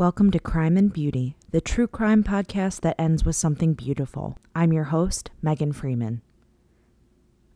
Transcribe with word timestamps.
Welcome 0.00 0.30
to 0.30 0.40
Crime 0.40 0.78
and 0.78 0.90
Beauty, 0.90 1.36
the 1.50 1.60
true 1.60 1.86
crime 1.86 2.24
podcast 2.24 2.80
that 2.80 2.98
ends 2.98 3.26
with 3.26 3.36
something 3.36 3.74
beautiful. 3.74 4.38
I'm 4.56 4.72
your 4.72 4.84
host, 4.84 5.30
Megan 5.42 5.74
Freeman. 5.74 6.22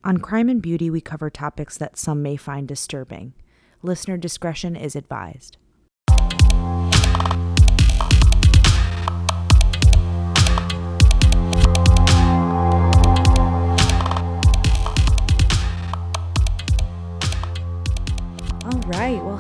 On 0.04 0.18
Crime 0.18 0.50
and 0.50 0.60
Beauty, 0.60 0.90
we 0.90 1.00
cover 1.00 1.30
topics 1.30 1.78
that 1.78 1.96
some 1.96 2.20
may 2.20 2.36
find 2.36 2.68
disturbing. 2.68 3.32
Listener 3.80 4.18
discretion 4.18 4.76
is 4.76 4.94
advised. 4.94 5.56
All 18.66 18.80
right. 18.88 19.24
Well, 19.24 19.34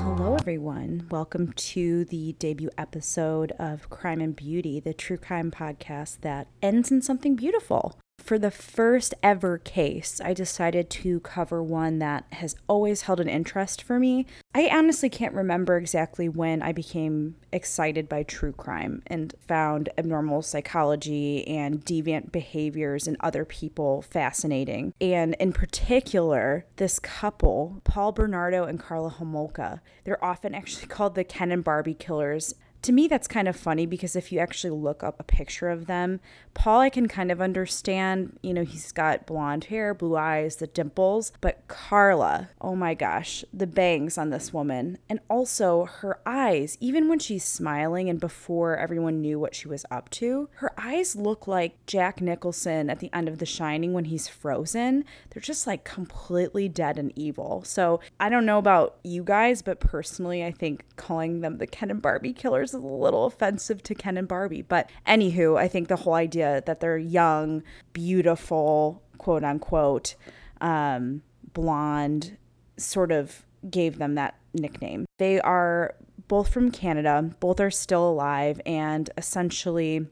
everyone. 0.44 1.06
Welcome 1.10 1.54
to 1.54 2.04
the 2.04 2.34
debut 2.34 2.68
episode 2.76 3.52
of 3.52 3.88
Crime 3.88 4.20
and 4.20 4.36
Beauty, 4.36 4.78
the 4.78 4.92
true 4.92 5.16
crime 5.16 5.50
podcast 5.50 6.20
that 6.20 6.48
ends 6.60 6.90
in 6.90 7.00
something 7.00 7.34
beautiful. 7.34 7.98
For 8.24 8.38
the 8.38 8.50
first 8.50 9.12
ever 9.22 9.58
case, 9.58 10.18
I 10.24 10.32
decided 10.32 10.88
to 10.88 11.20
cover 11.20 11.62
one 11.62 11.98
that 11.98 12.24
has 12.32 12.56
always 12.66 13.02
held 13.02 13.20
an 13.20 13.28
interest 13.28 13.82
for 13.82 13.98
me. 13.98 14.24
I 14.54 14.70
honestly 14.72 15.10
can't 15.10 15.34
remember 15.34 15.76
exactly 15.76 16.30
when 16.30 16.62
I 16.62 16.72
became 16.72 17.36
excited 17.52 18.08
by 18.08 18.22
true 18.22 18.52
crime 18.52 19.02
and 19.08 19.34
found 19.46 19.90
abnormal 19.98 20.40
psychology 20.40 21.46
and 21.46 21.84
deviant 21.84 22.32
behaviors 22.32 23.06
in 23.06 23.18
other 23.20 23.44
people 23.44 24.00
fascinating. 24.00 24.94
And 25.02 25.36
in 25.38 25.52
particular, 25.52 26.64
this 26.76 26.98
couple, 26.98 27.82
Paul 27.84 28.12
Bernardo 28.12 28.64
and 28.64 28.80
Karla 28.80 29.10
Homolka, 29.10 29.80
they're 30.04 30.24
often 30.24 30.54
actually 30.54 30.86
called 30.88 31.14
the 31.14 31.24
Ken 31.24 31.52
and 31.52 31.62
Barbie 31.62 31.92
killers 31.92 32.54
to 32.84 32.92
me 32.92 33.08
that's 33.08 33.26
kind 33.26 33.48
of 33.48 33.56
funny 33.56 33.86
because 33.86 34.14
if 34.14 34.30
you 34.30 34.38
actually 34.38 34.70
look 34.70 35.02
up 35.02 35.18
a 35.18 35.24
picture 35.24 35.70
of 35.70 35.86
them 35.86 36.20
paul 36.54 36.80
i 36.80 36.90
can 36.90 37.08
kind 37.08 37.30
of 37.30 37.40
understand 37.40 38.38
you 38.42 38.54
know 38.54 38.64
he's 38.64 38.92
got 38.92 39.26
blonde 39.26 39.64
hair 39.64 39.92
blue 39.92 40.16
eyes 40.16 40.56
the 40.56 40.66
dimples 40.66 41.32
but 41.40 41.66
Karla, 41.68 42.50
oh 42.60 42.76
my 42.76 42.94
gosh 42.94 43.44
the 43.52 43.66
bangs 43.66 44.18
on 44.18 44.30
this 44.30 44.52
woman. 44.52 44.98
And 45.08 45.20
also 45.28 45.84
her 45.84 46.18
eyes 46.26 46.76
even 46.80 47.08
when 47.08 47.18
she's 47.18 47.44
smiling 47.44 48.08
and 48.08 48.20
before 48.20 48.76
everyone 48.76 49.20
knew 49.20 49.38
what 49.38 49.54
she 49.54 49.68
was 49.68 49.84
up 49.90 50.10
to 50.10 50.48
her 50.54 50.72
eyes 50.78 51.16
look 51.16 51.46
like 51.46 51.84
jack 51.86 52.20
nicholson 52.20 52.90
at 52.90 53.00
the 53.00 53.10
end 53.12 53.28
of 53.28 53.38
the 53.38 53.46
shining 53.46 53.92
when 53.92 54.06
he's 54.06 54.28
frozen. 54.28 55.04
They're 55.30 55.40
just 55.40 55.66
like 55.66 55.84
completely 55.84 56.68
dead 56.68 56.98
and 56.98 57.12
evil. 57.16 57.62
So 57.64 58.00
i 58.20 58.28
don't 58.28 58.46
know 58.46 58.58
about 58.58 58.96
you 59.02 59.22
guys 59.22 59.62
but 59.62 59.80
personally 59.80 60.44
i 60.44 60.50
think 60.50 60.84
calling 60.96 61.40
them 61.40 61.58
the 61.58 61.66
ken 61.66 61.90
and 61.90 62.02
barbie 62.02 62.32
killers 62.32 62.73
a 62.74 62.78
little 62.78 63.24
offensive 63.26 63.82
to 63.84 63.94
Ken 63.94 64.16
and 64.16 64.28
Barbie. 64.28 64.62
But 64.62 64.90
anywho, 65.06 65.58
I 65.58 65.68
think 65.68 65.88
the 65.88 65.96
whole 65.96 66.14
idea 66.14 66.62
that 66.66 66.80
they're 66.80 66.98
young, 66.98 67.62
beautiful, 67.92 69.02
quote 69.18 69.44
unquote, 69.44 70.14
um, 70.60 71.22
blonde, 71.52 72.36
sort 72.76 73.12
of 73.12 73.44
gave 73.70 73.98
them 73.98 74.14
that 74.16 74.36
nickname. 74.52 75.06
They 75.18 75.40
are 75.40 75.94
both 76.28 76.48
from 76.52 76.70
Canada, 76.70 77.30
both 77.40 77.60
are 77.60 77.70
still 77.70 78.08
alive, 78.08 78.60
and 78.66 79.08
essentially 79.16 80.06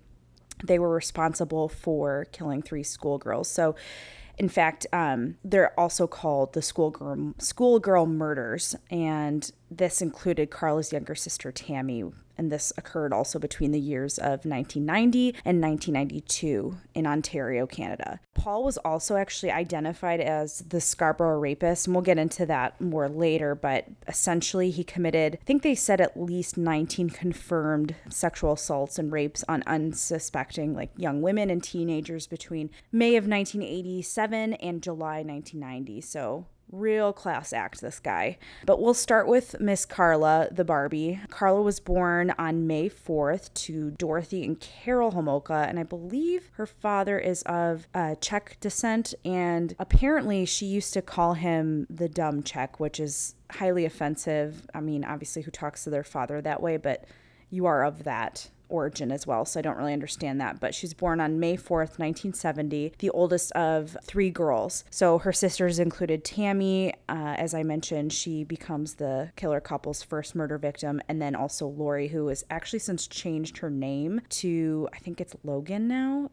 they 0.64 0.78
were 0.78 0.94
responsible 0.94 1.68
for 1.68 2.26
killing 2.32 2.62
three 2.62 2.82
schoolgirls. 2.82 3.48
So 3.48 3.74
in 4.38 4.48
fact, 4.48 4.86
um, 4.92 5.36
they're 5.44 5.78
also 5.78 6.06
called 6.06 6.52
the 6.54 6.62
schoolgirl 6.62 7.34
schoolgirl 7.38 8.06
murders, 8.06 8.74
and 8.90 9.50
this 9.78 10.02
included 10.02 10.50
Karla's 10.50 10.92
younger 10.92 11.14
sister 11.14 11.52
Tammy, 11.52 12.04
and 12.36 12.50
this 12.50 12.72
occurred 12.76 13.12
also 13.12 13.38
between 13.38 13.72
the 13.72 13.80
years 13.80 14.18
of 14.18 14.44
1990 14.44 15.36
and 15.44 15.60
1992 15.60 16.76
in 16.94 17.06
Ontario, 17.06 17.66
Canada. 17.66 18.20
Paul 18.34 18.64
was 18.64 18.78
also 18.78 19.16
actually 19.16 19.52
identified 19.52 20.20
as 20.20 20.60
the 20.60 20.80
Scarborough 20.80 21.38
rapist, 21.38 21.86
and 21.86 21.94
we'll 21.94 22.02
get 22.02 22.18
into 22.18 22.46
that 22.46 22.80
more 22.80 23.08
later, 23.08 23.54
but 23.54 23.86
essentially 24.08 24.70
he 24.70 24.82
committed, 24.82 25.38
I 25.40 25.44
think 25.44 25.62
they 25.62 25.74
said 25.74 26.00
at 26.00 26.20
least 26.20 26.56
19 26.56 27.10
confirmed 27.10 27.94
sexual 28.08 28.54
assaults 28.54 28.98
and 28.98 29.12
rapes 29.12 29.44
on 29.48 29.62
unsuspecting 29.66 30.74
like 30.74 30.90
young 30.96 31.22
women 31.22 31.50
and 31.50 31.62
teenagers 31.62 32.26
between 32.26 32.70
May 32.90 33.16
of 33.16 33.28
1987 33.28 34.54
and 34.54 34.82
July 34.82 35.22
1990. 35.22 36.00
So 36.00 36.46
Real 36.72 37.12
class 37.12 37.52
act, 37.52 37.82
this 37.82 38.00
guy. 38.00 38.38
But 38.64 38.80
we'll 38.80 38.94
start 38.94 39.28
with 39.28 39.60
Miss 39.60 39.84
Karla, 39.84 40.48
the 40.50 40.64
Barbie. 40.64 41.20
Karla 41.28 41.60
was 41.60 41.80
born 41.80 42.32
on 42.38 42.66
May 42.66 42.88
4th 42.88 43.52
to 43.54 43.90
Dorothy 43.90 44.42
and 44.42 44.58
Karel 44.58 45.12
Homolka, 45.12 45.68
and 45.68 45.78
I 45.78 45.82
believe 45.82 46.50
her 46.54 46.64
father 46.66 47.18
is 47.18 47.42
of 47.42 47.86
uh, 47.94 48.14
Czech 48.22 48.56
descent. 48.60 49.12
And 49.22 49.76
apparently, 49.78 50.46
she 50.46 50.64
used 50.64 50.94
to 50.94 51.02
call 51.02 51.34
him 51.34 51.86
the 51.90 52.08
dumb 52.08 52.42
Czech, 52.42 52.80
which 52.80 52.98
is 52.98 53.34
highly 53.50 53.84
offensive. 53.84 54.66
I 54.74 54.80
mean, 54.80 55.04
obviously, 55.04 55.42
who 55.42 55.50
talks 55.50 55.84
to 55.84 55.90
their 55.90 56.04
father 56.04 56.40
that 56.40 56.62
way, 56.62 56.78
but 56.78 57.04
you 57.50 57.66
are 57.66 57.84
of 57.84 58.04
that 58.04 58.48
origin 58.72 59.12
as 59.12 59.26
well, 59.26 59.44
so 59.44 59.60
I 59.60 59.62
don't 59.62 59.76
really 59.76 59.92
understand 59.92 60.40
that. 60.40 60.58
But 60.58 60.74
she's 60.74 60.94
born 60.94 61.20
on 61.20 61.38
May 61.38 61.56
4th, 61.56 61.98
1970, 61.98 62.94
the 62.98 63.10
oldest 63.10 63.52
of 63.52 63.96
three 64.02 64.30
girls. 64.30 64.84
So 64.90 65.18
her 65.18 65.32
sisters 65.32 65.78
included 65.78 66.24
Tammy. 66.24 66.94
Uh, 67.08 67.34
as 67.36 67.54
I 67.54 67.62
mentioned, 67.62 68.12
she 68.12 68.42
becomes 68.44 68.94
the 68.94 69.30
killer 69.36 69.60
couple's 69.60 70.02
first 70.02 70.34
murder 70.34 70.58
victim, 70.58 71.00
and 71.08 71.20
then 71.20 71.36
also 71.36 71.66
Lori, 71.66 72.08
who 72.08 72.28
has 72.28 72.44
actually 72.50 72.80
since 72.80 73.06
changed 73.06 73.58
her 73.58 73.70
name 73.70 74.22
to, 74.30 74.88
I 74.92 74.98
think 74.98 75.20
it's 75.20 75.36
Logan 75.44 75.86
now. 75.86 76.30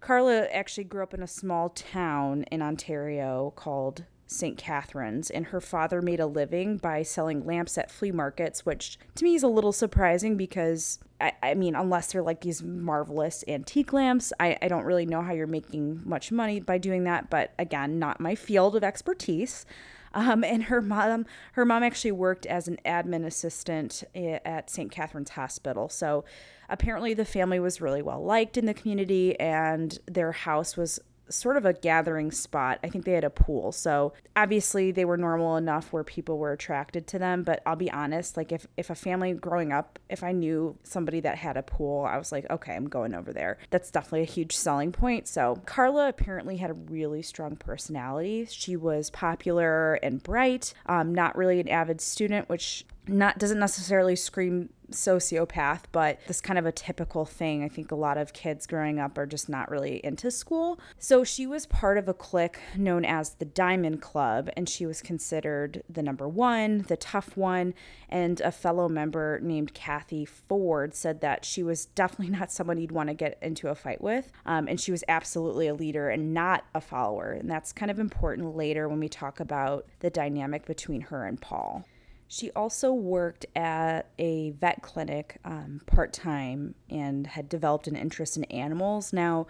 Karla 0.00 0.46
actually 0.46 0.84
grew 0.84 1.02
up 1.02 1.12
in 1.12 1.22
a 1.22 1.26
small 1.26 1.68
town 1.68 2.44
in 2.44 2.62
Ontario 2.62 3.52
called 3.54 4.04
St. 4.30 4.56
Catharines, 4.56 5.28
and 5.28 5.46
her 5.46 5.60
father 5.60 6.00
made 6.00 6.20
a 6.20 6.26
living 6.26 6.76
by 6.76 7.02
selling 7.02 7.44
lamps 7.44 7.76
at 7.76 7.90
flea 7.90 8.12
markets, 8.12 8.64
which 8.64 8.96
to 9.16 9.24
me 9.24 9.34
is 9.34 9.42
a 9.42 9.48
little 9.48 9.72
surprising 9.72 10.36
because 10.36 11.00
I, 11.20 11.32
I 11.42 11.54
mean, 11.54 11.74
unless 11.74 12.12
they're 12.12 12.22
like 12.22 12.40
these 12.40 12.62
marvelous 12.62 13.42
antique 13.48 13.92
lamps, 13.92 14.32
I, 14.38 14.56
I 14.62 14.68
don't 14.68 14.84
really 14.84 15.04
know 15.04 15.20
how 15.20 15.32
you're 15.32 15.48
making 15.48 16.02
much 16.04 16.30
money 16.30 16.60
by 16.60 16.78
doing 16.78 17.02
that. 17.04 17.28
But 17.28 17.52
again, 17.58 17.98
not 17.98 18.20
my 18.20 18.36
field 18.36 18.76
of 18.76 18.84
expertise. 18.84 19.66
Um, 20.14 20.44
and 20.44 20.64
her 20.64 20.80
mom, 20.80 21.26
her 21.52 21.64
mom 21.64 21.82
actually 21.82 22.12
worked 22.12 22.46
as 22.46 22.68
an 22.68 22.78
admin 22.84 23.24
assistant 23.24 24.04
at 24.14 24.70
St. 24.70 24.92
Catharines 24.92 25.30
Hospital. 25.30 25.88
So 25.88 26.24
apparently, 26.68 27.14
the 27.14 27.24
family 27.24 27.58
was 27.58 27.80
really 27.80 28.02
well 28.02 28.22
liked 28.22 28.56
in 28.56 28.66
the 28.66 28.74
community, 28.74 29.38
and 29.38 29.98
their 30.06 30.32
house 30.32 30.76
was 30.76 31.00
sort 31.30 31.56
of 31.56 31.64
a 31.64 31.72
gathering 31.72 32.30
spot. 32.30 32.78
I 32.82 32.88
think 32.88 33.04
they 33.04 33.12
had 33.12 33.24
a 33.24 33.30
pool. 33.30 33.72
So 33.72 34.12
obviously 34.36 34.90
they 34.90 35.04
were 35.04 35.16
normal 35.16 35.56
enough 35.56 35.92
where 35.92 36.04
people 36.04 36.38
were 36.38 36.52
attracted 36.52 37.06
to 37.08 37.18
them. 37.18 37.42
But 37.42 37.62
I'll 37.64 37.76
be 37.76 37.90
honest, 37.90 38.36
like 38.36 38.52
if, 38.52 38.66
if 38.76 38.90
a 38.90 38.94
family 38.94 39.32
growing 39.32 39.72
up, 39.72 39.98
if 40.08 40.22
I 40.22 40.32
knew 40.32 40.76
somebody 40.82 41.20
that 41.20 41.38
had 41.38 41.56
a 41.56 41.62
pool, 41.62 42.04
I 42.04 42.18
was 42.18 42.32
like, 42.32 42.48
okay, 42.50 42.74
I'm 42.74 42.88
going 42.88 43.14
over 43.14 43.32
there. 43.32 43.58
That's 43.70 43.90
definitely 43.90 44.22
a 44.22 44.24
huge 44.24 44.56
selling 44.56 44.92
point. 44.92 45.28
So 45.28 45.60
Karla 45.66 46.08
apparently 46.08 46.56
had 46.56 46.70
a 46.70 46.74
really 46.74 47.22
strong 47.22 47.56
personality. 47.56 48.46
She 48.50 48.76
was 48.76 49.10
popular 49.10 49.94
and 49.94 50.22
bright, 50.22 50.74
um, 50.86 51.14
not 51.14 51.36
really 51.36 51.60
an 51.60 51.68
avid 51.68 52.00
student, 52.00 52.48
which 52.48 52.84
not 53.10 53.38
doesn't 53.38 53.58
necessarily 53.58 54.16
scream 54.16 54.70
sociopath, 54.90 55.82
but 55.92 56.18
this 56.26 56.40
kind 56.40 56.58
of 56.58 56.66
a 56.66 56.72
typical 56.72 57.24
thing. 57.24 57.64
I 57.64 57.68
think 57.68 57.90
a 57.90 57.96
lot 57.96 58.18
of 58.18 58.32
kids 58.32 58.66
growing 58.66 58.98
up 58.98 59.16
are 59.18 59.26
just 59.26 59.48
not 59.48 59.70
really 59.70 60.04
into 60.04 60.30
school. 60.30 60.78
So 60.98 61.24
she 61.24 61.46
was 61.46 61.66
part 61.66 61.98
of 61.98 62.08
a 62.08 62.14
clique 62.14 62.58
known 62.76 63.04
as 63.04 63.34
the 63.34 63.44
Diamond 63.44 64.02
Club, 64.02 64.50
and 64.56 64.68
she 64.68 64.86
was 64.86 65.02
considered 65.02 65.82
the 65.88 66.02
number 66.02 66.28
one, 66.28 66.84
the 66.88 66.96
tough 66.96 67.36
one. 67.36 67.74
And 68.08 68.40
a 68.40 68.50
fellow 68.50 68.88
member 68.88 69.38
named 69.42 69.74
Kathy 69.74 70.24
Ford 70.24 70.94
said 70.94 71.20
that 71.20 71.44
she 71.44 71.62
was 71.62 71.86
definitely 71.86 72.30
not 72.38 72.52
someone 72.52 72.78
you'd 72.78 72.92
want 72.92 73.08
to 73.08 73.14
get 73.14 73.38
into 73.40 73.68
a 73.68 73.74
fight 73.74 74.00
with. 74.00 74.32
Um, 74.46 74.68
and 74.68 74.80
she 74.80 74.90
was 74.90 75.04
absolutely 75.08 75.68
a 75.68 75.74
leader 75.74 76.08
and 76.08 76.34
not 76.34 76.64
a 76.74 76.80
follower. 76.80 77.32
And 77.32 77.50
that's 77.50 77.72
kind 77.72 77.90
of 77.90 77.98
important 77.98 78.56
later 78.56 78.88
when 78.88 79.00
we 79.00 79.08
talk 79.08 79.40
about 79.40 79.86
the 80.00 80.10
dynamic 80.10 80.66
between 80.66 81.02
her 81.02 81.26
and 81.26 81.40
Paul. 81.40 81.84
She 82.32 82.52
also 82.52 82.92
worked 82.92 83.44
at 83.56 84.06
a 84.16 84.52
vet 84.52 84.82
clinic 84.82 85.38
um, 85.44 85.80
part 85.84 86.12
time 86.12 86.76
and 86.88 87.26
had 87.26 87.48
developed 87.48 87.88
an 87.88 87.96
interest 87.96 88.36
in 88.36 88.44
animals. 88.44 89.12
Now, 89.12 89.48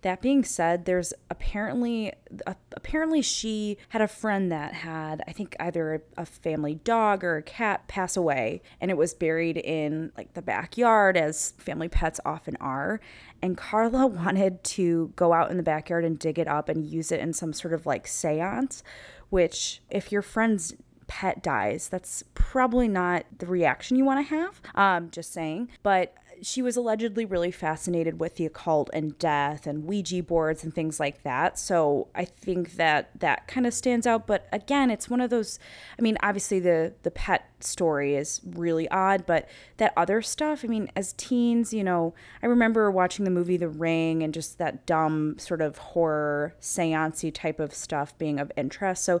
that 0.00 0.22
being 0.22 0.42
said, 0.42 0.86
there's 0.86 1.12
apparently 1.28 2.14
uh, 2.46 2.54
apparently 2.72 3.20
she 3.20 3.76
had 3.90 4.00
a 4.00 4.08
friend 4.08 4.50
that 4.50 4.72
had 4.72 5.22
I 5.28 5.32
think 5.32 5.54
either 5.60 5.96
a, 6.16 6.22
a, 6.22 6.24
family 6.24 6.76
dog 6.76 7.22
or 7.22 7.36
a 7.36 7.42
cat 7.42 7.86
pass 7.86 8.16
away 8.16 8.62
and 8.80 8.90
it 8.90 8.96
was 8.96 9.12
buried 9.12 9.58
in 9.58 10.10
like 10.16 10.32
the 10.32 10.40
backyard 10.40 11.18
as 11.18 11.52
family 11.58 11.88
pets 11.88 12.18
often 12.24 12.56
are 12.56 12.98
and 13.42 13.58
Karla 13.58 14.06
wanted 14.08 14.64
to 14.64 15.12
go 15.16 15.34
out 15.34 15.50
in 15.50 15.58
the 15.58 15.62
backyard 15.62 16.04
and 16.04 16.18
dig 16.18 16.38
it 16.38 16.48
up 16.48 16.70
and 16.70 16.86
use 16.86 17.12
it 17.12 17.20
in 17.20 17.34
some 17.34 17.52
sort 17.52 17.74
of 17.74 17.84
like 17.84 18.06
séance 18.06 18.82
which 19.28 19.82
if 19.88 20.10
your 20.10 20.22
friend's 20.22 20.74
pet 21.12 21.42
dies. 21.42 21.90
That's 21.90 22.24
probably 22.32 22.88
not 22.88 23.26
the 23.36 23.44
reaction 23.44 23.98
you 23.98 24.04
want 24.06 24.26
to 24.26 24.34
have. 24.34 24.62
Um, 24.74 25.10
just 25.10 25.30
saying. 25.30 25.68
But 25.82 26.14
she 26.40 26.62
was 26.62 26.74
allegedly 26.74 27.26
really 27.26 27.50
fascinated 27.50 28.18
with 28.18 28.36
the 28.36 28.46
occult 28.46 28.88
and 28.94 29.18
death 29.18 29.66
and 29.66 29.84
Ouija 29.84 30.22
boards 30.22 30.64
and 30.64 30.74
things 30.74 30.98
like 30.98 31.22
that. 31.22 31.58
So 31.58 32.08
I 32.14 32.24
think 32.24 32.76
that 32.76 33.10
that 33.20 33.46
kind 33.46 33.66
of 33.66 33.74
stands 33.74 34.06
out. 34.06 34.26
But 34.26 34.48
again, 34.52 34.90
it's 34.90 35.10
one 35.10 35.20
of 35.20 35.28
those. 35.28 35.58
I 35.98 36.02
mean, 36.02 36.16
obviously 36.22 36.58
the 36.60 36.94
the 37.02 37.10
pet 37.10 37.48
story 37.60 38.16
is 38.16 38.40
really 38.44 38.88
odd, 38.88 39.24
but 39.26 39.48
that 39.76 39.92
other 39.96 40.20
stuff. 40.22 40.64
I 40.64 40.68
mean, 40.68 40.90
as 40.96 41.12
teens, 41.12 41.72
you 41.72 41.84
know, 41.84 42.14
I 42.42 42.46
remember 42.46 42.90
watching 42.90 43.24
the 43.24 43.30
movie 43.30 43.56
The 43.56 43.68
Ring 43.68 44.22
and 44.22 44.34
just 44.34 44.58
that 44.58 44.86
dumb 44.86 45.36
sort 45.38 45.60
of 45.60 45.78
horror 45.78 46.54
seancey 46.60 47.32
type 47.32 47.60
of 47.60 47.74
stuff 47.74 48.16
being 48.18 48.40
of 48.40 48.50
interest. 48.56 49.04
So 49.04 49.20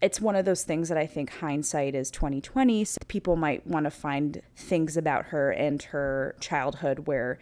it's 0.00 0.20
one 0.20 0.36
of 0.36 0.44
those 0.44 0.64
things 0.64 0.88
that 0.88 0.98
I 0.98 1.06
think 1.06 1.30
hindsight 1.30 1.94
is 1.94 2.10
2020. 2.10 2.84
So 2.84 2.98
people 3.08 3.36
might 3.36 3.66
want 3.66 3.84
to 3.84 3.90
find 3.90 4.42
things 4.54 4.96
about 4.96 5.26
her 5.26 5.50
and 5.50 5.82
her 5.84 6.36
childhood 6.40 7.06
where 7.06 7.38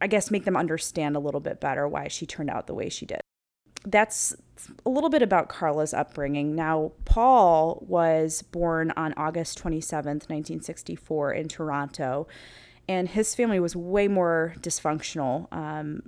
I 0.00 0.06
guess 0.06 0.30
make 0.30 0.44
them 0.44 0.56
understand 0.56 1.16
a 1.16 1.20
little 1.20 1.40
bit 1.40 1.60
better 1.60 1.86
why 1.86 2.08
she 2.08 2.26
turned 2.26 2.50
out 2.50 2.66
the 2.66 2.74
way 2.74 2.88
she 2.88 3.04
did. 3.04 3.20
That's 3.84 4.34
a 4.84 4.90
little 4.90 5.10
bit 5.10 5.22
about 5.22 5.48
Karla's 5.48 5.94
upbringing. 5.94 6.54
Now, 6.54 6.92
Paul 7.04 7.84
was 7.86 8.42
born 8.42 8.92
on 8.96 9.14
August 9.16 9.62
27th, 9.62 10.28
1964, 10.28 11.32
in 11.32 11.48
Toronto, 11.48 12.26
and 12.88 13.08
his 13.08 13.34
family 13.34 13.60
was 13.60 13.76
way 13.76 14.08
more 14.08 14.54
dysfunctional 14.60 15.52
um, 15.52 16.02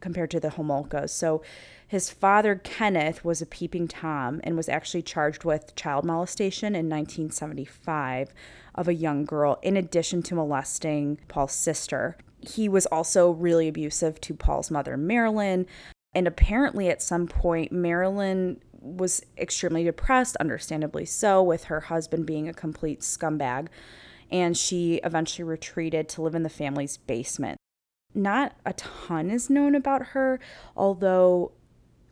compared 0.00 0.30
to 0.30 0.40
the 0.40 0.50
Homolkas. 0.50 1.10
So, 1.10 1.42
his 1.90 2.08
father, 2.08 2.54
Kenneth, 2.54 3.24
was 3.24 3.42
a 3.42 3.46
peeping 3.46 3.88
Tom 3.88 4.40
and 4.44 4.56
was 4.56 4.68
actually 4.68 5.02
charged 5.02 5.42
with 5.42 5.74
child 5.74 6.04
molestation 6.04 6.76
in 6.76 6.88
1975 6.88 8.32
of 8.76 8.86
a 8.86 8.94
young 8.94 9.24
girl, 9.24 9.58
in 9.60 9.76
addition 9.76 10.22
to 10.22 10.36
molesting 10.36 11.18
Paul's 11.26 11.50
sister. 11.50 12.16
He 12.38 12.68
was 12.68 12.86
also 12.86 13.32
really 13.32 13.66
abusive 13.66 14.20
to 14.20 14.34
Paul's 14.34 14.70
mother, 14.70 14.96
Marilyn. 14.96 15.66
And 16.14 16.28
apparently, 16.28 16.88
at 16.88 17.02
some 17.02 17.26
point, 17.26 17.72
Marilyn 17.72 18.62
was 18.80 19.20
extremely 19.36 19.82
depressed, 19.82 20.36
understandably 20.36 21.06
so, 21.06 21.42
with 21.42 21.64
her 21.64 21.80
husband 21.80 22.24
being 22.24 22.48
a 22.48 22.54
complete 22.54 23.00
scumbag. 23.00 23.66
And 24.30 24.56
she 24.56 25.00
eventually 25.02 25.42
retreated 25.42 26.08
to 26.10 26.22
live 26.22 26.36
in 26.36 26.44
the 26.44 26.48
family's 26.48 26.98
basement. 26.98 27.56
Not 28.14 28.54
a 28.64 28.74
ton 28.74 29.28
is 29.28 29.50
known 29.50 29.74
about 29.74 30.06
her, 30.08 30.38
although 30.76 31.50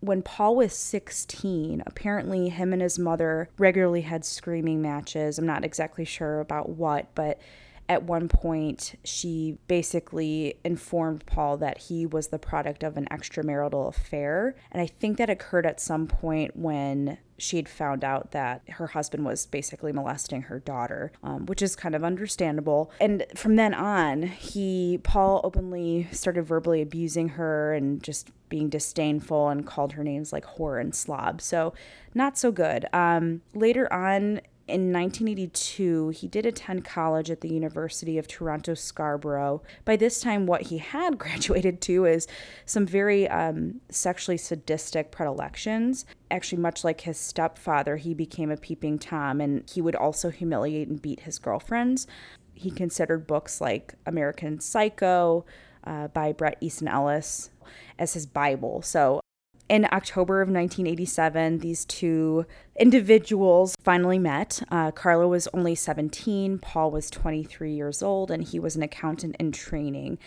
when 0.00 0.22
Paul 0.22 0.56
was 0.56 0.72
16, 0.74 1.82
apparently 1.86 2.48
him 2.48 2.72
and 2.72 2.82
his 2.82 2.98
mother 2.98 3.48
regularly 3.58 4.02
had 4.02 4.24
screaming 4.24 4.80
matches. 4.80 5.38
I'm 5.38 5.46
not 5.46 5.64
exactly 5.64 6.04
sure 6.04 6.40
about 6.40 6.70
what, 6.70 7.14
but 7.14 7.40
at 7.88 8.02
one 8.02 8.28
point 8.28 8.94
she 9.04 9.56
basically 9.66 10.58
informed 10.64 11.24
Paul 11.26 11.56
that 11.58 11.78
he 11.78 12.04
was 12.04 12.28
the 12.28 12.38
product 12.38 12.82
of 12.82 12.96
an 12.96 13.06
extramarital 13.10 13.88
affair. 13.88 14.54
And 14.70 14.82
I 14.82 14.86
think 14.86 15.16
that 15.18 15.30
occurred 15.30 15.66
at 15.66 15.80
some 15.80 16.06
point 16.06 16.56
when 16.56 17.18
she 17.38 17.56
had 17.56 17.68
found 17.68 18.04
out 18.04 18.32
that 18.32 18.62
her 18.68 18.88
husband 18.88 19.24
was 19.24 19.46
basically 19.46 19.92
molesting 19.92 20.42
her 20.42 20.58
daughter, 20.58 21.12
um, 21.22 21.46
which 21.46 21.62
is 21.62 21.76
kind 21.76 21.94
of 21.94 22.02
understandable. 22.04 22.90
And 23.00 23.24
from 23.36 23.56
then 23.56 23.74
on, 23.74 24.22
he, 24.24 24.98
Paul 25.04 25.40
openly 25.44 26.08
started 26.10 26.42
verbally 26.42 26.82
abusing 26.82 27.30
her 27.30 27.72
and 27.72 28.02
just 28.02 28.30
being 28.48 28.68
disdainful 28.68 29.48
and 29.48 29.64
called 29.64 29.92
her 29.92 30.02
names 30.02 30.32
like 30.32 30.44
whore 30.44 30.80
and 30.80 30.94
slob. 30.94 31.40
So, 31.40 31.74
not 32.14 32.36
so 32.36 32.50
good. 32.50 32.86
Um, 32.92 33.42
later 33.54 33.90
on, 33.92 34.40
in 34.68 34.92
1982, 34.92 36.10
he 36.10 36.28
did 36.28 36.44
attend 36.44 36.84
college 36.84 37.30
at 37.30 37.40
the 37.40 37.48
University 37.48 38.18
of 38.18 38.28
Toronto 38.28 38.74
Scarborough. 38.74 39.62
By 39.84 39.96
this 39.96 40.20
time, 40.20 40.46
what 40.46 40.62
he 40.62 40.78
had 40.78 41.18
graduated 41.18 41.80
to 41.82 42.04
is 42.04 42.26
some 42.66 42.86
very 42.86 43.28
um, 43.28 43.80
sexually 43.88 44.36
sadistic 44.36 45.10
predilections. 45.10 46.04
Actually, 46.30 46.60
much 46.60 46.84
like 46.84 47.00
his 47.00 47.16
stepfather, 47.16 47.96
he 47.96 48.12
became 48.12 48.50
a 48.50 48.56
peeping 48.56 48.98
Tom 48.98 49.40
and 49.40 49.68
he 49.70 49.80
would 49.80 49.96
also 49.96 50.30
humiliate 50.30 50.88
and 50.88 51.00
beat 51.00 51.20
his 51.20 51.38
girlfriends. 51.38 52.06
He 52.54 52.70
considered 52.70 53.26
books 53.26 53.60
like 53.60 53.94
American 54.04 54.60
Psycho 54.60 55.46
uh, 55.84 56.08
by 56.08 56.32
Bret 56.32 56.58
Easton 56.60 56.88
Ellis 56.88 57.50
as 57.98 58.14
his 58.14 58.26
Bible. 58.26 58.82
So 58.82 59.20
in 59.68 59.86
October 59.92 60.40
of 60.40 60.48
1987, 60.48 61.58
these 61.58 61.84
two 61.84 62.46
individuals 62.78 63.76
finally 63.82 64.18
met. 64.18 64.62
Uh, 64.70 64.90
Karla 64.90 65.28
was 65.28 65.48
only 65.52 65.74
17, 65.74 66.58
Paul 66.58 66.90
was 66.90 67.10
23 67.10 67.72
years 67.72 68.02
old, 68.02 68.30
and 68.30 68.42
he 68.42 68.58
was 68.58 68.76
an 68.76 68.82
accountant 68.82 69.36
in 69.38 69.52
training. 69.52 70.18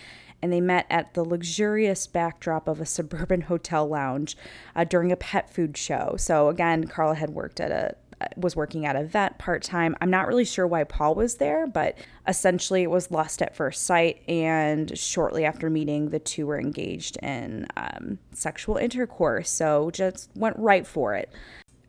And 0.41 0.51
they 0.51 0.61
met 0.61 0.85
at 0.89 1.13
the 1.13 1.23
luxurious 1.23 2.07
backdrop 2.07 2.67
of 2.67 2.79
a 2.79 2.85
suburban 2.85 3.41
hotel 3.51 3.87
lounge 3.87 4.37
uh, 4.75 4.83
during 4.83 5.11
a 5.11 5.17
pet 5.17 5.53
food 5.53 5.77
show. 5.77 6.15
So, 6.17 6.47
again, 6.47 6.85
Karla 6.85 7.15
had 7.15 7.31
worked 7.31 7.59
at 7.59 7.71
a 7.71 7.95
was 8.35 8.55
working 8.55 8.85
at 8.85 8.95
a 8.95 9.03
vet 9.03 9.37
part 9.39 9.63
time. 9.63 9.95
I'm 10.01 10.09
not 10.09 10.27
really 10.27 10.45
sure 10.45 10.67
why 10.67 10.83
Paul 10.83 11.15
was 11.15 11.35
there, 11.35 11.67
but 11.67 11.97
essentially 12.27 12.83
it 12.83 12.89
was 12.89 13.11
lust 13.11 13.41
at 13.41 13.55
first 13.55 13.83
sight. 13.83 14.21
And 14.27 14.97
shortly 14.97 15.45
after 15.45 15.69
meeting, 15.69 16.09
the 16.09 16.19
two 16.19 16.47
were 16.47 16.59
engaged 16.59 17.17
in 17.17 17.67
um, 17.77 18.19
sexual 18.33 18.77
intercourse. 18.77 19.49
So 19.49 19.91
just 19.91 20.29
went 20.35 20.57
right 20.57 20.85
for 20.85 21.15
it. 21.15 21.31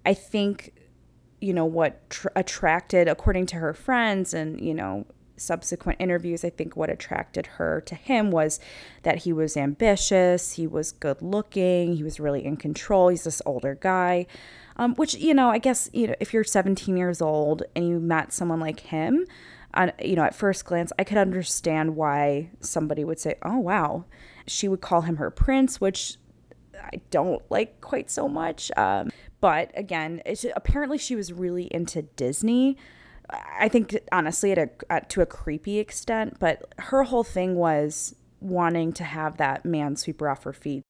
I 0.05 0.15
think, 0.15 0.73
you 1.41 1.53
know, 1.53 1.65
what 1.65 2.09
tr- 2.11 2.29
attracted, 2.37 3.09
according 3.09 3.47
to 3.47 3.57
her 3.57 3.75
friends 3.75 4.35
and, 4.35 4.61
you 4.61 4.75
know, 4.75 5.07
subsequent 5.37 6.01
interviews, 6.01 6.45
I 6.45 6.51
think 6.51 6.77
what 6.77 6.91
attracted 6.91 7.47
her 7.47 7.81
to 7.83 7.95
him 7.95 8.31
was 8.31 8.61
that 9.03 9.19
he 9.19 9.33
was 9.33 9.57
ambitious, 9.57 10.53
he 10.53 10.67
was 10.67 10.93
good 10.93 11.21
looking, 11.21 11.97
he 11.97 12.03
was 12.05 12.21
really 12.21 12.45
in 12.45 12.57
control. 12.57 13.09
He's 13.09 13.25
this 13.25 13.43
older 13.45 13.75
guy. 13.75 14.27
Um, 14.83 14.95
which, 14.97 15.15
you 15.15 15.33
know, 15.33 15.49
I 15.49 15.59
guess, 15.59 15.89
you 15.93 16.09
know, 16.09 16.15
if 16.19 16.35
you're 16.35 16.43
17 16.43 16.97
years 16.97 17.23
old 17.23 17.63
and 17.77 17.89
you 17.89 18.01
met 18.01 18.33
someone 18.33 18.59
like 18.59 18.81
him, 18.81 19.27
on, 19.75 19.93
you 20.03 20.17
know, 20.17 20.25
at 20.25 20.35
first 20.35 20.65
glance, 20.65 20.93
I 20.99 21.05
could 21.05 21.19
understand 21.19 21.95
why 21.95 22.51
somebody 22.61 23.05
would 23.05 23.21
say, 23.21 23.37
oh, 23.43 23.59
wow. 23.59 24.05
She 24.47 24.67
would 24.67 24.81
call 24.81 25.03
him 25.03 25.17
her 25.17 25.31
prince, 25.31 25.81
which 25.81 26.17
I 26.83 27.01
don't 27.11 27.43
like 27.49 27.81
quite 27.81 28.11
so 28.11 28.29
much. 28.29 28.73
Um, 28.77 29.11
but 29.41 29.71
again, 29.75 30.21
apparently 30.57 30.99
she 30.99 31.15
was 31.15 31.33
really 31.33 31.69
into 31.73 32.03
Disney. 32.03 32.77
I 33.31 33.69
think 33.69 33.97
honestly, 34.11 34.51
at 34.51 34.59
a 34.59 34.69
at, 34.91 35.09
to 35.11 35.21
a 35.23 35.27
creepy 35.27 35.79
extent, 35.79 36.39
but 36.39 36.75
her 36.79 37.05
whole 37.05 37.25
thing 37.25 37.55
was 37.55 38.17
wanting 38.41 38.93
to 38.95 39.05
have 39.05 39.37
that 39.37 39.65
man 39.65 39.95
sweep 39.97 40.21
her 40.21 40.29
off 40.29 40.43
her 40.43 40.53
feet. 40.53 40.83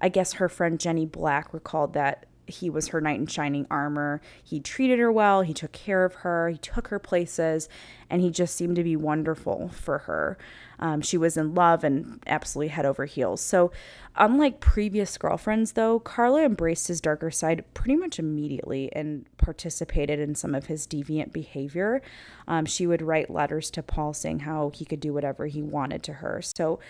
I 0.00 0.10
guess 0.10 0.34
her 0.34 0.48
friend 0.48 0.78
Jenny 0.78 1.06
Black 1.06 1.52
recalled 1.54 1.94
that 1.94 2.26
he 2.46 2.68
was 2.68 2.88
her 2.88 3.00
knight 3.00 3.18
in 3.18 3.26
shining 3.26 3.66
armor. 3.70 4.20
He 4.42 4.60
treated 4.60 4.98
her 4.98 5.10
well, 5.10 5.42
he 5.42 5.54
took 5.54 5.72
care 5.72 6.04
of 6.04 6.14
her, 6.16 6.48
he 6.48 6.58
took 6.58 6.88
her 6.88 6.98
places, 6.98 7.68
and 8.10 8.20
he 8.20 8.30
just 8.30 8.54
seemed 8.54 8.76
to 8.76 8.84
be 8.84 8.96
wonderful 8.96 9.68
for 9.68 9.98
her. 9.98 10.38
Um, 10.78 11.00
she 11.00 11.16
was 11.16 11.36
in 11.36 11.54
love 11.54 11.84
and 11.84 12.22
absolutely 12.26 12.68
head 12.68 12.84
over 12.84 13.04
heels. 13.04 13.40
So, 13.40 13.70
unlike 14.16 14.60
previous 14.60 15.16
girlfriends, 15.16 15.72
though, 15.72 16.00
Karla 16.00 16.44
embraced 16.44 16.88
his 16.88 17.00
darker 17.00 17.30
side 17.30 17.64
pretty 17.74 17.96
much 17.96 18.18
immediately 18.18 18.90
and 18.92 19.26
participated 19.36 20.18
in 20.18 20.34
some 20.34 20.54
of 20.54 20.66
his 20.66 20.86
deviant 20.86 21.32
behavior. 21.32 22.02
Um, 22.48 22.66
she 22.66 22.86
would 22.86 23.02
write 23.02 23.30
letters 23.30 23.70
to 23.72 23.82
Paul 23.82 24.12
saying 24.14 24.40
how 24.40 24.70
he 24.74 24.84
could 24.84 25.00
do 25.00 25.14
whatever 25.14 25.46
he 25.46 25.62
wanted 25.62 26.02
to 26.04 26.14
her. 26.14 26.42
So, 26.42 26.80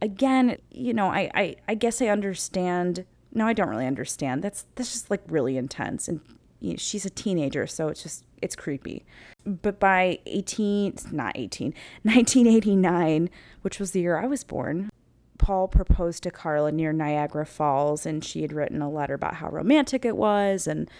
again, 0.00 0.58
you 0.70 0.94
know, 0.94 1.08
I, 1.08 1.30
I, 1.34 1.56
I 1.68 1.74
guess 1.74 2.00
I 2.00 2.06
understand 2.08 3.04
no, 3.34 3.46
I 3.46 3.52
don't 3.52 3.68
really 3.68 3.86
understand. 3.86 4.42
That's 4.42 4.64
that's 4.76 4.92
just 4.92 5.10
like 5.10 5.22
really 5.26 5.56
intense, 5.56 6.08
and 6.08 6.20
you 6.60 6.70
know, 6.70 6.76
she's 6.76 7.04
a 7.04 7.10
teenager, 7.10 7.66
so 7.66 7.88
it's 7.88 8.02
just 8.02 8.24
it's 8.40 8.56
creepy. 8.56 9.04
But 9.44 9.78
by 9.78 10.20
18, 10.26 10.96
not 11.12 11.32
18, 11.36 11.74
1989, 12.02 13.28
which 13.62 13.78
was 13.78 13.90
the 13.90 14.00
year 14.00 14.18
I 14.18 14.26
was 14.26 14.44
born, 14.44 14.90
Paul 15.38 15.68
proposed 15.68 16.22
to 16.22 16.30
Karla 16.30 16.72
near 16.72 16.92
Niagara 16.92 17.44
Falls, 17.44 18.06
and 18.06 18.24
she 18.24 18.42
had 18.42 18.52
written 18.52 18.80
a 18.80 18.90
letter 18.90 19.14
about 19.14 19.34
how 19.34 19.50
romantic 19.50 20.04
it 20.04 20.16
was. 20.16 20.66
And 20.66 20.90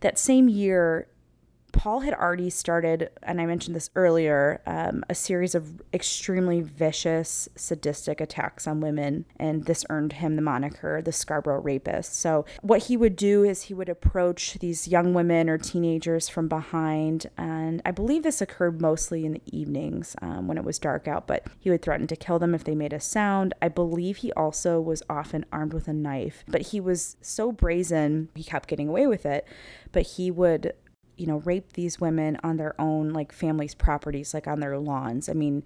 that 0.00 0.18
same 0.18 0.48
year, 0.48 1.08
Paul 1.72 2.00
had 2.00 2.14
already 2.14 2.50
started, 2.50 3.10
and 3.22 3.40
I 3.40 3.46
mentioned 3.46 3.76
this 3.76 3.90
earlier, 3.94 4.60
um, 4.66 5.04
a 5.08 5.14
series 5.14 5.54
of 5.54 5.82
extremely 5.92 6.60
vicious, 6.60 7.48
sadistic 7.56 8.20
attacks 8.20 8.66
on 8.66 8.80
women, 8.80 9.26
and 9.38 9.64
this 9.64 9.84
earned 9.90 10.14
him 10.14 10.36
the 10.36 10.42
moniker 10.42 11.02
the 11.02 11.12
Scarborough 11.12 11.60
Rapist. 11.60 12.14
So, 12.14 12.46
what 12.62 12.84
he 12.84 12.96
would 12.96 13.16
do 13.16 13.44
is 13.44 13.62
he 13.62 13.74
would 13.74 13.88
approach 13.88 14.54
these 14.54 14.88
young 14.88 15.14
women 15.14 15.48
or 15.48 15.58
teenagers 15.58 16.28
from 16.28 16.48
behind, 16.48 17.26
and 17.36 17.82
I 17.84 17.90
believe 17.90 18.22
this 18.22 18.40
occurred 18.40 18.80
mostly 18.80 19.24
in 19.26 19.32
the 19.32 19.42
evenings 19.46 20.16
um, 20.22 20.48
when 20.48 20.58
it 20.58 20.64
was 20.64 20.78
dark 20.78 21.06
out, 21.06 21.26
but 21.26 21.46
he 21.58 21.70
would 21.70 21.82
threaten 21.82 22.06
to 22.08 22.16
kill 22.16 22.38
them 22.38 22.54
if 22.54 22.64
they 22.64 22.74
made 22.74 22.92
a 22.92 23.00
sound. 23.00 23.54
I 23.60 23.68
believe 23.68 24.18
he 24.18 24.32
also 24.32 24.80
was 24.80 25.02
often 25.10 25.44
armed 25.52 25.72
with 25.74 25.88
a 25.88 25.92
knife, 25.92 26.44
but 26.48 26.62
he 26.62 26.80
was 26.80 27.16
so 27.20 27.52
brazen, 27.52 28.30
he 28.34 28.44
kept 28.44 28.68
getting 28.68 28.88
away 28.88 29.06
with 29.06 29.26
it, 29.26 29.46
but 29.92 30.02
he 30.02 30.30
would 30.30 30.72
you 31.18 31.26
know, 31.26 31.38
raped 31.38 31.74
these 31.74 32.00
women 32.00 32.38
on 32.42 32.56
their 32.56 32.80
own, 32.80 33.10
like 33.10 33.32
families' 33.32 33.74
properties, 33.74 34.32
like 34.32 34.46
on 34.46 34.60
their 34.60 34.78
lawns. 34.78 35.28
I 35.28 35.32
mean, 35.34 35.64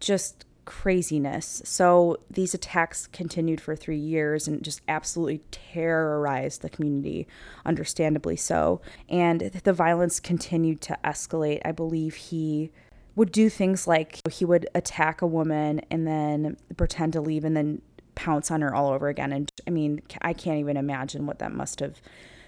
just 0.00 0.46
craziness. 0.64 1.60
So 1.64 2.18
these 2.30 2.54
attacks 2.54 3.08
continued 3.08 3.60
for 3.60 3.74
three 3.74 3.98
years 3.98 4.46
and 4.46 4.62
just 4.62 4.80
absolutely 4.88 5.42
terrorized 5.50 6.62
the 6.62 6.70
community, 6.70 7.26
understandably 7.66 8.36
so. 8.36 8.80
And 9.08 9.40
the 9.40 9.72
violence 9.72 10.20
continued 10.20 10.80
to 10.82 10.98
escalate. 11.04 11.60
I 11.64 11.72
believe 11.72 12.14
he 12.14 12.70
would 13.14 13.32
do 13.32 13.50
things 13.50 13.86
like 13.86 14.20
he 14.30 14.44
would 14.44 14.68
attack 14.74 15.20
a 15.20 15.26
woman 15.26 15.80
and 15.90 16.06
then 16.06 16.56
pretend 16.76 17.12
to 17.14 17.20
leave 17.20 17.44
and 17.44 17.56
then 17.56 17.82
pounce 18.14 18.50
on 18.50 18.60
her 18.62 18.74
all 18.74 18.88
over 18.88 19.08
again. 19.08 19.32
And 19.32 19.50
I 19.66 19.70
mean, 19.70 20.00
I 20.22 20.32
can't 20.32 20.58
even 20.58 20.76
imagine 20.76 21.26
what 21.26 21.38
that 21.40 21.52
must 21.52 21.80
have 21.80 22.00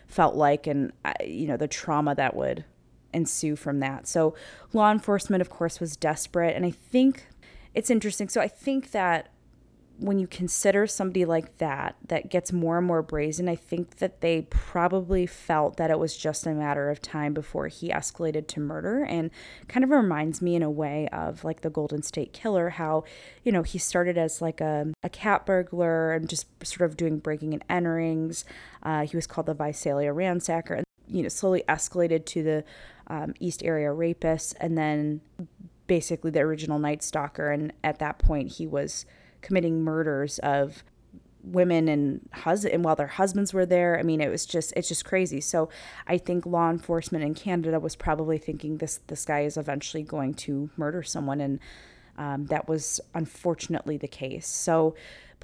felt 0.07 0.35
like 0.35 0.67
and, 0.67 0.93
uh, 1.05 1.13
you 1.25 1.47
know, 1.47 1.57
the 1.57 1.69
trauma 1.69 2.15
that 2.15 2.37
would 2.37 2.65
ensue 3.13 3.57
from 3.57 3.81
that. 3.81 4.07
So, 4.07 4.35
law 4.73 4.91
enforcement, 4.91 5.41
of 5.41 5.51
course, 5.51 5.81
was 5.81 5.97
desperate. 5.97 6.57
And 6.57 6.65
I 6.65 6.71
think 6.71 7.27
it's 7.75 7.91
interesting. 7.91 8.29
So, 8.29 8.41
I 8.41 8.49
think 8.49 8.91
that 8.91 9.29
when 9.99 10.19
you 10.19 10.27
consider 10.27 10.87
somebody 10.87 11.25
like 11.25 11.59
that 11.59 11.97
that 12.09 12.29
gets 12.29 12.53
more 12.53 12.79
and 12.79 12.87
more 12.87 13.03
brazen, 13.03 13.49
I 13.49 13.55
think 13.55 13.99
that 13.99 14.21
they 14.21 14.43
probably 14.51 15.25
felt 15.25 15.77
that 15.77 15.91
it 15.91 15.99
was 15.99 16.17
just 16.17 16.47
a 16.47 16.53
matter 16.53 16.91
of 16.91 17.01
time 17.01 17.33
before 17.33 17.69
he 17.69 17.91
escalated 17.91 18.49
to 18.49 18.61
murder 18.61 19.05
and 19.05 19.31
kind 19.69 19.85
of 19.85 19.91
reminds 19.91 20.43
me 20.43 20.57
in 20.57 20.63
a 20.63 20.71
way 20.71 21.09
of 21.13 21.45
like 21.45 21.61
the 21.61 21.71
Golden 21.71 22.03
State 22.03 22.33
Killer, 22.33 22.71
how, 22.71 23.05
you 23.45 23.53
know, 23.53 23.63
he 23.63 23.79
started 23.79 24.19
as 24.19 24.43
like 24.43 24.61
a, 24.61 24.93
a 25.03 25.09
cat 25.09 25.47
burglar 25.47 26.13
and 26.13 26.29
just 26.29 26.47
sort 26.65 26.91
of 26.91 26.97
doing 26.97 27.19
breaking 27.19 27.55
and 27.55 27.67
enterings. 27.69 28.45
Uh, 28.83 29.07
he 29.07 29.17
was 29.17 29.29
called 29.29 29.47
the 29.47 29.55
Visalia 29.55 30.13
ransacker 30.13 30.79
and, 30.79 30.85
you 31.07 31.23
know, 31.23 31.29
slowly 31.29 31.63
escalated 31.69 32.25
to 32.27 32.43
the 32.43 32.65
um, 33.07 33.33
East 33.39 33.63
Area 33.63 33.93
rapist 33.93 34.57
and 34.61 34.77
then 34.77 35.21
basically 35.87 36.33
the 36.33 36.41
original 36.41 36.81
Night 36.81 37.03
Stalker. 37.03 37.53
And 37.53 37.73
at 37.85 38.01
that 38.01 38.19
point, 38.19 38.53
he 38.53 38.67
was 38.67 39.07
committing 39.45 39.83
murders 39.83 40.41
of 40.41 40.83
women 41.43 41.89
and 41.89 42.27
hus- 42.33 42.65
and 42.65 42.83
while 42.83 42.97
their 42.97 43.07
husbands 43.07 43.53
were 43.53 43.67
there. 43.67 43.99
I 43.99 44.03
mean 44.03 44.21
it 44.21 44.31
was 44.31 44.47
just 44.47 44.73
it's 44.77 44.89
just 44.89 45.05
crazy. 45.05 45.41
So 45.41 45.69
i 46.07 46.17
think 46.19 46.47
law 46.47 46.71
enforcement 46.71 47.23
in 47.23 47.35
canada 47.35 47.79
was 47.79 47.95
probably 47.95 48.39
thinking 48.39 48.79
this 48.79 49.01
this 49.07 49.25
guy 49.25 49.41
is 49.43 49.57
eventually 49.57 50.03
going 50.03 50.35
to 50.35 50.71
murder 50.77 51.03
someone 51.03 51.41
and 51.41 51.61
um, 52.17 52.47
that 52.47 52.69
was 52.69 53.01
unfortunately 53.15 53.97
the 53.97 54.09
case. 54.09 54.47
So 54.47 54.95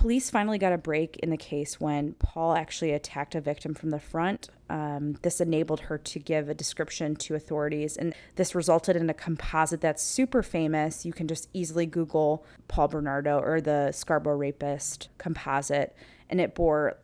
Police 0.00 0.30
finally 0.30 0.56
got 0.56 0.72
a 0.72 0.78
break 0.78 1.18
in 1.18 1.28
the 1.28 1.36
case 1.36 1.78
when 1.78 2.14
Paul 2.14 2.54
actually 2.54 2.92
attacked 2.92 3.34
a 3.34 3.40
victim 3.42 3.74
from 3.74 3.90
the 3.90 4.00
front. 4.00 4.48
Um, 4.70 5.18
this 5.20 5.42
enabled 5.42 5.80
her 5.80 5.98
to 5.98 6.18
give 6.18 6.48
a 6.48 6.54
description 6.54 7.14
to 7.16 7.34
authorities, 7.34 7.98
and 7.98 8.14
this 8.36 8.54
resulted 8.54 8.96
in 8.96 9.10
a 9.10 9.14
composite 9.14 9.82
that's 9.82 10.02
super 10.02 10.42
famous. 10.42 11.04
You 11.04 11.12
can 11.12 11.28
just 11.28 11.50
easily 11.52 11.84
Google 11.84 12.46
Paul 12.66 12.88
Bernardo 12.88 13.40
or 13.40 13.60
the 13.60 13.92
Scarborough 13.92 14.38
Rapist 14.38 15.10
composite, 15.18 15.94
and 16.30 16.40
it 16.40 16.54
bore 16.54 16.96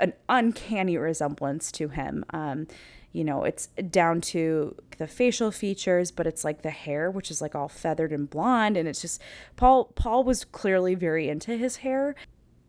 an 0.00 0.14
uncanny 0.28 0.96
resemblance 0.96 1.70
to 1.70 1.90
him. 1.90 2.24
Um, 2.30 2.66
you 3.12 3.22
know, 3.22 3.44
it's 3.44 3.68
down 3.68 4.20
to 4.22 4.74
the 4.98 5.06
facial 5.06 5.52
features, 5.52 6.10
but 6.10 6.26
it's 6.26 6.42
like 6.42 6.62
the 6.62 6.70
hair, 6.70 7.12
which 7.12 7.30
is 7.30 7.40
like 7.40 7.54
all 7.54 7.68
feathered 7.68 8.10
and 8.10 8.28
blonde, 8.28 8.76
and 8.76 8.88
it's 8.88 9.02
just 9.02 9.22
Paul. 9.54 9.84
Paul 9.94 10.24
was 10.24 10.44
clearly 10.44 10.96
very 10.96 11.28
into 11.28 11.56
his 11.56 11.76
hair, 11.76 12.16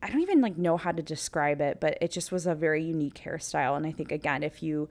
I 0.01 0.09
don't 0.09 0.21
even 0.21 0.41
like 0.41 0.57
know 0.57 0.77
how 0.77 0.91
to 0.91 1.01
describe 1.01 1.61
it, 1.61 1.79
but 1.79 1.97
it 2.01 2.11
just 2.11 2.31
was 2.31 2.47
a 2.47 2.55
very 2.55 2.83
unique 2.83 3.21
hairstyle. 3.23 3.77
And 3.77 3.85
I 3.85 3.91
think 3.91 4.11
again, 4.11 4.43
if 4.43 4.63
you 4.63 4.89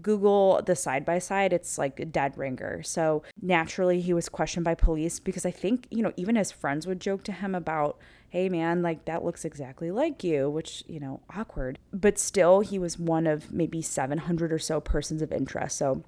Google 0.00 0.62
the 0.64 0.76
side 0.76 1.04
by 1.04 1.18
side, 1.18 1.52
it's 1.52 1.76
like 1.76 2.00
a 2.00 2.04
dead 2.04 2.36
ringer. 2.38 2.82
So 2.82 3.22
naturally, 3.42 4.00
he 4.00 4.12
was 4.12 4.28
questioned 4.28 4.64
by 4.64 4.74
police 4.74 5.20
because 5.20 5.44
I 5.44 5.50
think, 5.50 5.86
you 5.90 6.02
know, 6.02 6.12
even 6.16 6.36
his 6.36 6.50
friends 6.50 6.86
would 6.86 7.00
joke 7.00 7.22
to 7.24 7.32
him 7.32 7.54
about, 7.54 7.98
hey 8.30 8.48
man, 8.48 8.82
like 8.82 9.04
that 9.04 9.24
looks 9.24 9.44
exactly 9.44 9.90
like 9.90 10.24
you, 10.24 10.48
which, 10.48 10.84
you 10.86 11.00
know, 11.00 11.20
awkward. 11.36 11.78
But 11.92 12.18
still, 12.18 12.60
he 12.60 12.78
was 12.78 12.98
one 12.98 13.26
of 13.26 13.52
maybe 13.52 13.82
700 13.82 14.52
or 14.52 14.58
so 14.58 14.80
persons 14.80 15.22
of 15.22 15.32
interest. 15.32 15.76
So 15.76 16.02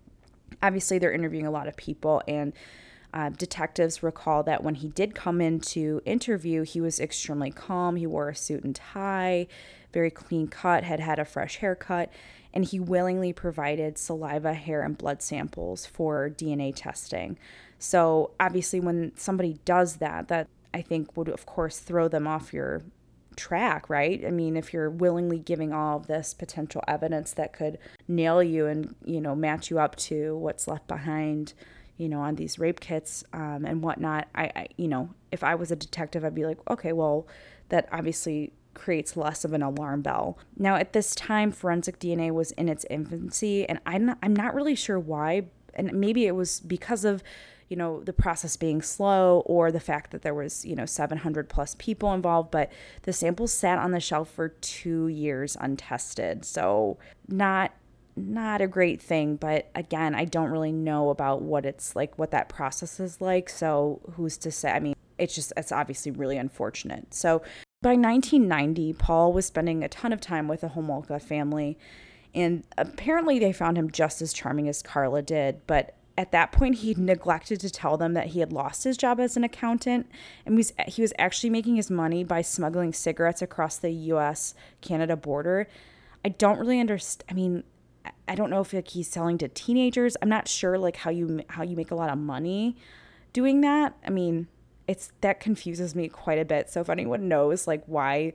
obviously, 0.62 0.99
they're 0.99 1.12
interviewing 1.12 1.47
a 1.47 1.50
lot 1.50 1.69
of 1.69 1.76
people. 1.76 2.23
And 2.26 2.53
uh, 3.14 3.30
detectives 3.30 4.02
recall 4.02 4.42
that 4.44 4.62
when 4.62 4.76
he 4.76 4.88
did 4.88 5.14
come 5.14 5.40
in 5.40 5.60
to 5.60 6.02
interview, 6.04 6.62
he 6.62 6.80
was 6.80 7.00
extremely 7.00 7.50
calm. 7.50 7.96
He 7.96 8.06
wore 8.06 8.28
a 8.28 8.36
suit 8.36 8.64
and 8.64 8.75
tie, 8.75 9.46
very 9.92 10.10
clean 10.10 10.48
cut, 10.48 10.84
had 10.84 11.00
had 11.00 11.18
a 11.18 11.25
fresh 11.25 11.56
haircut, 11.56 12.10
and 12.52 12.64
he 12.64 12.80
willingly 12.80 13.32
provided 13.32 13.98
saliva, 13.98 14.54
hair, 14.54 14.82
and 14.82 14.98
blood 14.98 15.22
samples 15.22 15.86
for 15.86 16.30
DNA 16.30 16.72
testing. 16.75 17.38
So, 17.78 18.32
obviously, 18.40 18.80
when 18.80 19.12
somebody 19.16 19.58
does 19.64 19.96
that, 19.96 20.28
that 20.28 20.48
I 20.72 20.82
think 20.82 21.16
would, 21.16 21.28
of 21.28 21.46
course, 21.46 21.78
throw 21.78 22.08
them 22.08 22.26
off 22.26 22.52
your 22.52 22.82
track, 23.36 23.88
right? 23.88 24.25
I 24.26 24.30
mean, 24.30 24.56
if 24.56 24.72
you're 24.72 24.90
willingly 24.90 25.38
giving 25.38 25.72
all 25.72 25.98
of 25.98 26.06
this 26.06 26.34
potential 26.34 26.82
evidence 26.88 27.32
that 27.32 27.52
could 27.52 27.78
nail 28.08 28.42
you 28.42 28.66
and, 28.66 28.94
you 29.04 29.20
know, 29.20 29.34
match 29.34 29.70
you 29.70 29.78
up 29.78 29.96
to 29.96 30.36
what's 30.36 30.66
left 30.66 30.88
behind 30.88 31.52
you 31.97 32.09
know, 32.09 32.21
on 32.21 32.35
these 32.35 32.59
rape 32.59 32.81
kits 32.81 33.25
um, 33.33 33.65
and 33.65 33.83
whatnot, 33.83 34.29
I, 34.35 34.50
I, 34.55 34.67
you 34.76 34.88
know, 34.88 35.11
if 35.33 35.43
I 35.43 35.55
was 35.55 35.71
a 35.71 35.76
detective, 35.76 36.25
I'd 36.25 36.35
be 36.35 36.45
like, 36.45 36.59
okay, 36.71 36.93
well, 36.93 37.26
that 37.69 37.88
obviously 37.91 38.53
creates 38.75 39.17
less 39.17 39.45
of 39.45 39.53
an 39.53 39.62
alarm 39.62 40.03
bell. 40.03 40.38
Now, 40.57 40.76
at 40.76 40.93
this 40.93 41.15
time, 41.15 41.50
forensic 41.50 41.99
DNA 41.99 42.31
was 42.31 42.50
in 42.53 42.69
its 42.69 42.85
infancy, 42.91 43.67
and 43.69 43.81
I'm 43.87 44.07
not, 44.07 44.19
I'm 44.23 44.37
not 44.37 44.55
really 44.55 44.75
sure 44.75 44.99
why. 44.99 45.47
And 45.75 45.93
maybe 45.93 46.26
it 46.26 46.33
was 46.33 46.61
because 46.61 47.05
of, 47.05 47.23
you 47.69 47.76
know, 47.76 48.03
the 48.03 48.12
process 48.12 48.57
being 48.57 48.83
slow 48.83 49.43
or 49.47 49.73
the 49.73 49.81
fact 49.81 50.11
that 50.11 50.23
there 50.23 50.35
was, 50.35 50.65
you 50.65 50.76
know, 50.76 50.87
700 50.87 51.49
plus 51.49 51.75
people 51.79 52.12
involved, 52.12 52.50
but 52.50 52.71
the 53.03 53.12
samples 53.12 53.53
sat 53.53 53.79
on 53.79 53.91
the 53.91 54.00
shelf 54.00 54.31
for 54.31 54.49
two 54.49 55.09
years 55.09 55.57
untested. 55.61 56.45
So, 56.45 56.99
not 57.29 57.73
not 58.16 58.62
a 58.62 58.66
great 58.66 59.00
thing, 59.00 59.37
but 59.37 59.70
again, 59.75 60.14
I 60.14 60.25
don't 60.25 60.50
really 60.50 60.73
know 60.73 61.11
about 61.11 61.42
what 61.42 61.66
it's 61.66 61.94
like, 61.94 62.18
what 62.18 62.30
that 62.30 62.49
process 62.49 62.99
is 62.99 63.20
like. 63.20 63.49
So 63.50 64.00
who's 64.14 64.38
to 64.38 64.50
say? 64.50 64.70
I 64.70 64.80
mean, 64.80 64.94
it's 65.18 65.35
just, 65.35 65.52
it's 65.56 65.73
obviously 65.73 66.12
really 66.12 66.38
unfortunate. 66.38 67.12
So 67.12 67.42
by 67.82 67.90
1990, 67.90 68.94
Paul 68.94 69.32
was 69.32 69.46
spending 69.46 69.85
a 69.85 69.88
ton 69.88 70.12
of 70.12 70.20
time 70.20 70.49
with 70.49 70.62
the 70.62 70.68
Homolka 70.68 71.20
family, 71.20 71.78
and 72.35 72.64
apparently 72.78 73.38
they 73.38 73.52
found 73.52 73.76
him 73.76 73.90
just 73.90 74.23
as 74.23 74.32
charming 74.32 74.68
as 74.68 74.82
Karla 74.82 75.23
did. 75.23 75.61
But 75.66 75.94
at 76.18 76.32
that 76.32 76.52
point, 76.52 76.76
he 76.76 76.94
neglected 76.94 77.61
to 77.61 77.70
tell 77.70 77.99
them 77.99 78.14
that 78.14 78.28
he 78.28 78.40
had 78.40 78.52
lost 78.52 78.85
his 78.85 78.96
job 78.96 79.20
as 79.20 79.37
an 79.37 79.44
accountant, 79.44 80.08
and 80.46 80.56
was, 80.56 80.73
he 80.88 81.02
was 81.02 81.12
actually 81.18 81.50
making 81.50 81.76
his 81.76 81.90
money 81.90 82.25
by 82.25 82.40
smuggling 82.40 82.94
cigarettes 82.94 83.42
across 83.42 83.76
the 83.76 83.90
U.S. 83.90 84.54
Canada 84.80 85.16
border. 85.16 85.68
I 86.25 86.30
don't 86.30 86.58
really 86.58 86.80
understand. 86.80 87.30
I 87.30 87.35
mean, 87.35 87.62
I 88.28 88.34
don't 88.34 88.50
know 88.50 88.60
if 88.60 88.72
like 88.72 88.88
he's 88.88 89.08
selling 89.08 89.38
to 89.38 89.48
teenagers. 89.48 90.16
I'm 90.20 90.28
not 90.28 90.48
sure 90.48 90.78
like 90.78 90.96
how 90.96 91.10
you 91.10 91.42
how 91.48 91.62
you 91.62 91.76
make 91.76 91.90
a 91.90 91.94
lot 91.94 92.10
of 92.10 92.18
money 92.18 92.76
doing 93.32 93.60
that. 93.62 93.94
I 94.04 94.10
mean, 94.10 94.48
it's 94.88 95.12
that 95.20 95.40
confuses 95.40 95.94
me 95.94 96.08
quite 96.08 96.38
a 96.38 96.44
bit. 96.44 96.70
So 96.70 96.80
if 96.80 96.90
anyone 96.90 97.28
knows 97.28 97.66
like 97.66 97.84
why 97.86 98.32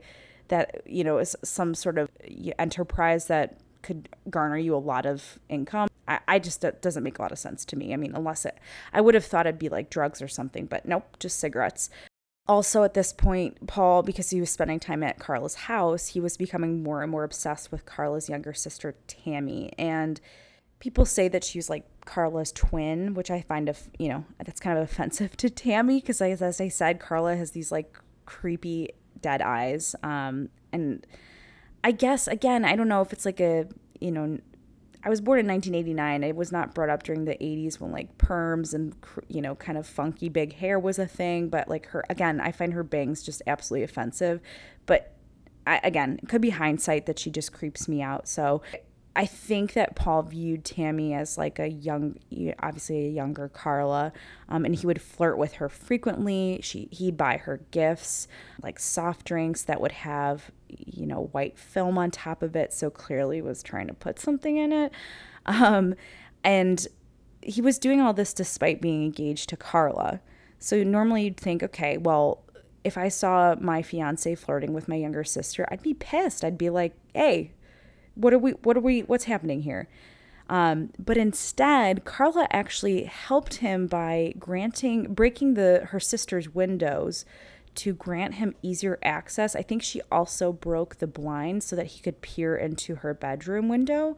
that 0.48 0.82
you 0.86 1.04
know 1.04 1.18
is 1.18 1.36
some 1.42 1.74
sort 1.74 1.98
of 1.98 2.10
enterprise 2.58 3.26
that 3.26 3.58
could 3.82 4.08
garner 4.30 4.58
you 4.58 4.74
a 4.74 4.78
lot 4.78 5.06
of 5.06 5.38
income, 5.48 5.88
I, 6.06 6.20
I 6.28 6.38
just 6.38 6.62
it 6.64 6.82
doesn't 6.82 7.02
make 7.02 7.18
a 7.18 7.22
lot 7.22 7.32
of 7.32 7.38
sense 7.38 7.64
to 7.66 7.76
me. 7.76 7.92
I 7.92 7.96
mean, 7.96 8.14
unless 8.14 8.44
it, 8.44 8.58
I 8.92 9.00
would 9.00 9.14
have 9.14 9.24
thought 9.24 9.46
it'd 9.46 9.58
be 9.58 9.68
like 9.68 9.90
drugs 9.90 10.22
or 10.22 10.28
something, 10.28 10.66
but 10.66 10.86
nope, 10.86 11.16
just 11.18 11.38
cigarettes. 11.38 11.90
Also, 12.48 12.82
at 12.82 12.94
this 12.94 13.12
point, 13.12 13.68
Paul, 13.68 14.02
because 14.02 14.30
he 14.30 14.40
was 14.40 14.50
spending 14.50 14.80
time 14.80 15.02
at 15.04 15.18
Karla's 15.18 15.54
house, 15.54 16.08
he 16.08 16.20
was 16.20 16.36
becoming 16.36 16.82
more 16.82 17.02
and 17.02 17.10
more 17.10 17.22
obsessed 17.22 17.70
with 17.70 17.86
Karla's 17.86 18.28
younger 18.28 18.52
sister, 18.52 18.96
Tammy. 19.06 19.72
And 19.78 20.20
people 20.80 21.04
say 21.04 21.28
that 21.28 21.44
she 21.44 21.58
was 21.58 21.70
like 21.70 21.86
Karla's 22.04 22.50
twin, 22.50 23.14
which 23.14 23.30
I 23.30 23.42
find, 23.42 23.68
of 23.68 23.88
you 23.96 24.08
know, 24.08 24.24
that's 24.44 24.60
kind 24.60 24.76
of 24.76 24.84
offensive 24.90 25.36
to 25.36 25.50
Tammy 25.50 26.00
because, 26.00 26.20
as 26.20 26.60
I 26.60 26.68
said, 26.68 26.98
Karla 26.98 27.36
has 27.36 27.52
these 27.52 27.70
like 27.70 27.96
creepy 28.26 28.90
dead 29.20 29.40
eyes. 29.40 29.94
Um, 30.02 30.48
and 30.72 31.06
I 31.84 31.92
guess, 31.92 32.26
again, 32.26 32.64
I 32.64 32.74
don't 32.74 32.88
know 32.88 33.02
if 33.02 33.12
it's 33.12 33.24
like 33.24 33.40
a, 33.40 33.68
you 34.00 34.10
know, 34.10 34.38
I 35.04 35.08
was 35.08 35.20
born 35.20 35.40
in 35.40 35.46
1989. 35.46 36.24
I 36.24 36.32
was 36.32 36.52
not 36.52 36.74
brought 36.74 36.88
up 36.88 37.02
during 37.02 37.24
the 37.24 37.34
80s 37.34 37.80
when 37.80 37.90
like 37.90 38.16
perms 38.18 38.72
and 38.72 38.94
you 39.28 39.42
know 39.42 39.54
kind 39.56 39.76
of 39.76 39.86
funky 39.86 40.28
big 40.28 40.54
hair 40.54 40.78
was 40.78 40.98
a 40.98 41.06
thing. 41.06 41.48
But 41.48 41.68
like 41.68 41.86
her 41.86 42.04
again, 42.08 42.40
I 42.40 42.52
find 42.52 42.72
her 42.74 42.84
bangs 42.84 43.22
just 43.22 43.42
absolutely 43.46 43.84
offensive. 43.84 44.40
But 44.86 45.14
I, 45.66 45.80
again, 45.84 46.20
it 46.22 46.28
could 46.28 46.40
be 46.40 46.50
hindsight 46.50 47.06
that 47.06 47.18
she 47.18 47.30
just 47.30 47.52
creeps 47.52 47.88
me 47.88 48.02
out. 48.02 48.28
So 48.28 48.62
I 49.14 49.26
think 49.26 49.74
that 49.74 49.94
Paul 49.94 50.22
viewed 50.22 50.64
Tammy 50.64 51.12
as 51.12 51.36
like 51.36 51.58
a 51.58 51.68
young, 51.68 52.16
obviously 52.60 53.06
a 53.06 53.10
younger 53.10 53.48
Karla, 53.48 54.12
um, 54.48 54.64
and 54.64 54.74
he 54.74 54.86
would 54.86 55.02
flirt 55.02 55.36
with 55.36 55.54
her 55.54 55.68
frequently. 55.68 56.60
She 56.62 56.88
he'd 56.90 57.16
buy 57.16 57.36
her 57.36 57.60
gifts, 57.70 58.26
like 58.62 58.78
soft 58.78 59.26
drinks 59.26 59.62
that 59.64 59.80
would 59.80 59.92
have, 59.92 60.50
you 60.68 61.06
know, 61.06 61.28
white 61.32 61.58
film 61.58 61.98
on 61.98 62.10
top 62.10 62.42
of 62.42 62.56
it. 62.56 62.72
So 62.72 62.88
clearly 62.90 63.42
was 63.42 63.62
trying 63.62 63.88
to 63.88 63.94
put 63.94 64.18
something 64.18 64.56
in 64.56 64.72
it. 64.72 64.92
Um, 65.46 65.94
And 66.44 66.86
he 67.40 67.60
was 67.60 67.78
doing 67.78 68.00
all 68.00 68.12
this 68.12 68.32
despite 68.32 68.80
being 68.80 69.04
engaged 69.04 69.48
to 69.50 69.56
Karla. 69.56 70.20
So 70.58 70.82
normally 70.82 71.24
you'd 71.24 71.36
think, 71.36 71.62
okay, 71.62 71.98
well, 71.98 72.42
if 72.84 72.98
I 72.98 73.08
saw 73.08 73.54
my 73.60 73.82
fiance 73.82 74.34
flirting 74.34 74.72
with 74.72 74.88
my 74.88 74.96
younger 74.96 75.24
sister, 75.24 75.66
I'd 75.70 75.82
be 75.82 75.94
pissed. 75.94 76.44
I'd 76.44 76.58
be 76.58 76.70
like, 76.70 76.94
hey, 77.14 77.52
what 78.14 78.32
are 78.32 78.38
we, 78.38 78.52
what 78.52 78.76
are 78.76 78.80
we, 78.80 79.00
what's 79.00 79.24
happening 79.24 79.62
here? 79.62 79.88
Um, 80.48 80.90
but 80.98 81.16
instead, 81.16 82.04
Karla 82.04 82.46
actually 82.50 83.04
helped 83.04 83.56
him 83.56 83.86
by 83.86 84.34
granting, 84.38 85.14
breaking 85.14 85.54
the 85.54 85.86
her 85.90 86.00
sister's 86.00 86.54
windows 86.54 87.24
to 87.76 87.94
grant 87.94 88.34
him 88.34 88.54
easier 88.60 88.98
access. 89.02 89.56
I 89.56 89.62
think 89.62 89.82
she 89.82 90.02
also 90.10 90.52
broke 90.52 90.96
the 90.96 91.06
blind 91.06 91.62
so 91.62 91.74
that 91.76 91.86
he 91.86 92.00
could 92.00 92.20
peer 92.20 92.54
into 92.54 92.96
her 92.96 93.14
bedroom 93.14 93.68
window, 93.68 94.16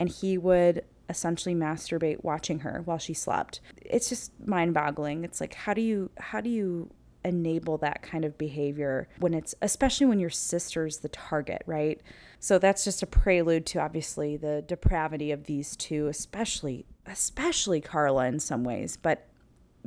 and 0.00 0.08
he 0.08 0.36
would 0.36 0.84
essentially 1.08 1.54
masturbate 1.54 2.24
watching 2.24 2.60
her 2.60 2.82
while 2.84 2.98
she 2.98 3.14
slept. 3.14 3.60
It's 3.76 4.08
just 4.08 4.32
mind-boggling. 4.44 5.22
It's 5.22 5.40
like 5.40 5.54
how 5.54 5.74
do 5.74 5.80
you 5.80 6.10
how 6.18 6.40
do 6.40 6.50
you 6.50 6.90
enable 7.24 7.78
that 7.78 8.02
kind 8.02 8.24
of 8.24 8.36
behavior 8.36 9.08
when 9.18 9.32
it's 9.32 9.54
especially 9.62 10.06
when 10.06 10.18
your 10.18 10.30
sister's 10.30 10.98
the 10.98 11.08
target, 11.08 11.62
right? 11.66 12.00
So 12.40 12.58
that's 12.58 12.84
just 12.84 13.02
a 13.02 13.06
prelude 13.06 13.66
to 13.66 13.80
obviously 13.80 14.36
the 14.36 14.62
depravity 14.66 15.32
of 15.32 15.44
these 15.44 15.76
two, 15.76 16.06
especially 16.06 16.86
especially 17.06 17.80
Karla 17.80 18.26
in 18.26 18.38
some 18.38 18.64
ways, 18.64 18.96
but 18.96 19.26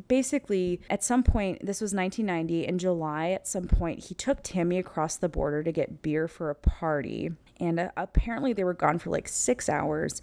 basically 0.07 0.81
at 0.89 1.03
some 1.03 1.21
point 1.21 1.63
this 1.65 1.81
was 1.81 1.93
1990 1.93 2.65
in 2.65 2.79
july 2.79 3.31
at 3.31 3.45
some 3.45 3.67
point 3.67 4.05
he 4.05 4.15
took 4.15 4.39
tammy 4.41 4.79
across 4.79 5.17
the 5.17 5.29
border 5.29 5.61
to 5.61 5.71
get 5.71 6.01
beer 6.01 6.27
for 6.27 6.49
a 6.49 6.55
party. 6.55 7.31
And 7.59 7.79
uh, 7.79 7.91
apparently 7.95 8.53
they 8.53 8.63
were 8.63 8.73
gone 8.73 8.99
for 8.99 9.11
like 9.11 9.27
six 9.27 9.69
hours. 9.69 10.21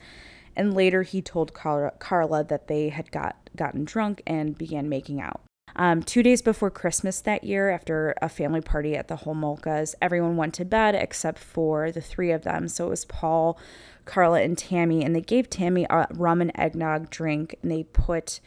And 0.56 0.74
later 0.74 1.02
he 1.02 1.22
told 1.22 1.54
karla, 1.54 1.92
karla 1.98 2.44
that 2.44 2.66
they 2.66 2.88
had 2.88 3.12
got 3.12 3.36
gotten 3.54 3.84
drunk 3.84 4.22
and 4.26 4.58
began 4.58 4.88
making 4.88 5.20
out 5.20 5.40
um, 5.76 6.02
two 6.02 6.22
days 6.22 6.42
before 6.42 6.70
Christmas 6.70 7.20
that 7.20 7.44
year, 7.44 7.70
after 7.70 8.14
a 8.20 8.28
family 8.28 8.60
party 8.60 8.96
at 8.96 9.08
the 9.08 9.16
Homolkas, 9.16 9.94
everyone 10.02 10.36
went 10.36 10.54
to 10.54 10.64
bed 10.64 10.94
except 10.94 11.38
for 11.38 11.92
the 11.92 12.00
three 12.00 12.30
of 12.30 12.42
them. 12.42 12.68
So 12.68 12.86
it 12.86 12.90
was 12.90 13.04
Paul, 13.04 13.58
Karla, 14.04 14.42
and 14.42 14.56
Tammy, 14.56 15.04
and 15.04 15.14
they 15.14 15.20
gave 15.20 15.50
Tammy 15.50 15.86
a 15.88 16.06
rum 16.10 16.40
and 16.40 16.52
eggnog 16.54 17.10
drink, 17.10 17.56
and 17.62 17.70
they 17.70 17.84
put 17.84 18.40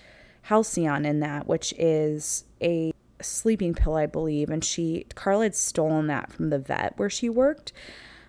Halcion 0.43 1.05
in 1.05 1.19
that, 1.19 1.47
which 1.47 1.73
is 1.77 2.45
a 2.61 2.93
sleeping 3.21 3.73
pill, 3.73 3.95
I 3.95 4.07
believe. 4.07 4.49
And 4.49 4.63
she, 4.63 5.05
Karla, 5.15 5.43
had 5.43 5.55
stolen 5.55 6.07
that 6.07 6.31
from 6.31 6.49
the 6.49 6.59
vet 6.59 6.93
where 6.97 7.09
she 7.09 7.29
worked. 7.29 7.71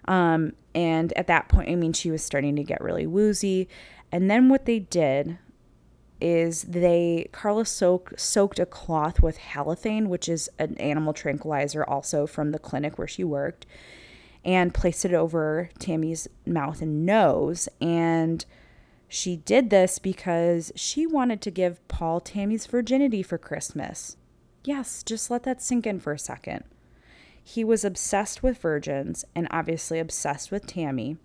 Um, 0.06 0.52
and 0.74 1.12
at 1.14 1.26
that 1.28 1.48
point, 1.48 1.70
I 1.70 1.74
mean, 1.74 1.92
she 1.92 2.10
was 2.10 2.22
starting 2.22 2.56
to 2.56 2.64
get 2.64 2.80
really 2.80 3.06
woozy. 3.06 3.68
And 4.10 4.30
then 4.30 4.48
what 4.48 4.66
they 4.66 4.80
did 4.80 5.38
is 6.22 6.62
they 6.62 7.28
Karla 7.32 7.66
soak, 7.66 8.12
soaked 8.16 8.60
a 8.60 8.66
cloth 8.66 9.20
with 9.20 9.38
halothane, 9.38 10.06
which 10.06 10.28
is 10.28 10.48
an 10.58 10.76
animal 10.78 11.12
tranquilizer, 11.12 11.84
also 11.84 12.26
from 12.26 12.52
the 12.52 12.60
clinic 12.60 12.96
where 12.96 13.08
she 13.08 13.24
worked, 13.24 13.66
and 14.44 14.72
placed 14.72 15.04
it 15.04 15.12
over 15.12 15.68
Tammy's 15.80 16.28
mouth 16.46 16.80
and 16.80 17.04
nose. 17.04 17.68
And 17.80 18.44
she 19.08 19.36
did 19.36 19.70
this 19.70 19.98
because 19.98 20.70
she 20.76 21.06
wanted 21.06 21.42
to 21.42 21.50
give 21.50 21.86
Paul 21.88 22.20
Tammy's 22.20 22.66
virginity 22.66 23.22
for 23.22 23.36
Christmas. 23.36 24.16
Yes, 24.64 25.02
just 25.02 25.28
let 25.28 25.42
that 25.42 25.60
sink 25.60 25.86
in 25.86 25.98
for 25.98 26.12
a 26.12 26.18
second. 26.18 26.64
He 27.42 27.64
was 27.64 27.84
obsessed 27.84 28.44
with 28.44 28.58
virgins 28.58 29.24
and 29.34 29.48
obviously 29.50 29.98
obsessed 29.98 30.52
with 30.52 30.68
Tammy. 30.68 31.16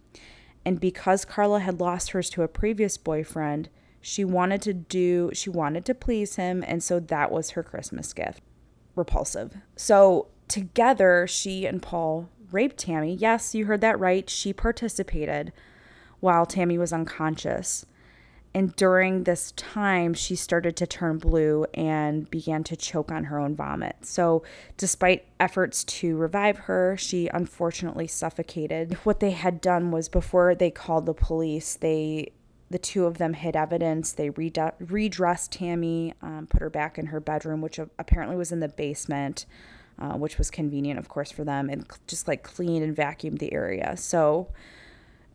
And 0.66 0.80
because 0.80 1.24
Karla 1.24 1.60
had 1.60 1.80
lost 1.80 2.12
hers 2.12 2.32
to 2.32 2.42
a 2.42 2.48
previous 2.48 2.98
boyfriend, 2.98 3.70
she 4.08 4.24
wanted 4.24 4.62
to 4.62 4.74
do, 4.74 5.32
she 5.34 5.50
wanted 5.50 5.84
to 5.84 5.94
please 5.94 6.38
him. 6.38 6.64
And 6.66 6.82
so 6.82 6.98
that 6.98 7.30
was 7.30 7.50
her 7.52 7.62
Christmas 7.62 8.14
gift. 8.14 8.42
Repulsive. 8.96 9.58
So 9.76 10.30
together, 10.48 11.28
she 11.28 11.66
and 11.66 11.82
Paul 11.82 12.30
raped 12.50 12.78
Tammy. 12.78 13.14
Yes, 13.14 13.54
you 13.54 13.66
heard 13.66 13.82
that 13.82 14.00
right. 14.00 14.30
She 14.30 14.54
participated 14.54 15.52
while 16.22 16.46
Tammy 16.46 16.78
was 16.78 16.94
unconscious. 16.94 17.86
And 18.54 18.74
during 18.78 19.26
this 19.26 19.52
time, 19.58 20.14
she 20.14 20.38
started 20.38 20.78
to 20.78 20.88
turn 20.88 21.18
blue 21.18 21.66
and 21.74 22.32
began 22.32 22.64
to 22.64 22.78
choke 22.78 23.12
on 23.12 23.26
her 23.26 23.38
own 23.38 23.58
vomit. 23.58 23.98
So, 24.04 24.42
despite 24.78 25.26
efforts 25.38 25.84
to 25.84 26.16
revive 26.16 26.60
her, 26.60 26.96
she 26.96 27.28
unfortunately 27.28 28.08
suffocated. 28.08 28.94
What 29.04 29.20
they 29.20 29.32
had 29.32 29.60
done 29.60 29.92
was 29.92 30.08
before 30.08 30.56
they 30.56 30.72
called 30.72 31.06
the 31.06 31.14
police, 31.14 31.76
they 31.76 32.32
the 32.70 32.78
two 32.78 33.06
of 33.06 33.18
them 33.18 33.34
hid 33.34 33.56
evidence. 33.56 34.12
They 34.12 34.30
redressed 34.30 35.52
Tammy, 35.52 36.14
um, 36.22 36.48
put 36.50 36.62
her 36.62 36.70
back 36.70 36.98
in 36.98 37.08
her 37.08 37.20
bedroom, 37.20 37.62
which 37.62 37.80
apparently 37.98 38.36
was 38.36 38.52
in 38.52 38.60
the 38.60 38.68
basement, 38.68 39.46
uh, 40.00 40.14
which 40.14 40.38
was 40.38 40.52
convenient, 40.52 41.00
of 41.00 41.08
course, 41.08 41.32
for 41.32 41.44
them, 41.44 41.70
and 41.70 41.86
just 42.08 42.28
like 42.28 42.44
cleaned 42.44 42.84
and 42.84 42.96
vacuumed 42.96 43.40
the 43.40 43.54
area. 43.54 43.96
So, 43.96 44.50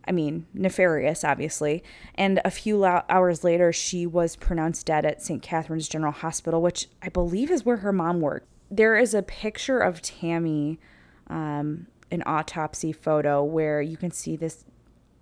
I 0.06 0.12
mean, 0.12 0.46
nefarious, 0.52 1.24
obviously. 1.24 1.82
And 2.14 2.40
a 2.44 2.50
few 2.50 2.76
lo- 2.76 3.02
hours 3.08 3.44
later, 3.44 3.72
she 3.72 4.06
was 4.06 4.36
pronounced 4.36 4.86
dead 4.86 5.06
at 5.06 5.22
St. 5.22 5.42
Catharines 5.42 5.88
General 5.88 6.12
Hospital, 6.12 6.60
which 6.60 6.88
I 7.00 7.08
believe 7.08 7.50
is 7.50 7.64
where 7.64 7.78
her 7.78 7.92
mom 7.92 8.20
worked. 8.20 8.46
There 8.70 8.96
is 8.96 9.14
a 9.14 9.22
picture 9.22 9.78
of 9.78 10.02
Tammy, 10.02 10.78
um, 11.28 11.86
an 12.10 12.22
autopsy 12.26 12.92
photo, 12.92 13.42
where 13.42 13.80
you 13.80 13.96
can 13.96 14.10
see 14.10 14.36
this 14.36 14.64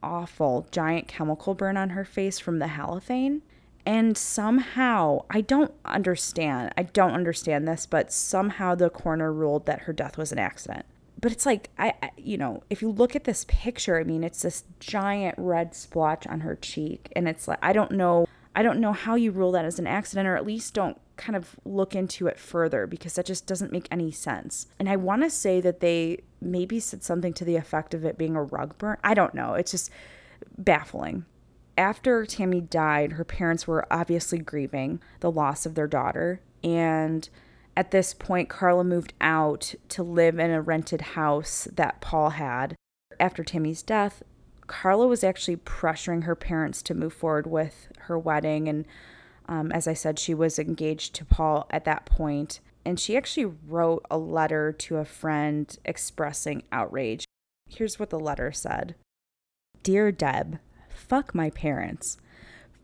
awful 0.02 0.66
giant 0.70 1.08
chemical 1.08 1.54
burn 1.54 1.76
on 1.76 1.90
her 1.90 2.04
face 2.04 2.38
from 2.38 2.58
the 2.58 2.66
halothane. 2.66 3.42
And 3.86 4.16
somehow, 4.16 5.24
I 5.30 5.40
don't 5.40 5.72
understand. 5.84 6.72
I 6.76 6.82
don't 6.82 7.12
understand 7.12 7.66
this, 7.66 7.86
but 7.86 8.12
somehow 8.12 8.74
the 8.74 8.90
coroner 8.90 9.32
ruled 9.32 9.66
that 9.66 9.82
her 9.82 9.92
death 9.92 10.18
was 10.18 10.32
an 10.32 10.38
accident. 10.38 10.84
But 11.20 11.32
it's 11.32 11.46
like, 11.46 11.70
I, 11.78 11.94
I, 12.02 12.10
you 12.16 12.38
know, 12.38 12.62
if 12.70 12.82
you 12.82 12.90
look 12.90 13.16
at 13.16 13.24
this 13.24 13.44
picture, 13.48 13.98
I 13.98 14.04
mean, 14.04 14.24
it's 14.24 14.42
this 14.42 14.64
giant 14.80 15.34
red 15.38 15.74
splotch 15.74 16.26
on 16.26 16.40
her 16.40 16.56
cheek. 16.56 17.12
And 17.16 17.28
it's 17.28 17.48
like, 17.48 17.58
I 17.62 17.72
don't 17.72 17.92
know, 17.92 18.26
I 18.54 18.62
don't 18.62 18.80
know 18.80 18.92
how 18.92 19.14
you 19.14 19.30
rule 19.30 19.52
that 19.52 19.64
as 19.64 19.78
an 19.78 19.86
accident, 19.86 20.26
or 20.26 20.36
at 20.36 20.46
least 20.46 20.74
don't 20.74 21.00
kind 21.16 21.36
of 21.36 21.56
look 21.64 21.94
into 21.94 22.26
it 22.26 22.38
further 22.38 22.86
because 22.86 23.14
that 23.14 23.26
just 23.26 23.46
doesn't 23.46 23.72
make 23.72 23.86
any 23.90 24.10
sense. 24.10 24.66
And 24.78 24.88
I 24.88 24.96
want 24.96 25.22
to 25.22 25.30
say 25.30 25.60
that 25.60 25.80
they 25.80 26.22
maybe 26.40 26.80
said 26.80 27.04
something 27.04 27.32
to 27.34 27.44
the 27.44 27.56
effect 27.56 27.94
of 27.94 28.04
it 28.04 28.18
being 28.18 28.34
a 28.34 28.42
rug 28.42 28.76
burn. 28.78 28.96
I 29.04 29.14
don't 29.14 29.34
know. 29.34 29.54
It's 29.54 29.70
just 29.70 29.90
baffling. 30.56 31.26
After 31.78 32.26
Tammy 32.26 32.60
died, 32.60 33.12
her 33.12 33.24
parents 33.24 33.66
were 33.66 33.86
obviously 33.90 34.38
grieving 34.38 35.00
the 35.20 35.30
loss 35.30 35.64
of 35.64 35.74
their 35.74 35.86
daughter. 35.86 36.40
And 36.64 37.28
at 37.76 37.90
this 37.90 38.12
point, 38.12 38.48
Karla 38.48 38.84
moved 38.84 39.14
out 39.20 39.74
to 39.90 40.02
live 40.02 40.38
in 40.38 40.50
a 40.50 40.60
rented 40.60 41.00
house 41.00 41.68
that 41.72 42.00
Paul 42.00 42.30
had. 42.30 42.74
After 43.18 43.44
Tammy's 43.44 43.82
death, 43.82 44.22
Karla 44.70 45.06
was 45.06 45.24
actually 45.24 45.56
pressuring 45.56 46.24
her 46.24 46.36
parents 46.36 46.80
to 46.82 46.94
move 46.94 47.12
forward 47.12 47.46
with 47.46 47.88
her 48.00 48.18
wedding 48.18 48.68
and 48.68 48.86
um, 49.48 49.72
as 49.72 49.88
I 49.88 49.94
said, 49.94 50.20
she 50.20 50.32
was 50.32 50.60
engaged 50.60 51.12
to 51.16 51.24
Paul 51.24 51.66
at 51.70 51.84
that 51.84 52.06
point. 52.06 52.20
point, 52.20 52.60
and 52.84 53.00
she 53.00 53.16
actually 53.16 53.46
wrote 53.66 54.04
a 54.10 54.16
letter 54.16 54.72
to 54.72 54.96
a 54.96 55.04
friend 55.04 55.76
expressing 55.84 56.62
outrage. 56.72 57.24
Here's 57.68 57.98
what 57.98 58.10
the 58.10 58.18
letter 58.18 58.52
said 58.52 58.94
Dear 59.82 60.12
Deb, 60.12 60.58
fuck 60.88 61.34
my 61.34 61.50
parents. 61.50 62.16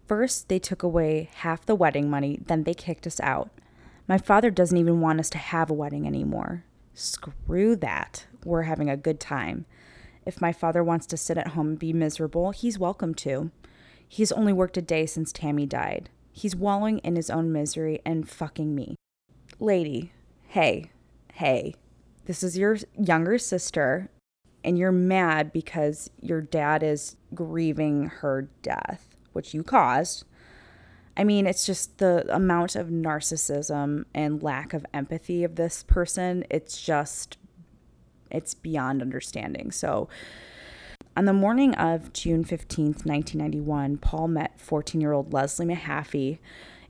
First, 0.07 0.49
they 0.49 0.59
took 0.59 0.83
away 0.83 1.31
half 1.37 1.67
the 1.67 1.75
wedding 1.75 2.11
money, 2.11 2.41
then 2.47 2.65
they 2.65 2.75
kicked 2.75 3.07
us 3.07 3.21
out. 3.21 3.51
My 4.09 4.19
father 4.19 4.51
doesn't 4.51 4.79
even 4.79 5.01
want 5.01 5.21
us 5.21 5.31
to 5.31 5.39
have 5.39 5.71
a 5.71 5.75
wedding 5.75 6.07
anymore. 6.07 6.65
Screw 6.95 7.77
that. 7.77 8.27
We're 8.45 8.63
having 8.63 8.89
a 8.89 8.97
good 8.97 9.19
time. 9.19 9.67
If 10.27 10.41
my 10.41 10.53
father 10.53 10.83
wants 10.83 11.07
to 11.07 11.17
sit 11.17 11.39
at 11.39 11.49
home 11.49 11.69
and 11.69 11.79
be 11.79 11.93
miserable, 11.93 12.51
he's 12.51 12.79
welcome 12.79 13.15
to. 13.15 13.53
He's 14.09 14.33
only 14.33 14.53
worked 14.53 14.77
a 14.77 14.83
day 14.83 15.07
since 15.07 15.33
Tammy 15.33 15.67
died. 15.67 16.11
He's 16.33 16.57
wallowing 16.57 16.99
in 16.99 17.15
his 17.17 17.31
own 17.31 17.53
misery 17.53 18.01
and 18.05 18.29
fucking 18.29 18.75
me. 18.75 18.97
Lady, 19.61 20.13
hey, 20.49 20.91
hey, 21.35 21.77
this 22.27 22.43
is 22.43 22.59
your 22.59 22.77
younger 22.99 23.39
sister, 23.39 24.11
and 24.65 24.77
you're 24.77 24.93
mad 24.93 25.53
because 25.53 26.11
your 26.21 26.41
dad 26.41 26.83
is 26.83 27.17
grieving 27.33 28.07
her 28.07 28.51
death, 28.63 29.17
which 29.33 29.55
you 29.55 29.63
caused. 29.63 30.25
I 31.17 31.25
mean, 31.25 31.47
it's 31.47 31.65
just 31.65 31.99
the 31.99 32.27
amount 32.35 32.77
of 32.77 32.89
narcissism 32.89 34.05
and 34.13 34.43
lack 34.43 34.75
of 34.75 34.85
empathy 34.93 35.45
of 35.45 35.55
this 35.55 35.85
person. 35.85 36.45
It's 36.51 36.83
just, 36.83 37.39
it's 38.37 38.55
beyond 38.55 39.03
understanding. 39.03 39.71
So, 39.71 40.09
on 41.17 41.25
the 41.25 41.33
morning 41.33 41.75
of 41.77 42.13
June 42.13 42.45
15th, 42.45 43.07
1991, 43.07 43.97
Paul 43.99 44.29
met 44.29 44.61
14 44.61 45.01
year 45.01 45.13
old 45.13 45.33
Leslie 45.33 45.67
Mahaffy 45.67 46.39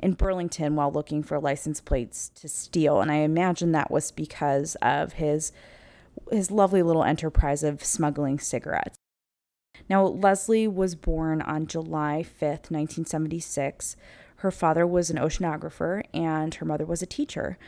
in 0.00 0.12
Burlington 0.14 0.74
while 0.74 0.90
looking 0.90 1.22
for 1.22 1.38
license 1.38 1.80
plates 1.80 2.28
to 2.30 2.48
steal. 2.48 3.00
And 3.00 3.10
I 3.10 3.16
imagine 3.16 3.72
that 3.72 3.90
was 3.90 4.10
because 4.10 4.74
of 4.82 5.14
his, 5.14 5.52
his 6.30 6.50
lovely 6.50 6.82
little 6.82 7.04
enterprise 7.04 7.62
of 7.62 7.84
smuggling 7.84 8.38
cigarettes. 8.38 8.96
Now, 9.88 10.04
Leslie 10.04 10.66
was 10.66 10.94
born 10.94 11.40
on 11.42 11.66
July 11.66 12.24
5th, 12.24 12.70
1976. 12.70 13.96
Her 14.36 14.50
father 14.50 14.86
was 14.86 15.10
an 15.10 15.18
oceanographer 15.18 16.02
and 16.12 16.54
her 16.56 16.66
mother 16.66 16.84
was 16.84 17.02
a 17.02 17.06
teacher. 17.06 17.58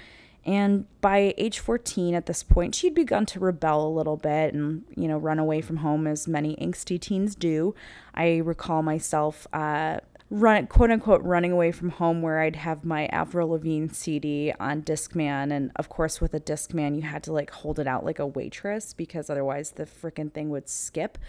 And 0.45 0.87
by 1.01 1.35
age 1.37 1.59
14, 1.59 2.15
at 2.15 2.27
this 2.27 2.43
point, 2.43 2.75
she'd 2.75 2.95
begun 2.95 3.27
to 3.27 3.41
rebel 3.41 3.87
a 3.87 3.89
little 3.89 4.17
bit 4.17 4.55
and, 4.55 4.85
you 4.97 5.07
know, 5.07 5.19
run 5.19 5.39
away 5.39 5.61
from 5.61 5.79
home 5.79 6.07
as 6.07 6.27
many 6.27 6.57
angsty 6.57 6.99
teens 6.99 7.35
do. 7.35 7.75
I 8.15 8.39
recall 8.39 8.83
myself 8.83 9.47
uh, 9.53 9.99
run 10.31 10.67
quote 10.67 10.91
unquote 10.91 11.23
running 11.23 11.53
away 11.53 11.73
from 11.73 11.89
home 11.89 12.21
where 12.21 12.41
I'd 12.41 12.57
have 12.57 12.85
my 12.85 13.07
Avril 13.07 13.49
Lavigne 13.49 13.89
CD 13.89 14.53
on 14.61 14.83
Discman 14.83 15.51
and 15.51 15.71
of 15.77 15.89
course 15.89 16.21
with 16.21 16.35
a 16.35 16.41
Discman 16.41 16.97
you 16.97 17.03
had 17.03 17.23
to 17.23 17.33
like 17.33 17.51
hold 17.51 17.79
it 17.79 17.87
out 17.87 18.05
like 18.05 18.19
a 18.19 18.27
waitress 18.27 18.93
because 18.93 19.31
otherwise 19.31 19.71
the 19.73 19.87
freaking 19.87 20.33
thing 20.33 20.51
would 20.51 20.69
skip. 20.69 21.19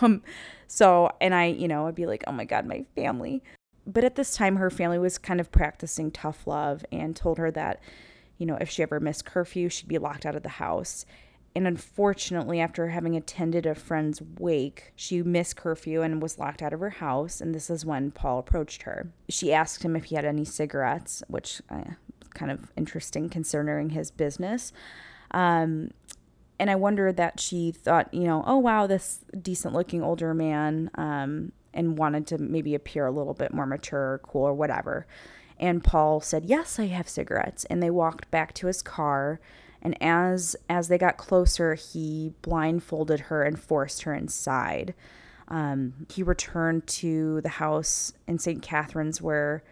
Um 0.00 0.22
so 0.66 1.12
and 1.20 1.34
I, 1.34 1.46
you 1.46 1.68
know, 1.68 1.86
I'd 1.86 1.94
be 1.94 2.06
like, 2.06 2.24
"Oh 2.26 2.32
my 2.32 2.44
god, 2.44 2.66
my 2.66 2.86
family." 2.94 3.42
But 3.86 4.04
at 4.04 4.16
this 4.16 4.34
time 4.34 4.56
her 4.56 4.70
family 4.70 4.98
was 4.98 5.18
kind 5.18 5.38
of 5.38 5.52
practicing 5.52 6.10
tough 6.10 6.46
love 6.46 6.84
and 6.90 7.14
told 7.14 7.36
her 7.36 7.50
that 7.50 7.80
you 8.38 8.46
know, 8.46 8.56
if 8.60 8.68
she 8.68 8.82
ever 8.82 9.00
missed 9.00 9.24
curfew, 9.24 9.68
she'd 9.68 9.88
be 9.88 9.98
locked 9.98 10.26
out 10.26 10.36
of 10.36 10.42
the 10.42 10.48
house. 10.48 11.06
And 11.54 11.66
unfortunately, 11.66 12.60
after 12.60 12.88
having 12.88 13.16
attended 13.16 13.64
a 13.64 13.74
friend's 13.74 14.20
wake, 14.38 14.92
she 14.94 15.22
missed 15.22 15.56
curfew 15.56 16.02
and 16.02 16.20
was 16.20 16.38
locked 16.38 16.60
out 16.60 16.74
of 16.74 16.80
her 16.80 16.90
house. 16.90 17.40
And 17.40 17.54
this 17.54 17.70
is 17.70 17.86
when 17.86 18.10
Paul 18.10 18.38
approached 18.38 18.82
her. 18.82 19.10
She 19.30 19.54
asked 19.54 19.82
him 19.82 19.96
if 19.96 20.04
he 20.04 20.16
had 20.16 20.26
any 20.26 20.44
cigarettes, 20.44 21.22
which 21.28 21.62
uh, 21.70 21.94
kind 22.34 22.50
of 22.50 22.70
interesting 22.76 23.30
considering 23.30 23.90
his 23.90 24.10
business. 24.10 24.72
Um, 25.30 25.92
and 26.58 26.70
I 26.70 26.74
wonder 26.74 27.10
that 27.12 27.40
she 27.40 27.72
thought, 27.72 28.12
you 28.12 28.24
know, 28.24 28.44
oh 28.46 28.58
wow, 28.58 28.86
this 28.86 29.20
decent 29.40 29.74
looking 29.74 30.02
older 30.02 30.34
man, 30.34 30.90
um, 30.96 31.52
and 31.72 31.98
wanted 31.98 32.26
to 32.28 32.38
maybe 32.38 32.74
appear 32.74 33.06
a 33.06 33.10
little 33.10 33.34
bit 33.34 33.52
more 33.52 33.66
mature, 33.66 34.14
or 34.14 34.18
cool, 34.18 34.44
or 34.44 34.54
whatever. 34.54 35.06
And 35.58 35.82
Paul 35.82 36.20
said, 36.20 36.44
"Yes, 36.44 36.78
I 36.78 36.86
have 36.86 37.08
cigarettes." 37.08 37.64
And 37.66 37.82
they 37.82 37.90
walked 37.90 38.30
back 38.30 38.52
to 38.54 38.66
his 38.66 38.82
car. 38.82 39.40
And 39.82 39.96
as 40.02 40.56
as 40.68 40.88
they 40.88 40.98
got 40.98 41.16
closer 41.16 41.74
he 41.74 42.32
blindfolded 42.42 43.20
her 43.20 43.42
and 43.42 43.58
forced 43.58 44.02
her 44.02 44.14
inside. 44.14 44.94
Um, 45.48 46.06
he 46.10 46.22
returned 46.22 46.86
to 46.88 47.40
the 47.42 47.48
house 47.48 48.12
in 48.26 48.38
st 48.38 48.62
catharines 48.62 49.22
where 49.22 49.62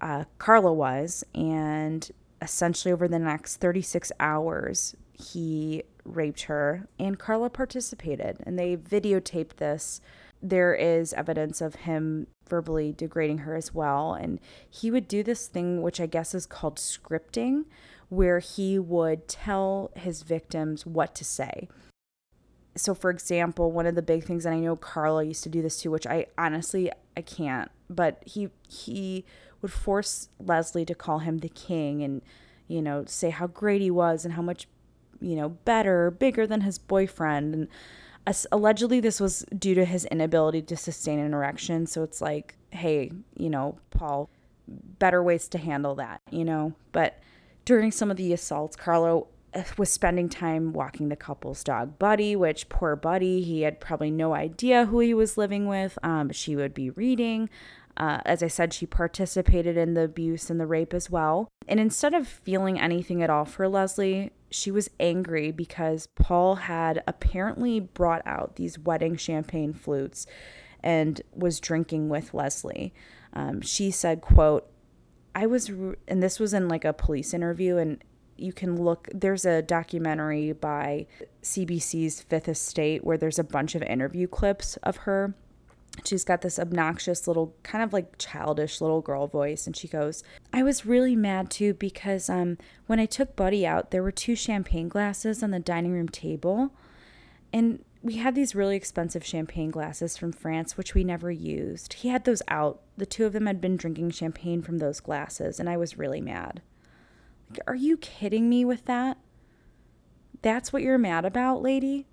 uh, 0.00 0.24
karla 0.38 0.72
was. 0.72 1.24
And 1.34 2.10
essentially 2.42 2.92
over 2.92 3.08
the 3.08 3.18
next 3.18 3.56
36 3.56 4.12
hours 4.20 4.94
he 5.12 5.82
raped 6.04 6.42
her 6.42 6.86
and 6.98 7.18
karla 7.18 7.50
participated. 7.50 8.38
And 8.44 8.58
they 8.58 8.76
videotaped 8.76 9.56
this 9.56 10.00
there 10.42 10.74
is 10.74 11.12
evidence 11.14 11.60
of 11.60 11.74
him 11.76 12.26
verbally 12.48 12.92
degrading 12.92 13.38
her 13.38 13.56
as 13.56 13.74
well 13.74 14.14
and 14.14 14.38
he 14.68 14.90
would 14.90 15.08
do 15.08 15.22
this 15.22 15.48
thing 15.48 15.82
which 15.82 16.00
i 16.00 16.06
guess 16.06 16.34
is 16.34 16.46
called 16.46 16.76
scripting 16.76 17.64
where 18.08 18.38
he 18.38 18.78
would 18.78 19.26
tell 19.28 19.90
his 19.96 20.22
victims 20.22 20.86
what 20.86 21.14
to 21.14 21.24
say. 21.24 21.68
So 22.76 22.94
for 22.94 23.10
example, 23.10 23.72
one 23.72 23.86
of 23.86 23.94
the 23.94 24.02
big 24.02 24.24
things 24.24 24.44
and 24.44 24.54
I 24.54 24.58
know 24.58 24.76
Karla 24.76 25.24
used 25.24 25.42
to 25.44 25.48
do 25.48 25.62
this 25.62 25.80
too, 25.80 25.90
which 25.90 26.06
I 26.06 26.26
honestly 26.36 26.90
I 27.16 27.22
can't, 27.22 27.70
but 27.88 28.22
he 28.26 28.50
he 28.68 29.24
would 29.62 29.72
force 29.72 30.28
Leslie 30.38 30.84
to 30.84 30.94
call 30.94 31.20
him 31.20 31.38
the 31.38 31.48
king 31.48 32.02
and 32.02 32.22
you 32.68 32.82
know, 32.82 33.04
say 33.06 33.30
how 33.30 33.46
great 33.46 33.80
he 33.80 33.90
was 33.90 34.24
and 34.24 34.34
how 34.34 34.42
much 34.42 34.68
you 35.20 35.34
know, 35.34 35.48
better, 35.48 36.10
bigger 36.10 36.46
than 36.46 36.60
his 36.60 36.78
boyfriend 36.78 37.54
and 37.54 37.68
allegedly 38.50 39.00
this 39.00 39.20
was 39.20 39.44
due 39.56 39.74
to 39.74 39.84
his 39.84 40.04
inability 40.06 40.62
to 40.62 40.76
sustain 40.76 41.18
an 41.18 41.32
erection 41.32 41.86
so 41.86 42.02
it's 42.02 42.20
like 42.20 42.56
hey 42.70 43.10
you 43.36 43.48
know 43.48 43.78
paul 43.90 44.28
better 44.66 45.22
ways 45.22 45.46
to 45.48 45.58
handle 45.58 45.94
that 45.94 46.20
you 46.30 46.44
know 46.44 46.72
but 46.92 47.20
during 47.66 47.90
some 47.90 48.10
of 48.10 48.16
the 48.16 48.32
assaults, 48.32 48.76
Karla 48.76 49.24
uh, 49.52 49.64
was 49.76 49.90
spending 49.90 50.30
time 50.30 50.72
walking 50.72 51.10
the 51.10 51.16
couple's 51.16 51.62
dog 51.62 51.98
Buddy, 51.98 52.34
which 52.34 52.70
poor 52.70 52.96
Buddy, 52.96 53.42
he 53.42 53.62
had 53.62 53.80
probably 53.80 54.10
no 54.10 54.34
idea 54.34 54.86
who 54.86 55.00
he 55.00 55.12
was 55.12 55.36
living 55.36 55.66
with. 55.66 55.98
Um, 56.02 56.30
she 56.30 56.56
would 56.56 56.72
be 56.72 56.88
reading. 56.88 57.50
Uh, 57.98 58.20
as 58.24 58.42
I 58.42 58.46
said, 58.46 58.72
she 58.72 58.86
participated 58.86 59.76
in 59.76 59.94
the 59.94 60.02
abuse 60.02 60.48
and 60.48 60.60
the 60.60 60.66
rape 60.66 60.94
as 60.94 61.10
well. 61.10 61.48
And 61.66 61.80
instead 61.80 62.14
of 62.14 62.28
feeling 62.28 62.78
anything 62.78 63.22
at 63.22 63.30
all 63.30 63.44
for 63.44 63.68
Leslie, 63.68 64.32
she 64.56 64.70
was 64.70 64.88
angry 64.98 65.50
because 65.50 66.06
Paul 66.14 66.54
had 66.54 67.02
apparently 67.06 67.78
brought 67.78 68.22
out 68.24 68.56
these 68.56 68.78
wedding 68.78 69.16
champagne 69.16 69.74
flutes 69.74 70.26
and 70.82 71.20
was 71.34 71.60
drinking 71.60 72.08
with 72.08 72.32
Leslie. 72.32 72.94
Um, 73.34 73.60
she 73.60 73.90
said, 73.90 74.22
quote, 74.22 74.66
I 75.34 75.44
was, 75.44 75.68
and 75.68 76.22
this 76.22 76.40
was 76.40 76.54
in 76.54 76.68
like 76.68 76.86
a 76.86 76.94
police 76.94 77.34
interview, 77.34 77.76
and 77.76 78.02
you 78.38 78.54
can 78.54 78.82
look, 78.82 79.08
there's 79.12 79.44
a 79.44 79.60
documentary 79.60 80.52
by 80.52 81.06
CBC's 81.42 82.22
Fifth 82.22 82.48
Estate 82.48 83.04
where 83.04 83.18
there's 83.18 83.38
a 83.38 83.44
bunch 83.44 83.74
of 83.74 83.82
interview 83.82 84.26
clips 84.26 84.78
of 84.78 84.98
her. 84.98 85.34
She's 86.04 86.24
got 86.24 86.42
this 86.42 86.58
obnoxious 86.58 87.26
little, 87.26 87.54
kind 87.62 87.82
of 87.82 87.92
like 87.92 88.18
childish 88.18 88.80
little 88.80 89.00
girl 89.00 89.26
voice, 89.26 89.66
and 89.66 89.76
she 89.76 89.88
goes, 89.88 90.22
I 90.52 90.62
was 90.62 90.86
really 90.86 91.16
mad 91.16 91.50
too 91.50 91.74
because 91.74 92.28
um, 92.28 92.58
when 92.86 93.00
I 93.00 93.06
took 93.06 93.34
Buddy 93.34 93.66
out, 93.66 93.90
there 93.90 94.02
were 94.02 94.12
two 94.12 94.36
champagne 94.36 94.88
glasses 94.88 95.42
on 95.42 95.50
the 95.50 95.58
dining 95.58 95.92
room 95.92 96.08
table. 96.08 96.72
And 97.52 97.84
we 98.02 98.16
had 98.16 98.34
these 98.34 98.54
really 98.54 98.76
expensive 98.76 99.24
champagne 99.24 99.70
glasses 99.70 100.16
from 100.16 100.30
France, 100.30 100.76
which 100.76 100.94
we 100.94 101.02
never 101.02 101.30
used. 101.30 101.94
He 101.94 102.08
had 102.08 102.24
those 102.24 102.42
out. 102.46 102.82
The 102.96 103.06
two 103.06 103.24
of 103.24 103.32
them 103.32 103.46
had 103.46 103.60
been 103.60 103.76
drinking 103.76 104.10
champagne 104.10 104.62
from 104.62 104.78
those 104.78 105.00
glasses, 105.00 105.58
and 105.58 105.68
I 105.68 105.76
was 105.76 105.98
really 105.98 106.20
mad. 106.20 106.62
Like, 107.50 107.60
are 107.66 107.74
you 107.74 107.96
kidding 107.96 108.48
me 108.48 108.64
with 108.64 108.84
that? 108.84 109.18
That's 110.42 110.72
what 110.72 110.82
you're 110.82 110.98
mad 110.98 111.24
about, 111.24 111.62
lady? 111.62 112.06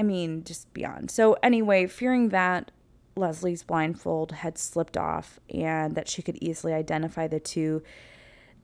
I 0.00 0.02
mean, 0.02 0.44
just 0.44 0.72
beyond. 0.72 1.10
So, 1.10 1.36
anyway, 1.42 1.86
fearing 1.86 2.30
that 2.30 2.70
Leslie's 3.16 3.62
blindfold 3.62 4.32
had 4.32 4.56
slipped 4.56 4.96
off 4.96 5.38
and 5.52 5.94
that 5.94 6.08
she 6.08 6.22
could 6.22 6.38
easily 6.40 6.72
identify 6.72 7.26
the 7.26 7.38
two, 7.38 7.82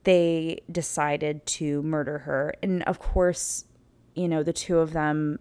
they 0.04 0.62
decided 0.72 1.44
to 1.44 1.82
murder 1.82 2.20
her. 2.20 2.54
And 2.62 2.82
of 2.84 2.98
course, 2.98 3.66
you 4.14 4.28
know, 4.28 4.42
the 4.42 4.54
two 4.54 4.78
of 4.78 4.94
them 4.94 5.38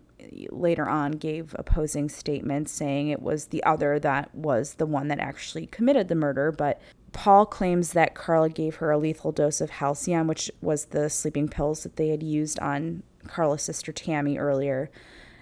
later 0.49 0.86
on 0.86 1.13
gave 1.13 1.55
opposing 1.58 2.10
statements 2.10 2.73
saying 2.73 3.08
it 3.08 3.21
was 3.21 3.45
the 3.45 3.63
other 3.63 3.97
that 3.97 4.36
was 4.36 4.73
the 4.73 4.86
one 4.86 5.08
that 5.08 5.19
actually 5.19 5.65
committed 5.67 6.10
the 6.10 6.15
murder. 6.15 6.51
But 6.51 6.81
Paul 7.13 7.45
claims 7.45 7.93
that 7.93 8.15
Karla 8.15 8.49
gave 8.49 8.75
her 8.75 8.91
a 8.91 8.97
lethal 8.97 9.31
dose 9.31 9.62
of 9.62 9.69
Halcion, 9.69 10.27
which 10.27 10.51
was 10.60 10.88
the 10.88 11.10
sleeping 11.10 11.47
pills 11.47 11.84
that 11.84 11.95
they 11.95 12.10
had 12.10 12.21
used 12.21 12.60
on 12.60 13.03
Karla's 13.27 13.62
sister 13.62 13.93
Tammy 13.93 14.38
earlier. 14.38 14.91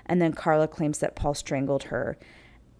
And 0.05 0.21
then 0.21 0.33
Karla 0.33 0.67
claims 0.67 0.99
that 0.99 1.15
Paul 1.15 1.33
strangled 1.33 1.83
her. 1.83 2.17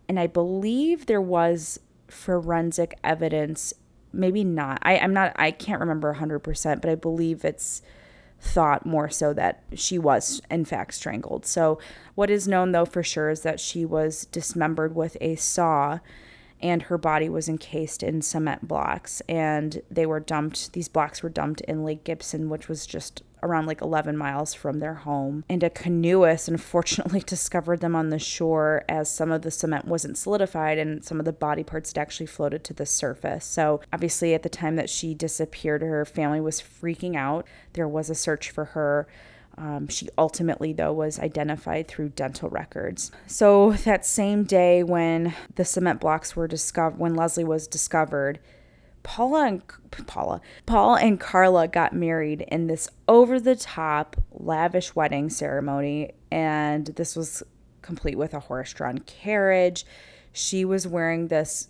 And 0.08 0.20
I 0.20 0.28
believe 0.28 1.06
there 1.06 1.22
was 1.22 1.80
forensic 2.08 2.98
evidence, 3.04 3.74
maybe 4.12 4.44
not. 4.44 4.80
I, 4.82 4.98
I'm 4.98 5.14
not, 5.14 5.34
I 5.36 5.52
can't 5.52 5.80
remember 5.80 6.14
100%, 6.14 6.82
but 6.82 6.90
I 6.90 6.96
believe 6.96 7.46
it's 7.46 7.82
thought 8.40 8.86
more 8.86 9.10
so 9.10 9.34
that 9.34 9.64
she 9.74 9.98
was, 9.98 10.42
in 10.52 10.66
fact, 10.66 10.94
strangled. 10.94 11.46
So, 11.46 11.80
what 12.16 12.30
is 12.30 12.48
known 12.48 12.74
though 12.74 12.86
for 12.86 13.02
sure 13.02 13.30
is 13.30 13.42
that 13.42 13.60
she 13.60 13.86
was 13.86 14.26
dismembered 14.26 14.96
with 14.96 15.16
a 15.22 15.36
saw 15.36 16.00
and 16.64 16.84
her 16.84 16.98
body 16.98 17.30
was 17.30 17.48
encased 17.48 18.02
in 18.02 18.22
cement 18.22 18.68
blocks 18.68 19.22
and 19.30 19.82
they 19.92 20.06
were 20.06 20.20
dumped 20.20 20.74
these 20.74 20.88
blocks 20.88 21.22
were 21.22 21.30
dumped 21.30 21.62
in 21.62 21.84
lake 21.84 22.04
gibson 22.04 22.50
which 22.50 22.68
was 22.68 22.88
just 22.88 23.22
around 23.44 23.66
like 23.66 23.82
11 23.82 24.18
miles 24.18 24.54
from 24.54 24.80
their 24.80 24.94
home. 24.96 25.44
And 25.50 25.64
a 25.64 25.70
canoeist 25.70 26.48
unfortunately 26.48 27.20
discovered 27.20 27.82
them 27.82 27.96
on 27.96 28.10
the 28.10 28.20
shore 28.20 28.84
as 28.90 29.14
some 29.14 29.32
of 29.32 29.42
the 29.44 29.52
cement 29.52 29.86
wasn't 29.86 30.18
solidified 30.18 30.78
and 30.78 31.04
some 31.04 31.20
of 31.20 31.26
the 31.26 31.34
body 31.34 31.64
parts 31.64 31.92
had 31.94 32.02
actually 32.02 32.26
floated 32.26 32.64
to 32.64 32.74
the 32.74 32.86
surface. 32.86 33.46
So, 33.46 33.82
obviously, 33.92 34.34
at 34.34 34.44
the 34.44 34.50
time 34.50 34.78
that 34.78 34.90
she 34.90 35.14
disappeared, 35.14 35.82
her 35.82 36.06
family 36.06 36.40
was 36.40 36.62
freaking 36.62 37.16
out. 37.16 37.46
There 37.74 37.88
was 37.88 38.10
a 38.10 38.16
search 38.16 38.50
for 38.50 38.66
her. 38.66 39.08
Um, 39.58 39.88
she 39.88 40.10
ultimately, 40.18 40.74
though, 40.74 40.94
was 40.94 41.20
identified 41.20 41.88
through 41.88 42.10
dental 42.10 42.50
records. 42.50 43.12
So, 43.28 43.74
that 43.74 44.06
same 44.06 44.44
day 44.44 44.84
when 44.84 45.36
the 45.56 45.66
cement 45.66 46.02
blocks 46.02 46.36
were 46.36 46.48
discovered, 46.48 46.98
when 46.98 47.16
Leslie 47.16 47.44
was 47.44 47.68
discovered, 47.68 48.40
Paula 49.04 49.46
and 49.46 49.62
Paula, 50.08 50.42
Paul 50.66 50.96
and 50.96 51.20
Karla 51.20 51.68
got 51.68 51.94
married 51.94 52.46
in 52.48 52.68
this 52.68 52.90
over 53.08 53.40
the 53.40 53.56
top 53.56 54.16
lavish 54.32 54.96
wedding 54.96 55.30
ceremony 55.30 56.14
and 56.32 56.88
this 56.88 57.16
was 57.16 57.44
complete 57.82 58.18
with 58.18 58.34
a 58.34 58.40
horse-drawn 58.40 59.00
carriage. 59.00 59.86
She 60.32 60.64
was 60.64 60.88
wearing 60.88 61.28
this 61.28 61.68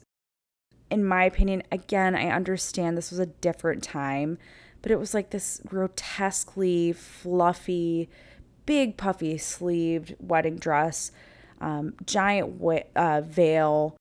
in 0.89 1.04
my 1.04 1.24
opinion, 1.24 1.63
again, 1.72 2.15
I 2.15 2.30
understand 2.30 2.96
this 2.96 3.10
was 3.10 3.19
a 3.19 3.26
different 3.26 3.82
time, 3.82 4.38
but 4.84 4.91
it 4.91 5.00
was 5.00 5.15
like 5.15 5.32
this 5.32 5.60
grotesquely 5.65 6.93
fluffy, 6.93 8.10
big 8.67 8.98
puffy 8.98 9.39
sleeved 9.39 10.15
wedding 10.19 10.58
dress 10.58 11.12
um, 11.63 11.93
giant 12.06 12.62
uh, 12.96 13.22
veil, 13.22 13.96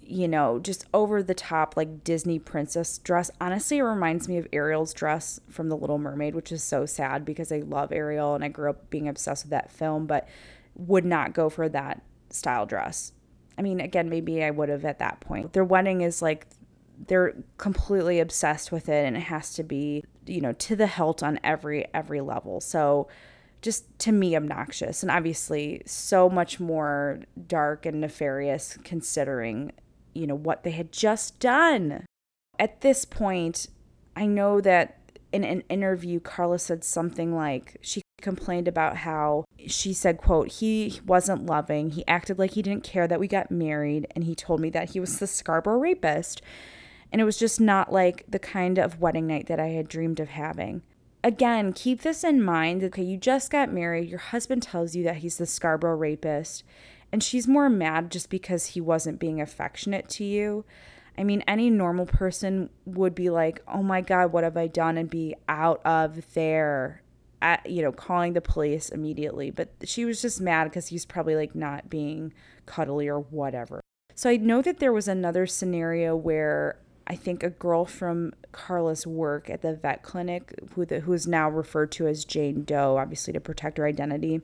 you 0.00 0.28
know, 0.28 0.60
just 0.60 0.86
over 0.94 1.22
the 1.22 1.34
top 1.34 1.76
like 1.76 2.04
Disney 2.04 2.38
princess 2.38 2.98
dress. 2.98 3.30
Honestly, 3.40 3.78
it 3.78 3.82
reminds 3.82 4.28
me 4.28 4.38
of 4.38 4.46
Ariel's 4.52 4.94
dress 4.94 5.40
from 5.48 5.68
The 5.68 5.76
Little 5.76 5.98
Mermaid, 5.98 6.34
which 6.34 6.52
is 6.52 6.62
so 6.62 6.86
sad 6.86 7.24
because 7.24 7.50
I 7.50 7.58
love 7.58 7.92
Ariel 7.92 8.34
and 8.34 8.44
I 8.44 8.48
grew 8.48 8.70
up 8.70 8.88
being 8.90 9.08
obsessed 9.08 9.44
with 9.44 9.50
that 9.50 9.72
film, 9.72 10.06
but 10.06 10.28
would 10.76 11.04
not 11.04 11.34
go 11.34 11.50
for 11.50 11.68
that 11.68 12.02
style 12.30 12.64
dress. 12.64 13.12
I 13.58 13.62
mean, 13.62 13.80
again, 13.80 14.08
maybe 14.08 14.42
I 14.44 14.50
would 14.50 14.68
have 14.68 14.84
at 14.84 15.00
that 15.00 15.20
point. 15.20 15.52
Their 15.52 15.64
wedding 15.64 16.00
is 16.00 16.22
like 16.22 16.46
they're 17.08 17.34
completely 17.58 18.20
obsessed 18.20 18.70
with 18.70 18.88
it 18.88 19.04
and 19.04 19.16
it 19.16 19.24
has 19.24 19.52
to 19.54 19.64
be, 19.64 20.04
you 20.30 20.40
know, 20.40 20.52
to 20.52 20.76
the 20.76 20.86
hilt 20.86 21.22
on 21.22 21.40
every 21.42 21.86
every 21.94 22.20
level. 22.20 22.60
So 22.60 23.08
just 23.62 23.98
to 23.98 24.12
me 24.12 24.34
obnoxious 24.36 25.02
and 25.02 25.10
obviously 25.10 25.82
so 25.84 26.30
much 26.30 26.58
more 26.58 27.20
dark 27.46 27.84
and 27.84 28.00
nefarious 28.00 28.78
considering 28.84 29.72
you 30.14 30.26
know, 30.26 30.34
what 30.34 30.62
they 30.62 30.70
had 30.72 30.92
just 30.92 31.38
done. 31.38 32.04
At 32.58 32.80
this 32.80 33.04
point, 33.04 33.68
I 34.16 34.26
know 34.26 34.60
that 34.60 34.98
in 35.32 35.44
an 35.44 35.62
interview, 35.68 36.20
Karla 36.20 36.58
said 36.58 36.84
something 36.84 37.34
like 37.34 37.76
she 37.80 38.02
complained 38.20 38.68
about 38.68 38.98
how 38.98 39.44
she 39.66 39.92
said, 39.92 40.18
quote, 40.18 40.48
he 40.48 41.00
wasn't 41.06 41.46
loving. 41.46 41.90
He 41.90 42.06
acted 42.06 42.38
like 42.38 42.52
he 42.52 42.62
didn't 42.62 42.84
care 42.84 43.06
that 43.08 43.20
we 43.20 43.28
got 43.28 43.50
married. 43.50 44.06
And 44.14 44.24
he 44.24 44.34
told 44.34 44.60
me 44.60 44.70
that 44.70 44.90
he 44.90 45.00
was 45.00 45.18
the 45.18 45.26
Scarborough 45.26 45.78
rapist. 45.78 46.42
And 47.12 47.20
it 47.20 47.24
was 47.24 47.38
just 47.38 47.60
not 47.60 47.92
like 47.92 48.24
the 48.28 48.38
kind 48.38 48.78
of 48.78 49.00
wedding 49.00 49.26
night 49.26 49.46
that 49.46 49.60
I 49.60 49.68
had 49.68 49.88
dreamed 49.88 50.20
of 50.20 50.30
having. 50.30 50.82
Again, 51.22 51.72
keep 51.72 52.02
this 52.02 52.24
in 52.24 52.42
mind. 52.42 52.82
Okay, 52.84 53.02
you 53.02 53.16
just 53.18 53.50
got 53.50 53.72
married. 53.72 54.08
Your 54.08 54.18
husband 54.18 54.62
tells 54.62 54.94
you 54.94 55.04
that 55.04 55.16
he's 55.16 55.36
the 55.38 55.46
Scarborough 55.46 55.96
rapist 55.96 56.64
and 57.12 57.22
she's 57.22 57.48
more 57.48 57.68
mad 57.68 58.10
just 58.10 58.30
because 58.30 58.66
he 58.66 58.80
wasn't 58.80 59.18
being 59.18 59.40
affectionate 59.40 60.08
to 60.10 60.24
you. 60.24 60.64
I 61.18 61.24
mean, 61.24 61.42
any 61.46 61.68
normal 61.68 62.06
person 62.06 62.70
would 62.86 63.14
be 63.14 63.30
like, 63.30 63.62
oh 63.68 63.82
my 63.82 64.00
God, 64.00 64.32
what 64.32 64.44
have 64.44 64.56
I 64.56 64.68
done? 64.68 64.96
And 64.96 65.10
be 65.10 65.34
out 65.48 65.80
of 65.84 66.32
there, 66.34 67.02
at, 67.42 67.68
you 67.68 67.82
know, 67.82 67.92
calling 67.92 68.32
the 68.32 68.40
police 68.40 68.88
immediately. 68.88 69.50
But 69.50 69.70
she 69.84 70.04
was 70.04 70.22
just 70.22 70.40
mad 70.40 70.64
because 70.64 70.86
he's 70.86 71.04
probably 71.04 71.34
like 71.34 71.54
not 71.54 71.90
being 71.90 72.32
cuddly 72.64 73.08
or 73.08 73.20
whatever. 73.20 73.80
So 74.14 74.30
I 74.30 74.36
know 74.36 74.62
that 74.62 74.78
there 74.78 74.92
was 74.92 75.08
another 75.08 75.46
scenario 75.46 76.14
where 76.14 76.78
I 77.10 77.16
think 77.16 77.42
a 77.42 77.50
girl 77.50 77.86
from 77.86 78.34
Karla's 78.52 79.04
work 79.04 79.50
at 79.50 79.62
the 79.62 79.74
vet 79.74 80.04
clinic, 80.04 80.54
who, 80.76 80.86
the, 80.86 81.00
who 81.00 81.12
is 81.12 81.26
now 81.26 81.50
referred 81.50 81.90
to 81.92 82.06
as 82.06 82.24
Jane 82.24 82.62
Doe, 82.62 82.98
obviously 82.98 83.32
to 83.32 83.40
protect 83.40 83.78
her 83.78 83.86
identity, 83.86 84.42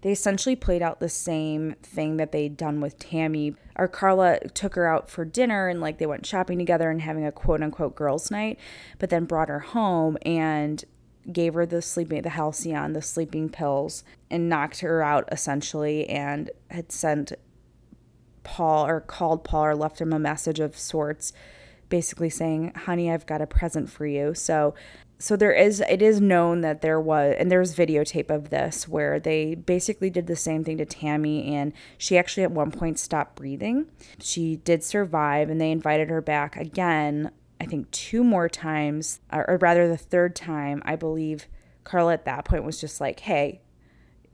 they 0.00 0.10
essentially 0.10 0.56
played 0.56 0.80
out 0.80 1.00
the 1.00 1.10
same 1.10 1.74
thing 1.82 2.16
that 2.16 2.32
they'd 2.32 2.56
done 2.56 2.80
with 2.80 2.98
Tammy. 2.98 3.56
Or 3.76 3.88
Karla 3.88 4.40
took 4.54 4.74
her 4.74 4.86
out 4.86 5.10
for 5.10 5.26
dinner 5.26 5.68
and 5.68 5.82
like 5.82 5.98
they 5.98 6.06
went 6.06 6.24
shopping 6.24 6.58
together 6.58 6.90
and 6.90 7.02
having 7.02 7.26
a 7.26 7.32
quote 7.32 7.62
unquote 7.62 7.94
girls' 7.94 8.30
night, 8.30 8.58
but 8.98 9.10
then 9.10 9.26
brought 9.26 9.50
her 9.50 9.60
home 9.60 10.16
and 10.24 10.82
gave 11.30 11.52
her 11.52 11.66
the 11.66 11.82
sleeping 11.82 12.22
the 12.22 12.30
Halcion 12.30 12.94
the 12.94 13.02
sleeping 13.02 13.50
pills, 13.50 14.02
and 14.30 14.48
knocked 14.48 14.80
her 14.80 15.02
out 15.02 15.28
essentially 15.30 16.08
and 16.08 16.50
had 16.70 16.90
sent 16.90 17.34
Paul 18.44 18.86
or 18.86 19.00
called 19.00 19.44
Paul 19.44 19.64
or 19.66 19.74
left 19.74 20.00
him 20.00 20.12
a 20.12 20.18
message 20.18 20.60
of 20.60 20.76
sorts 20.78 21.32
basically 21.88 22.30
saying, 22.30 22.72
"Honey, 22.74 23.10
I've 23.10 23.26
got 23.26 23.42
a 23.42 23.46
present 23.46 23.90
for 23.90 24.06
you." 24.06 24.34
So 24.34 24.74
so 25.18 25.36
there 25.36 25.52
is 25.52 25.82
it 25.88 26.00
is 26.00 26.18
known 26.20 26.62
that 26.62 26.80
there 26.80 26.98
was 27.00 27.34
and 27.38 27.50
there's 27.50 27.76
videotape 27.76 28.30
of 28.30 28.48
this 28.50 28.88
where 28.88 29.20
they 29.20 29.54
basically 29.54 30.08
did 30.08 30.26
the 30.26 30.36
same 30.36 30.64
thing 30.64 30.78
to 30.78 30.86
Tammy 30.86 31.54
and 31.54 31.74
she 31.98 32.16
actually 32.16 32.42
at 32.44 32.52
one 32.52 32.70
point 32.70 32.98
stopped 32.98 33.36
breathing. 33.36 33.86
She 34.20 34.56
did 34.56 34.82
survive 34.82 35.50
and 35.50 35.60
they 35.60 35.70
invited 35.72 36.08
her 36.08 36.22
back 36.22 36.56
again, 36.56 37.30
I 37.60 37.66
think 37.66 37.90
two 37.90 38.24
more 38.24 38.48
times 38.48 39.20
or, 39.30 39.58
rather 39.60 39.86
the 39.88 39.98
third 39.98 40.34
time, 40.34 40.82
I 40.86 40.96
believe 40.96 41.48
Karla 41.84 42.14
at 42.14 42.24
that 42.24 42.44
point 42.46 42.64
was 42.64 42.80
just 42.80 42.98
like, 43.00 43.20
"Hey, 43.20 43.60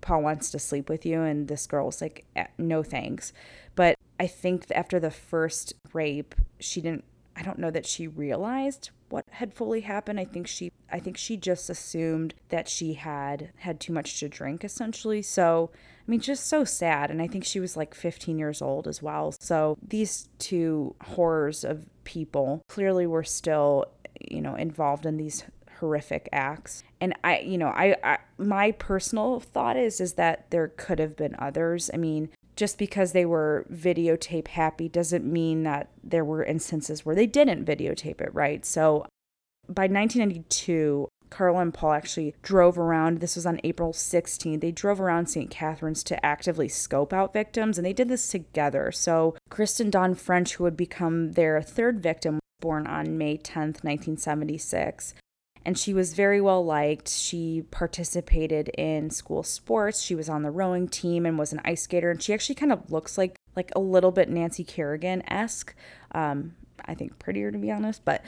Paul 0.00 0.22
wants 0.22 0.50
to 0.52 0.58
sleep 0.60 0.88
with 0.88 1.04
you." 1.04 1.22
And 1.22 1.48
this 1.48 1.66
girl 1.66 1.86
was 1.86 2.00
like, 2.00 2.24
eh, 2.36 2.46
"No 2.58 2.82
thanks." 2.84 3.32
But 3.74 3.95
I 4.18 4.26
think 4.26 4.66
after 4.74 4.98
the 4.98 5.10
first 5.10 5.74
rape, 5.92 6.34
she 6.58 6.80
didn't 6.80 7.04
I 7.38 7.42
don't 7.42 7.58
know 7.58 7.70
that 7.70 7.84
she 7.84 8.08
realized 8.08 8.90
what 9.10 9.24
had 9.30 9.52
fully 9.52 9.82
happened. 9.82 10.18
I 10.18 10.24
think 10.24 10.46
she 10.46 10.72
I 10.90 10.98
think 10.98 11.16
she 11.16 11.36
just 11.36 11.68
assumed 11.68 12.34
that 12.48 12.68
she 12.68 12.94
had 12.94 13.52
had 13.56 13.78
too 13.78 13.92
much 13.92 14.18
to 14.20 14.28
drink 14.28 14.64
essentially. 14.64 15.20
So, 15.22 15.70
I 15.74 16.10
mean 16.10 16.20
just 16.20 16.46
so 16.46 16.64
sad 16.64 17.10
and 17.10 17.20
I 17.20 17.26
think 17.26 17.44
she 17.44 17.60
was 17.60 17.76
like 17.76 17.94
15 17.94 18.38
years 18.38 18.62
old 18.62 18.88
as 18.88 19.02
well. 19.02 19.32
So, 19.38 19.76
these 19.86 20.28
two 20.38 20.94
horrors 21.02 21.62
of 21.62 21.86
people 22.04 22.62
clearly 22.68 23.06
were 23.06 23.24
still, 23.24 23.84
you 24.20 24.40
know, 24.40 24.54
involved 24.54 25.04
in 25.04 25.18
these 25.18 25.44
horrific 25.78 26.28
acts. 26.32 26.82
And 27.00 27.14
I, 27.22 27.40
you 27.40 27.58
know, 27.58 27.68
I, 27.68 27.96
I 28.02 28.18
my 28.38 28.72
personal 28.72 29.40
thought 29.40 29.76
is 29.76 30.00
is 30.00 30.14
that 30.14 30.50
there 30.50 30.68
could 30.68 30.98
have 30.98 31.16
been 31.16 31.36
others. 31.38 31.90
I 31.92 31.98
mean, 31.98 32.30
just 32.56 32.78
because 32.78 33.12
they 33.12 33.26
were 33.26 33.66
videotape 33.72 34.48
happy 34.48 34.88
doesn't 34.88 35.24
mean 35.24 35.62
that 35.62 35.90
there 36.02 36.24
were 36.24 36.42
instances 36.42 37.04
where 37.04 37.14
they 37.14 37.26
didn't 37.26 37.64
videotape 37.64 38.20
it, 38.20 38.34
right? 38.34 38.64
So 38.64 39.06
by 39.68 39.82
1992, 39.82 41.08
Karla 41.28 41.60
and 41.60 41.74
Paul 41.74 41.92
actually 41.92 42.34
drove 42.42 42.78
around. 42.78 43.20
This 43.20 43.36
was 43.36 43.46
on 43.46 43.60
April 43.64 43.92
16th. 43.92 44.60
They 44.60 44.72
drove 44.72 45.00
around 45.00 45.26
St. 45.26 45.50
Catharines 45.50 46.02
to 46.04 46.24
actively 46.24 46.68
scope 46.68 47.12
out 47.12 47.32
victims, 47.32 47.78
and 47.78 47.84
they 47.84 47.92
did 47.92 48.08
this 48.08 48.28
together. 48.28 48.92
So, 48.92 49.34
Kristen 49.50 49.90
Dawn 49.90 50.14
French, 50.14 50.54
who 50.54 50.64
would 50.64 50.76
become 50.76 51.32
their 51.32 51.60
third 51.62 52.00
victim, 52.00 52.38
born 52.60 52.86
on 52.86 53.18
May 53.18 53.36
10th, 53.36 53.82
1976 53.82 55.14
and 55.66 55.76
she 55.76 55.92
was 55.92 56.14
very 56.14 56.40
well 56.40 56.64
liked. 56.64 57.08
She 57.08 57.64
participated 57.72 58.68
in 58.78 59.10
school 59.10 59.42
sports. 59.42 60.00
She 60.00 60.14
was 60.14 60.28
on 60.28 60.44
the 60.44 60.50
rowing 60.52 60.86
team 60.86 61.26
and 61.26 61.36
was 61.36 61.52
an 61.52 61.60
ice 61.64 61.82
skater. 61.82 62.08
And 62.08 62.22
she 62.22 62.32
actually 62.32 62.54
kind 62.54 62.70
of 62.72 62.92
looks 62.92 63.18
like 63.18 63.36
like 63.56 63.72
a 63.74 63.80
little 63.80 64.12
bit 64.12 64.28
Nancy 64.28 64.62
Kerrigan 64.62 65.28
esque. 65.28 65.74
Um, 66.12 66.54
I 66.84 66.94
think 66.94 67.18
prettier 67.18 67.50
to 67.50 67.58
be 67.58 67.72
honest, 67.72 68.04
but 68.04 68.22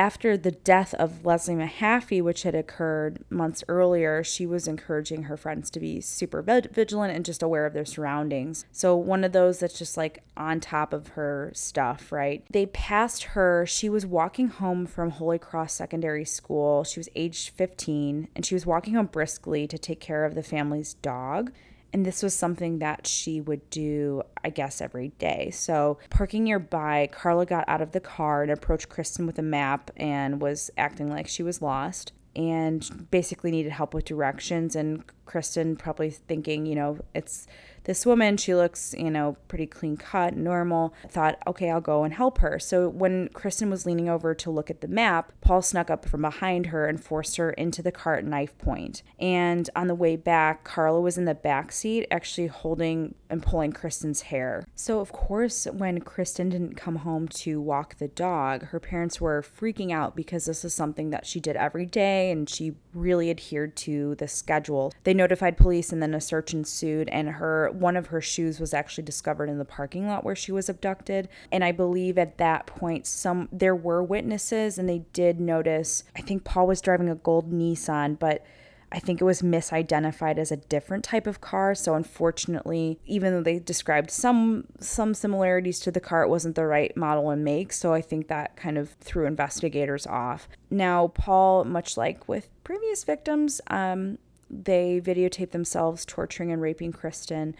after 0.00 0.34
the 0.34 0.50
death 0.50 0.94
of 0.94 1.26
Leslie 1.26 1.54
Mahaffy, 1.54 2.22
which 2.22 2.44
had 2.44 2.54
occurred 2.54 3.22
months 3.28 3.62
earlier, 3.68 4.24
she 4.24 4.46
was 4.46 4.66
encouraging 4.66 5.24
her 5.24 5.36
friends 5.36 5.68
to 5.68 5.78
be 5.78 6.00
super 6.00 6.40
vigilant 6.40 7.14
and 7.14 7.22
just 7.22 7.42
aware 7.42 7.66
of 7.66 7.74
their 7.74 7.84
surroundings. 7.84 8.64
So, 8.72 8.96
one 8.96 9.24
of 9.24 9.32
those 9.32 9.58
that's 9.58 9.78
just 9.78 9.98
like 9.98 10.22
on 10.38 10.58
top 10.58 10.94
of 10.94 11.08
her 11.08 11.52
stuff, 11.54 12.10
right? 12.10 12.42
They 12.50 12.64
passed 12.64 13.24
her. 13.34 13.66
She 13.66 13.90
was 13.90 14.06
walking 14.06 14.48
home 14.48 14.86
from 14.86 15.10
Holy 15.10 15.38
Cross 15.38 15.74
Secondary 15.74 16.24
School. 16.24 16.82
She 16.82 16.98
was 16.98 17.10
aged 17.14 17.50
15 17.50 18.28
and 18.34 18.46
she 18.46 18.54
was 18.54 18.64
walking 18.64 18.94
home 18.94 19.04
briskly 19.04 19.66
to 19.66 19.76
take 19.76 20.00
care 20.00 20.24
of 20.24 20.34
the 20.34 20.42
family's 20.42 20.94
dog. 20.94 21.52
And 21.92 22.06
this 22.06 22.22
was 22.22 22.34
something 22.34 22.78
that 22.78 23.06
she 23.06 23.40
would 23.40 23.68
do, 23.68 24.22
I 24.44 24.50
guess, 24.50 24.80
every 24.80 25.08
day. 25.18 25.50
So, 25.50 25.98
parking 26.08 26.44
nearby, 26.44 27.08
Karla 27.10 27.46
got 27.46 27.68
out 27.68 27.80
of 27.80 27.92
the 27.92 28.00
car 28.00 28.42
and 28.42 28.52
approached 28.52 28.88
Kristen 28.88 29.26
with 29.26 29.38
a 29.38 29.42
map 29.42 29.90
and 29.96 30.40
was 30.40 30.70
acting 30.78 31.10
like 31.10 31.26
she 31.26 31.42
was 31.42 31.60
lost 31.60 32.12
and 32.36 33.08
basically 33.10 33.50
needed 33.50 33.72
help 33.72 33.92
with 33.92 34.04
directions. 34.04 34.76
And 34.76 35.04
Kristen, 35.26 35.76
probably 35.76 36.10
thinking, 36.10 36.64
you 36.64 36.76
know, 36.76 36.98
it's 37.12 37.46
this 37.84 38.04
woman, 38.04 38.36
she 38.36 38.54
looks, 38.54 38.94
you 38.98 39.10
know, 39.10 39.36
pretty 39.48 39.66
clean 39.66 39.96
cut, 39.96 40.36
normal. 40.36 40.94
thought, 41.08 41.38
okay, 41.46 41.70
I'll 41.70 41.80
go 41.80 42.04
and 42.04 42.14
help 42.14 42.38
her. 42.38 42.58
So 42.58 42.88
when 42.88 43.28
Kristen 43.28 43.70
was 43.70 43.86
leaning 43.86 44.08
over 44.08 44.34
to 44.34 44.50
look 44.50 44.70
at 44.70 44.80
the 44.80 44.88
map, 44.88 45.32
Paul 45.40 45.62
snuck 45.62 45.90
up 45.90 46.08
from 46.08 46.22
behind 46.22 46.66
her 46.66 46.86
and 46.86 47.02
forced 47.02 47.36
her 47.36 47.50
into 47.50 47.82
the 47.82 47.92
cart 47.92 48.24
knife 48.24 48.56
point. 48.58 49.02
And 49.18 49.68
on 49.74 49.86
the 49.86 49.94
way 49.94 50.16
back, 50.16 50.64
Karla 50.64 51.00
was 51.00 51.18
in 51.18 51.24
the 51.24 51.34
back 51.34 51.72
seat, 51.72 52.06
actually 52.10 52.48
holding 52.48 53.14
and 53.28 53.42
pulling 53.42 53.72
Kristen's 53.72 54.22
hair. 54.22 54.66
So 54.74 55.00
of 55.00 55.12
course, 55.12 55.66
when 55.66 56.00
Kristen 56.00 56.48
didn't 56.50 56.76
come 56.76 56.96
home 56.96 57.28
to 57.28 57.60
walk 57.60 57.96
the 57.96 58.08
dog, 58.08 58.66
her 58.66 58.80
parents 58.80 59.20
were 59.20 59.42
freaking 59.42 59.92
out 59.92 60.16
because 60.16 60.44
this 60.44 60.64
is 60.64 60.74
something 60.74 61.10
that 61.10 61.26
she 61.26 61.40
did 61.40 61.56
every 61.56 61.86
day 61.86 62.30
and 62.30 62.48
she 62.48 62.74
really 62.92 63.30
adhered 63.30 63.76
to 63.76 64.16
the 64.16 64.28
schedule. 64.28 64.92
They 65.04 65.14
notified 65.14 65.56
police 65.56 65.92
and 65.92 66.02
then 66.02 66.14
a 66.14 66.20
search 66.20 66.52
ensued 66.52 67.08
and 67.08 67.28
her 67.28 67.69
one 67.74 67.96
of 67.96 68.08
her 68.08 68.20
shoes 68.20 68.60
was 68.60 68.74
actually 68.74 69.04
discovered 69.04 69.48
in 69.48 69.58
the 69.58 69.64
parking 69.64 70.06
lot 70.06 70.24
where 70.24 70.36
she 70.36 70.52
was 70.52 70.68
abducted. 70.68 71.28
And 71.50 71.64
I 71.64 71.72
believe 71.72 72.18
at 72.18 72.38
that 72.38 72.66
point 72.66 73.06
some 73.06 73.48
there 73.52 73.76
were 73.76 74.02
witnesses 74.02 74.78
and 74.78 74.88
they 74.88 75.04
did 75.12 75.40
notice 75.40 76.04
I 76.16 76.20
think 76.20 76.44
Paul 76.44 76.66
was 76.66 76.80
driving 76.80 77.08
a 77.08 77.14
gold 77.14 77.52
Nissan, 77.52 78.18
but 78.18 78.44
I 78.92 78.98
think 78.98 79.20
it 79.20 79.24
was 79.24 79.40
misidentified 79.40 80.36
as 80.36 80.50
a 80.50 80.56
different 80.56 81.04
type 81.04 81.26
of 81.26 81.40
car. 81.40 81.74
So 81.74 81.94
unfortunately, 81.94 82.98
even 83.06 83.32
though 83.32 83.42
they 83.42 83.58
described 83.60 84.10
some 84.10 84.64
some 84.80 85.14
similarities 85.14 85.78
to 85.80 85.90
the 85.90 86.00
car, 86.00 86.22
it 86.22 86.28
wasn't 86.28 86.56
the 86.56 86.66
right 86.66 86.96
model 86.96 87.30
and 87.30 87.44
make. 87.44 87.72
So 87.72 87.92
I 87.92 88.00
think 88.00 88.28
that 88.28 88.56
kind 88.56 88.76
of 88.76 88.90
threw 89.00 89.26
investigators 89.26 90.06
off. 90.06 90.48
Now, 90.70 91.08
Paul, 91.08 91.64
much 91.64 91.96
like 91.96 92.28
with 92.28 92.48
previous 92.64 93.04
victims, 93.04 93.60
um, 93.68 94.18
they 94.50 95.00
videotaped 95.00 95.52
themselves 95.52 96.04
torturing 96.04 96.50
and 96.50 96.60
raping 96.60 96.92
Kristen, 96.92 97.54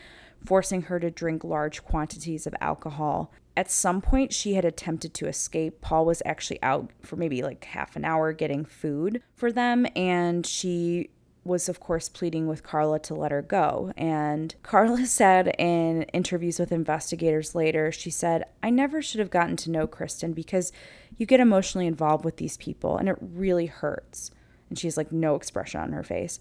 forcing 0.45 0.83
her 0.83 0.99
to 0.99 1.11
drink 1.11 1.45
large 1.45 1.85
quantities 1.85 2.47
of 2.47 2.55
alcohol. 2.61 3.33
At 3.57 3.71
some 3.71 4.01
point, 4.01 4.33
she 4.33 4.55
had 4.55 4.65
attempted 4.65 5.15
to 5.15 5.29
escape. 5.29 5.81
Paul 5.81 6.07
was 6.07 6.23
actually 6.25 6.63
out 6.63 6.91
for 7.03 7.17
maybe 7.17 7.43
like 7.43 7.65
half 7.65 7.97
an 7.97 8.05
hour 8.05 8.33
getting 8.33 8.65
food 8.65 9.23
for 9.35 9.53
them, 9.53 9.87
and 9.95 10.47
she 10.47 11.11
was, 11.45 11.69
of 11.69 11.81
course, 11.81 12.09
pleading 12.09 12.47
with 12.47 12.63
Karla 12.63 12.99
to 13.01 13.15
let 13.15 13.33
her 13.33 13.43
go. 13.43 13.93
And 13.97 14.55
Karla 14.63 15.07
said 15.07 15.55
in 15.59 16.03
interviews 16.05 16.59
with 16.59 16.73
investigators 16.73 17.55
later, 17.55 17.91
she 17.93 18.11
said, 18.11 18.45
I 18.63 18.71
never 18.71 19.01
should 19.03 19.21
have 19.21 19.31
gotten 19.31 19.57
to 19.57 19.71
know 19.71 19.87
Kristen 19.87 20.33
because 20.33 20.73
you 21.17 21.27
get 21.27 21.41
emotionally 21.41 21.87
involved 21.87 22.25
with 22.25 22.37
these 22.37 22.57
people 22.57 22.97
and 22.97 23.09
it 23.09 23.17
really 23.21 23.67
hurts. 23.67 24.31
And 24.69 24.79
she's 24.79 24.97
like, 24.97 25.11
no 25.13 25.35
expression 25.35 25.81
on 25.81 25.93
her 25.93 26.03
face. 26.03 26.41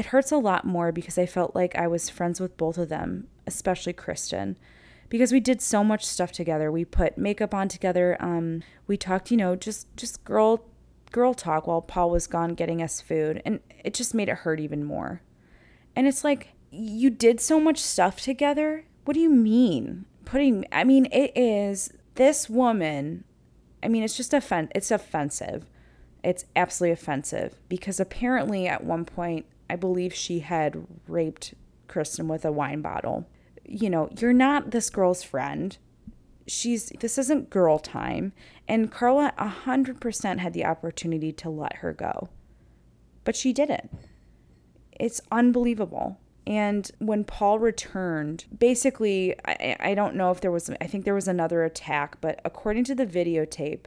It 0.00 0.06
hurts 0.06 0.32
a 0.32 0.38
lot 0.38 0.64
more 0.64 0.92
because 0.92 1.18
I 1.18 1.26
felt 1.26 1.54
like 1.54 1.76
I 1.76 1.86
was 1.86 2.08
friends 2.08 2.40
with 2.40 2.56
both 2.56 2.78
of 2.78 2.88
them, 2.88 3.28
especially 3.46 3.92
Kristen. 3.92 4.56
Because 5.10 5.30
we 5.30 5.40
did 5.40 5.60
so 5.60 5.84
much 5.84 6.06
stuff 6.06 6.32
together. 6.32 6.72
We 6.72 6.86
put 6.86 7.18
makeup 7.18 7.52
on 7.52 7.68
together. 7.68 8.16
Um, 8.18 8.62
we 8.86 8.96
talked, 8.96 9.30
you 9.30 9.36
know, 9.36 9.56
just 9.56 9.94
just 9.98 10.24
girl 10.24 10.64
girl 11.12 11.34
talk 11.34 11.66
while 11.66 11.82
Paul 11.82 12.08
was 12.08 12.26
gone 12.26 12.54
getting 12.54 12.80
us 12.82 13.02
food, 13.02 13.42
and 13.44 13.60
it 13.84 13.92
just 13.92 14.14
made 14.14 14.30
it 14.30 14.36
hurt 14.36 14.58
even 14.58 14.84
more. 14.84 15.20
And 15.94 16.06
it's 16.06 16.24
like, 16.24 16.54
you 16.70 17.10
did 17.10 17.38
so 17.38 17.60
much 17.60 17.76
stuff 17.78 18.22
together. 18.22 18.86
What 19.04 19.12
do 19.12 19.20
you 19.20 19.28
mean? 19.28 20.06
Putting, 20.24 20.64
I 20.72 20.82
mean, 20.82 21.08
it 21.12 21.36
is 21.36 21.92
this 22.14 22.48
woman. 22.48 23.24
I 23.82 23.88
mean, 23.88 24.02
it's 24.02 24.16
just 24.16 24.32
offen- 24.32 24.72
it's 24.74 24.90
offensive. 24.90 25.66
It's 26.24 26.46
absolutely 26.56 26.94
offensive 26.94 27.56
because 27.68 28.00
apparently 28.00 28.66
at 28.66 28.82
one 28.82 29.04
point, 29.04 29.44
I 29.70 29.76
believe 29.76 30.12
she 30.12 30.40
had 30.40 30.86
raped 31.06 31.54
Kristen 31.88 32.28
with 32.28 32.44
a 32.44 32.52
wine 32.52 32.82
bottle. 32.82 33.28
You 33.64 33.88
know, 33.88 34.10
you're 34.18 34.32
not 34.32 34.70
this 34.70 34.90
girl's 34.90 35.22
friend 35.22 35.76
she's 36.50 36.90
this 37.00 37.16
isn't 37.16 37.50
girl 37.50 37.78
time 37.78 38.32
and 38.68 38.90
Karla 38.90 39.32
100% 39.38 40.38
had 40.38 40.52
the 40.52 40.64
opportunity 40.64 41.32
to 41.32 41.48
let 41.48 41.76
her 41.76 41.92
go. 41.92 42.28
But 43.24 43.36
she 43.36 43.52
didn't. 43.52 43.90
It's 44.98 45.20
unbelievable. 45.30 46.18
And 46.46 46.90
when 46.98 47.24
Paul 47.24 47.58
returned, 47.58 48.44
basically, 48.56 49.34
I, 49.44 49.76
I 49.78 49.94
don't 49.94 50.16
know 50.16 50.30
if 50.30 50.40
there 50.40 50.50
was, 50.50 50.70
I 50.80 50.86
think 50.86 51.04
there 51.04 51.14
was 51.14 51.28
another 51.28 51.64
attack, 51.64 52.20
but 52.20 52.40
according 52.44 52.84
to 52.84 52.94
the 52.94 53.06
videotape, 53.06 53.84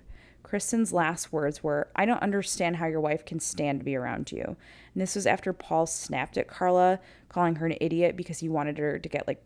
Kristen's 0.54 0.94
last 0.94 1.34
words 1.34 1.63
were, 1.63 1.88
I 1.96 2.06
don't 2.06 2.22
understand 2.22 2.76
how 2.76 2.86
your 2.86 3.02
wife 3.02 3.26
can 3.26 3.39
stand 3.39 3.80
to 3.80 3.84
be 3.84 3.96
around 3.96 4.32
you. 4.32 4.44
And 4.44 5.02
this 5.02 5.16
was 5.16 5.26
after 5.26 5.52
Paul 5.52 5.88
snapped 5.88 6.38
at 6.38 6.48
Karla, 6.48 7.00
calling 7.28 7.56
her 7.56 7.66
an 7.66 7.76
idiot 7.82 8.16
because 8.16 8.38
he 8.38 8.50
wanted 8.50 8.78
her 8.78 9.00
to 9.00 9.10
get 9.10 9.26
like 9.26 9.44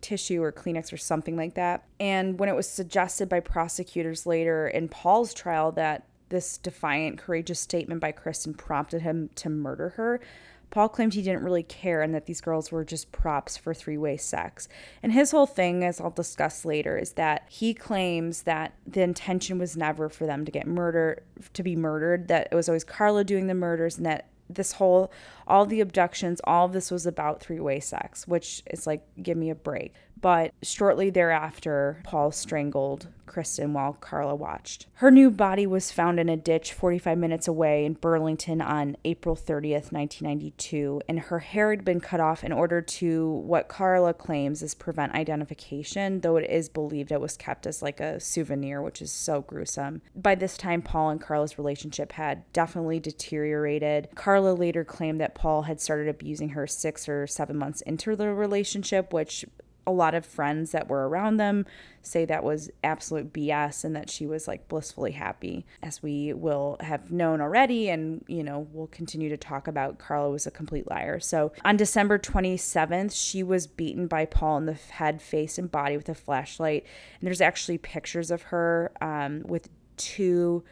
tissue 0.00 0.42
or 0.42 0.50
Kleenex 0.50 0.92
or 0.92 0.96
something 0.96 1.36
like 1.36 1.54
that. 1.54 1.84
And 2.00 2.40
when 2.40 2.48
it 2.48 2.56
was 2.56 2.68
suggested 2.68 3.28
by 3.28 3.38
prosecutors 3.38 4.26
later 4.26 4.66
in 4.66 4.88
Paul's 4.88 5.32
trial 5.32 5.70
that 5.72 6.08
this 6.28 6.58
defiant, 6.58 7.18
courageous 7.18 7.60
statement 7.60 8.00
by 8.00 8.10
Kristen 8.10 8.52
prompted 8.52 9.02
him 9.02 9.30
to 9.36 9.48
murder 9.48 9.90
her, 9.90 10.20
Paul 10.70 10.88
claimed 10.88 11.14
he 11.14 11.22
didn't 11.22 11.44
really 11.44 11.62
care 11.62 12.02
and 12.02 12.14
that 12.14 12.26
these 12.26 12.40
girls 12.40 12.70
were 12.70 12.84
just 12.84 13.10
props 13.12 13.56
for 13.56 13.72
three 13.72 13.96
way 13.96 14.16
sex. 14.16 14.68
And 15.02 15.12
his 15.12 15.30
whole 15.30 15.46
thing, 15.46 15.84
as 15.84 16.00
I'll 16.00 16.10
discuss 16.10 16.64
later, 16.64 16.96
is 16.96 17.12
that 17.12 17.46
he 17.48 17.74
claims 17.74 18.42
that 18.42 18.74
the 18.86 19.02
intention 19.02 19.58
was 19.58 19.76
never 19.76 20.08
for 20.08 20.26
them 20.26 20.44
to 20.44 20.52
get 20.52 20.66
murdered, 20.66 21.22
to 21.54 21.62
be 21.62 21.76
murdered, 21.76 22.28
that 22.28 22.48
it 22.50 22.54
was 22.54 22.68
always 22.68 22.84
Karla 22.84 23.24
doing 23.24 23.46
the 23.46 23.54
murders, 23.54 23.96
and 23.96 24.06
that 24.06 24.28
this 24.48 24.72
whole 24.72 25.12
all 25.46 25.66
the 25.66 25.80
abductions 25.80 26.40
all 26.44 26.68
this 26.68 26.90
was 26.90 27.06
about 27.06 27.40
three-way 27.40 27.78
sex 27.78 28.26
which 28.26 28.62
is 28.70 28.86
like 28.86 29.06
give 29.22 29.36
me 29.36 29.50
a 29.50 29.54
break 29.54 29.92
but 30.20 30.52
shortly 30.62 31.10
thereafter, 31.10 32.00
Paul 32.04 32.32
strangled 32.32 33.08
Kristen 33.28 33.72
while 33.72 33.92
Karla 33.92 34.34
watched. 34.34 34.86
Her 34.94 35.10
new 35.10 35.30
body 35.30 35.66
was 35.66 35.92
found 35.92 36.18
in 36.18 36.28
a 36.28 36.36
ditch 36.36 36.72
45 36.72 37.16
minutes 37.18 37.46
away 37.46 37.84
in 37.84 37.92
Burlington 37.92 38.60
on 38.60 38.96
April 39.04 39.36
30th, 39.36 39.92
1992, 39.92 41.02
and 41.08 41.20
her 41.20 41.38
hair 41.38 41.70
had 41.70 41.84
been 41.84 42.00
cut 42.00 42.20
off 42.20 42.42
in 42.42 42.52
order 42.52 42.80
to 42.80 43.28
what 43.30 43.68
Karla 43.68 44.14
claims 44.14 44.62
is 44.62 44.74
prevent 44.74 45.14
identification, 45.14 46.20
though 46.20 46.36
it 46.36 46.50
is 46.50 46.68
believed 46.68 47.12
it 47.12 47.20
was 47.20 47.36
kept 47.36 47.66
as 47.66 47.82
like 47.82 48.00
a 48.00 48.18
souvenir, 48.18 48.82
which 48.82 49.00
is 49.02 49.12
so 49.12 49.42
gruesome. 49.42 50.02
By 50.16 50.34
this 50.34 50.56
time, 50.56 50.82
Paul 50.82 51.10
and 51.10 51.20
Karla's 51.20 51.58
relationship 51.58 52.12
had 52.12 52.50
definitely 52.52 52.98
deteriorated. 52.98 54.08
Karla 54.14 54.52
later 54.52 54.84
claimed 54.84 55.20
that 55.20 55.34
Paul 55.34 55.62
had 55.62 55.80
started 55.80 56.08
abusing 56.08 56.50
her 56.50 56.66
six 56.66 57.08
or 57.08 57.26
seven 57.26 57.56
months 57.56 57.82
into 57.82 58.16
the 58.16 58.32
relationship, 58.32 59.12
which 59.12 59.44
a 59.88 59.90
lot 59.90 60.14
of 60.14 60.26
friends 60.26 60.72
that 60.72 60.86
were 60.86 61.08
around 61.08 61.38
them 61.38 61.64
say 62.02 62.26
that 62.26 62.44
was 62.44 62.70
absolute 62.84 63.32
BS 63.32 63.84
and 63.84 63.96
that 63.96 64.10
she 64.10 64.26
was 64.26 64.46
like 64.46 64.68
blissfully 64.68 65.12
happy. 65.12 65.64
As 65.82 66.02
we 66.02 66.34
will 66.34 66.76
have 66.80 67.10
known 67.10 67.40
already, 67.40 67.88
and 67.88 68.22
you 68.28 68.44
know, 68.44 68.68
we'll 68.70 68.88
continue 68.88 69.30
to 69.30 69.38
talk 69.38 69.66
about, 69.66 69.98
Karla 69.98 70.30
was 70.30 70.46
a 70.46 70.50
complete 70.50 70.90
liar. 70.90 71.18
So 71.20 71.52
on 71.64 71.78
December 71.78 72.18
27th, 72.18 73.12
she 73.14 73.42
was 73.42 73.66
beaten 73.66 74.06
by 74.06 74.26
Paul 74.26 74.58
in 74.58 74.66
the 74.66 74.74
head, 74.74 75.22
face, 75.22 75.56
and 75.56 75.70
body 75.70 75.96
with 75.96 76.08
a 76.10 76.14
flashlight. 76.14 76.84
And 77.18 77.26
there's 77.26 77.40
actually 77.40 77.78
pictures 77.78 78.30
of 78.30 78.42
her 78.42 78.92
um, 79.00 79.42
with 79.46 79.70
two 79.96 80.64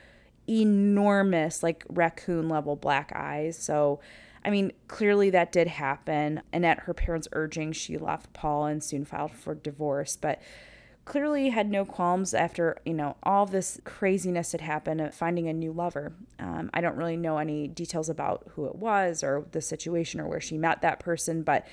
enormous, 0.47 1.63
like 1.63 1.85
raccoon 1.89 2.51
level 2.51 2.77
black 2.77 3.13
eyes. 3.15 3.57
So 3.57 4.01
I 4.47 4.51
mean, 4.51 4.73
clearly 4.87 5.29
that 5.31 5.51
did 5.51 5.67
happen. 5.67 6.41
And 6.53 6.65
at 6.65 6.81
her 6.81 6.95
parents' 6.95 7.27
urging, 7.33 7.73
she 7.73 7.99
left 7.99 8.33
Paul 8.33 8.67
and 8.67 8.83
soon 8.83 9.05
filed 9.05 9.33
for 9.33 9.57
divorce. 9.57 10.17
But 10.17 10.41
clearly 11.05 11.49
had 11.49 11.69
no 11.69 11.85
qualms 11.85 12.33
after, 12.33 12.79
you 12.85 12.95
know, 12.95 13.17
all 13.25 13.45
this 13.45 13.81
craziness 13.85 14.53
had 14.53 14.61
happened 14.61 15.13
finding 15.13 15.49
a 15.49 15.53
new 15.53 15.73
lover. 15.73 16.13
Um, 16.39 16.71
I 16.73 16.81
don't 16.81 16.97
really 16.97 17.17
know 17.17 17.39
any 17.39 17.67
details 17.67 18.09
about 18.09 18.45
who 18.55 18.67
it 18.67 18.77
was 18.77 19.25
or 19.25 19.47
the 19.51 19.61
situation 19.61 20.21
or 20.21 20.29
where 20.29 20.41
she 20.41 20.57
met 20.57 20.81
that 20.83 21.01
person, 21.01 21.43
but 21.43 21.67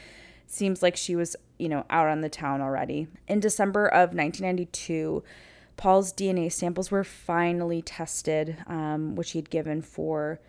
seems 0.48 0.82
like 0.82 0.96
she 0.96 1.16
was, 1.16 1.36
you 1.58 1.70
know, 1.70 1.86
out 1.90 2.08
on 2.08 2.22
the 2.22 2.30
town 2.30 2.62
already. 2.62 3.08
In 3.28 3.40
December 3.40 3.88
of 3.88 4.14
1992, 4.14 5.24
Paul's 5.78 6.14
DNA 6.14 6.52
samples 6.52 6.92
were 6.92 7.04
finally 7.04 7.82
tested, 7.82 8.58
um, 8.68 9.16
which 9.16 9.32
he 9.32 9.40
had 9.40 9.50
given 9.50 9.82
for 9.82 10.40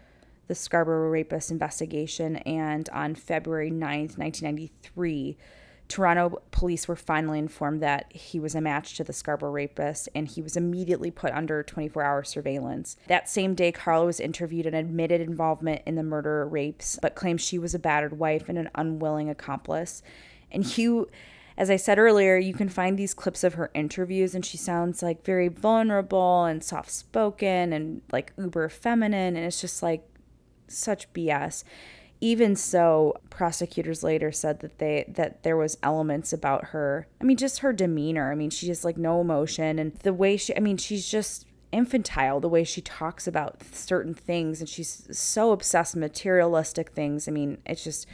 the 0.47 0.55
Scarborough 0.55 1.11
Rapist 1.11 1.51
investigation, 1.51 2.37
and 2.37 2.89
on 2.91 3.15
February 3.15 3.71
9th, 3.71 4.19
1993, 4.19 5.37
Toronto 5.87 6.43
police 6.51 6.89
were 6.89 6.97
finally 6.97 7.39
informed 7.39 7.83
that 7.83 8.11
he 8.11 8.41
was 8.41 8.55
a 8.55 8.61
match 8.61 8.97
to 8.97 9.05
the 9.05 9.13
Scarborough 9.13 9.53
rapist 9.53 10.09
and 10.15 10.27
he 10.27 10.41
was 10.41 10.57
immediately 10.57 11.11
put 11.11 11.33
under 11.33 11.63
24 11.63 12.03
hour 12.03 12.25
surveillance. 12.25 12.97
That 13.07 13.29
same 13.29 13.55
day, 13.55 13.71
Karla 13.71 14.07
was 14.07 14.19
interviewed 14.19 14.67
and 14.67 14.75
admitted 14.75 15.21
involvement 15.21 15.83
in 15.85 15.95
the 15.95 16.03
murder 16.03 16.47
rapes, 16.49 16.99
but 17.03 17.15
claimed 17.15 17.41
she 17.41 17.59
was 17.59 17.75
a 17.75 17.79
battered 17.79 18.19
wife 18.19 18.49
and 18.49 18.57
an 18.57 18.71
unwilling 18.75 19.29
accomplice. 19.29 20.03
And 20.51 20.65
Hugh, 20.65 21.09
as 21.57 21.71
I 21.71 21.77
said 21.77 21.99
earlier, 21.99 22.37
you 22.37 22.55
can 22.55 22.69
find 22.69 22.99
these 22.99 23.15
clips 23.15 23.45
of 23.45 23.55
her 23.55 23.71
interviews, 23.75 24.35
and 24.35 24.45
she 24.45 24.57
sounds 24.57 25.03
like 25.03 25.25
very 25.25 25.49
vulnerable 25.49 26.45
and 26.45 26.65
soft 26.65 26.91
spoken 26.91 27.73
and 27.73 28.03
like 28.11 28.33
uber 28.39 28.69
feminine. 28.69 29.37
And 29.37 29.45
it's 29.45 29.61
just 29.61 29.83
like, 29.83 30.09
such 30.77 31.13
BS. 31.13 31.65
Even 32.21 32.57
so, 32.57 33.17
prosecutors 33.29 34.03
later 34.03 34.33
said 34.33 34.61
that 34.61 34.79
they 34.79 35.05
that 35.09 35.43
there 35.43 35.57
was 35.57 35.77
elements 35.83 36.33
about 36.33 36.67
her. 36.67 37.07
I 37.21 37.25
mean, 37.25 37.37
just 37.37 37.59
her 37.59 37.73
demeanor. 37.73 38.33
I 38.33 38.35
mean, 38.35 38.51
she 38.51 38.69
has 38.69 38.85
like 38.85 38.97
no 38.97 39.21
emotion, 39.21 39.79
and 39.79 39.95
the 39.97 40.13
way 40.13 40.37
she. 40.37 40.57
I 40.57 40.61
mean, 40.61 40.77
she's 40.77 41.09
just 41.09 41.47
infantile 41.75 42.39
the 42.39 42.49
way 42.49 42.63
she 42.63 42.81
talks 42.81 43.27
about 43.27 43.61
certain 43.73 44.15
things 44.15 44.61
and 44.61 44.69
she's 44.69 45.09
so 45.11 45.51
obsessed 45.51 45.97
materialistic 45.97 46.93
things 46.93 47.27
i 47.27 47.33
mean 47.33 47.59
it's 47.67 47.83
just 47.83 48.07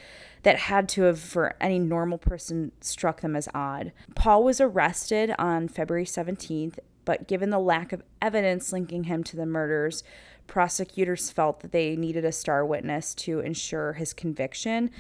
that 0.44 0.56
had 0.56 0.88
to 0.88 1.02
have 1.02 1.20
for 1.20 1.54
any 1.60 1.78
normal 1.78 2.16
person 2.16 2.72
struck 2.80 3.20
them 3.20 3.36
as 3.36 3.50
odd 3.52 3.92
paul 4.14 4.42
was 4.42 4.62
arrested 4.62 5.34
on 5.38 5.68
february 5.68 6.06
17th 6.06 6.78
but 7.04 7.28
given 7.28 7.50
the 7.50 7.58
lack 7.58 7.92
of 7.92 8.02
evidence 8.22 8.72
linking 8.72 9.04
him 9.04 9.22
to 9.22 9.36
the 9.36 9.44
murders 9.44 10.02
prosecutors 10.50 11.30
felt 11.30 11.60
that 11.60 11.70
they 11.70 11.94
needed 11.94 12.24
a 12.24 12.32
star 12.32 12.66
witness 12.66 13.14
to 13.14 13.38
ensure 13.38 13.92
his 13.92 14.12
conviction. 14.12 14.90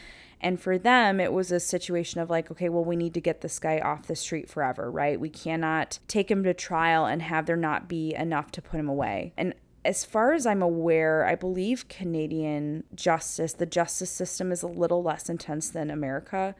And 0.40 0.60
for 0.60 0.78
them, 0.78 1.18
it 1.18 1.32
was 1.32 1.50
a 1.50 1.58
situation 1.58 2.20
of 2.20 2.30
like, 2.30 2.52
okay, 2.52 2.68
well, 2.68 2.84
we 2.84 2.94
need 2.94 3.14
to 3.14 3.20
get 3.20 3.40
this 3.40 3.58
guy 3.58 3.80
off 3.80 4.06
the 4.06 4.14
street 4.14 4.48
forever, 4.48 4.88
right? 4.88 5.18
We 5.18 5.28
cannot 5.28 5.98
take 6.06 6.30
him 6.30 6.44
to 6.44 6.54
trial 6.54 7.04
and 7.04 7.20
have 7.20 7.46
there 7.46 7.56
not 7.56 7.88
be 7.88 8.14
enough 8.14 8.52
to 8.52 8.62
put 8.62 8.78
him 8.78 8.88
away. 8.88 9.32
And 9.36 9.54
as 9.84 10.04
far 10.04 10.34
as 10.34 10.46
I'm 10.46 10.62
aware, 10.62 11.26
I 11.26 11.34
believe 11.34 11.88
Canadian 11.88 12.84
justice, 12.94 13.54
the 13.54 13.66
justice 13.66 14.10
system 14.10 14.52
is 14.52 14.62
a 14.62 14.68
little 14.68 15.02
less 15.02 15.28
intense 15.28 15.68
than 15.68 15.90
America 15.90 16.54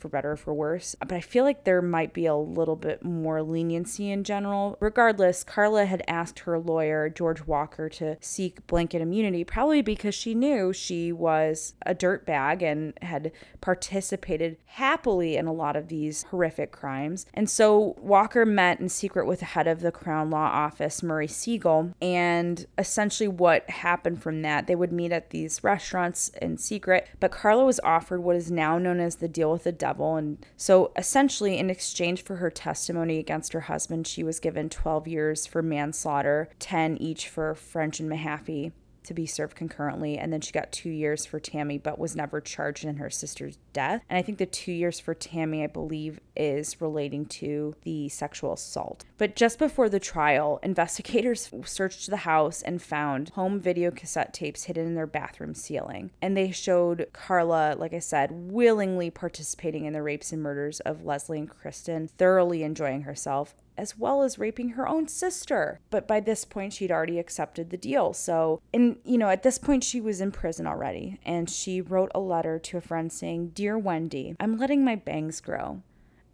for 0.00 0.08
better 0.08 0.32
or 0.32 0.36
for 0.36 0.54
worse. 0.54 0.96
But 0.98 1.12
I 1.12 1.20
feel 1.20 1.44
like 1.44 1.64
there 1.64 1.82
might 1.82 2.12
be 2.12 2.26
a 2.26 2.34
little 2.34 2.76
bit 2.76 3.04
more 3.04 3.42
leniency 3.42 4.10
in 4.10 4.24
general. 4.24 4.76
Regardless, 4.80 5.44
Karla 5.44 5.84
had 5.84 6.02
asked 6.08 6.40
her 6.40 6.58
lawyer, 6.58 7.08
George 7.08 7.46
Walker, 7.46 7.88
to 7.90 8.16
seek 8.20 8.66
blanket 8.66 9.02
immunity, 9.02 9.44
probably 9.44 9.82
because 9.82 10.14
she 10.14 10.34
knew 10.34 10.72
she 10.72 11.12
was 11.12 11.74
a 11.84 11.94
dirtbag 11.94 12.62
and 12.62 12.94
had 13.02 13.32
participated 13.60 14.56
happily 14.64 15.36
in 15.36 15.46
a 15.46 15.52
lot 15.52 15.76
of 15.76 15.88
these 15.88 16.22
horrific 16.24 16.72
crimes. 16.72 17.26
And 17.34 17.50
so 17.50 17.96
Walker 18.00 18.46
met 18.46 18.80
in 18.80 18.88
secret 18.88 19.26
with 19.26 19.40
the 19.40 19.46
head 19.46 19.66
of 19.66 19.80
the 19.80 19.92
Crown 19.92 20.30
Law 20.30 20.46
Office, 20.46 21.02
Murray 21.02 21.28
Siegel, 21.28 21.92
and 22.00 22.66
essentially 22.78 23.28
what 23.28 23.68
happened 23.68 24.22
from 24.22 24.42
that, 24.42 24.66
they 24.66 24.74
would 24.74 24.92
meet 24.92 25.12
at 25.12 25.30
these 25.30 25.62
restaurants 25.62 26.30
in 26.40 26.56
secret, 26.56 27.08
but 27.18 27.30
Karla 27.30 27.64
was 27.64 27.80
offered 27.84 28.20
what 28.20 28.36
is 28.36 28.50
now 28.50 28.78
known 28.78 29.00
as 29.00 29.16
the 29.16 29.28
deal 29.28 29.52
with 29.52 29.64
the 29.64 29.72
devil. 29.72 29.89
And 29.98 30.44
so 30.56 30.92
essentially, 30.96 31.58
in 31.58 31.70
exchange 31.70 32.22
for 32.22 32.36
her 32.36 32.50
testimony 32.50 33.18
against 33.18 33.52
her 33.52 33.60
husband, 33.60 34.06
she 34.06 34.22
was 34.22 34.38
given 34.40 34.68
12 34.68 35.08
years 35.08 35.46
for 35.46 35.62
manslaughter, 35.62 36.48
10 36.58 36.98
each 36.98 37.28
for 37.28 37.54
French 37.54 38.00
and 38.00 38.10
Mahaffy 38.10 38.72
to 39.04 39.14
be 39.14 39.26
served 39.26 39.56
concurrently. 39.56 40.18
And 40.18 40.32
then 40.32 40.40
she 40.40 40.52
got 40.52 40.72
two 40.72 40.90
years 40.90 41.24
for 41.26 41.40
Tammy, 41.40 41.78
but 41.78 41.98
was 41.98 42.16
never 42.16 42.40
charged 42.40 42.84
in 42.84 42.96
her 42.96 43.10
sister's 43.10 43.58
death. 43.72 44.02
And 44.08 44.18
I 44.18 44.22
think 44.22 44.38
the 44.38 44.46
two 44.46 44.72
years 44.72 45.00
for 45.00 45.14
Tammy, 45.14 45.62
I 45.62 45.66
believe, 45.66 46.20
is 46.36 46.80
relating 46.80 47.26
to 47.26 47.74
the 47.82 48.08
sexual 48.08 48.52
assault. 48.52 49.04
But 49.18 49.36
just 49.36 49.58
before 49.58 49.88
the 49.88 50.00
trial, 50.00 50.58
investigators 50.62 51.50
searched 51.64 52.10
the 52.10 52.18
house 52.18 52.62
and 52.62 52.82
found 52.82 53.30
home 53.30 53.60
video 53.60 53.90
cassette 53.90 54.32
tapes 54.32 54.64
hidden 54.64 54.86
in 54.86 54.94
their 54.94 55.06
bathroom 55.06 55.54
ceiling. 55.54 56.10
And 56.20 56.36
they 56.36 56.50
showed 56.50 57.08
Karla, 57.12 57.76
like 57.78 57.94
I 57.94 57.98
said, 57.98 58.30
willingly 58.32 59.10
participating 59.10 59.84
in 59.84 59.92
the 59.92 60.02
rapes 60.02 60.32
and 60.32 60.42
murders 60.42 60.80
of 60.80 61.04
Leslie 61.04 61.38
and 61.38 61.48
Kristen, 61.48 62.08
thoroughly 62.08 62.62
enjoying 62.62 63.02
herself 63.02 63.54
as 63.80 63.96
well 63.96 64.22
as 64.22 64.38
raping 64.38 64.70
her 64.70 64.86
own 64.86 65.08
sister. 65.08 65.80
But 65.88 66.06
by 66.06 66.20
this 66.20 66.44
point, 66.44 66.74
she'd 66.74 66.92
already 66.92 67.18
accepted 67.18 67.70
the 67.70 67.78
deal. 67.78 68.12
So, 68.12 68.60
and 68.74 68.98
you 69.04 69.16
know, 69.16 69.30
at 69.30 69.42
this 69.42 69.56
point, 69.56 69.84
she 69.84 70.02
was 70.02 70.20
in 70.20 70.32
prison 70.32 70.66
already. 70.66 71.18
And 71.24 71.48
she 71.48 71.80
wrote 71.80 72.12
a 72.14 72.20
letter 72.20 72.58
to 72.58 72.76
a 72.76 72.82
friend 72.82 73.10
saying, 73.10 73.52
Dear 73.54 73.78
Wendy, 73.78 74.36
I'm 74.38 74.58
letting 74.58 74.84
my 74.84 74.96
bangs 74.96 75.40
grow. 75.40 75.82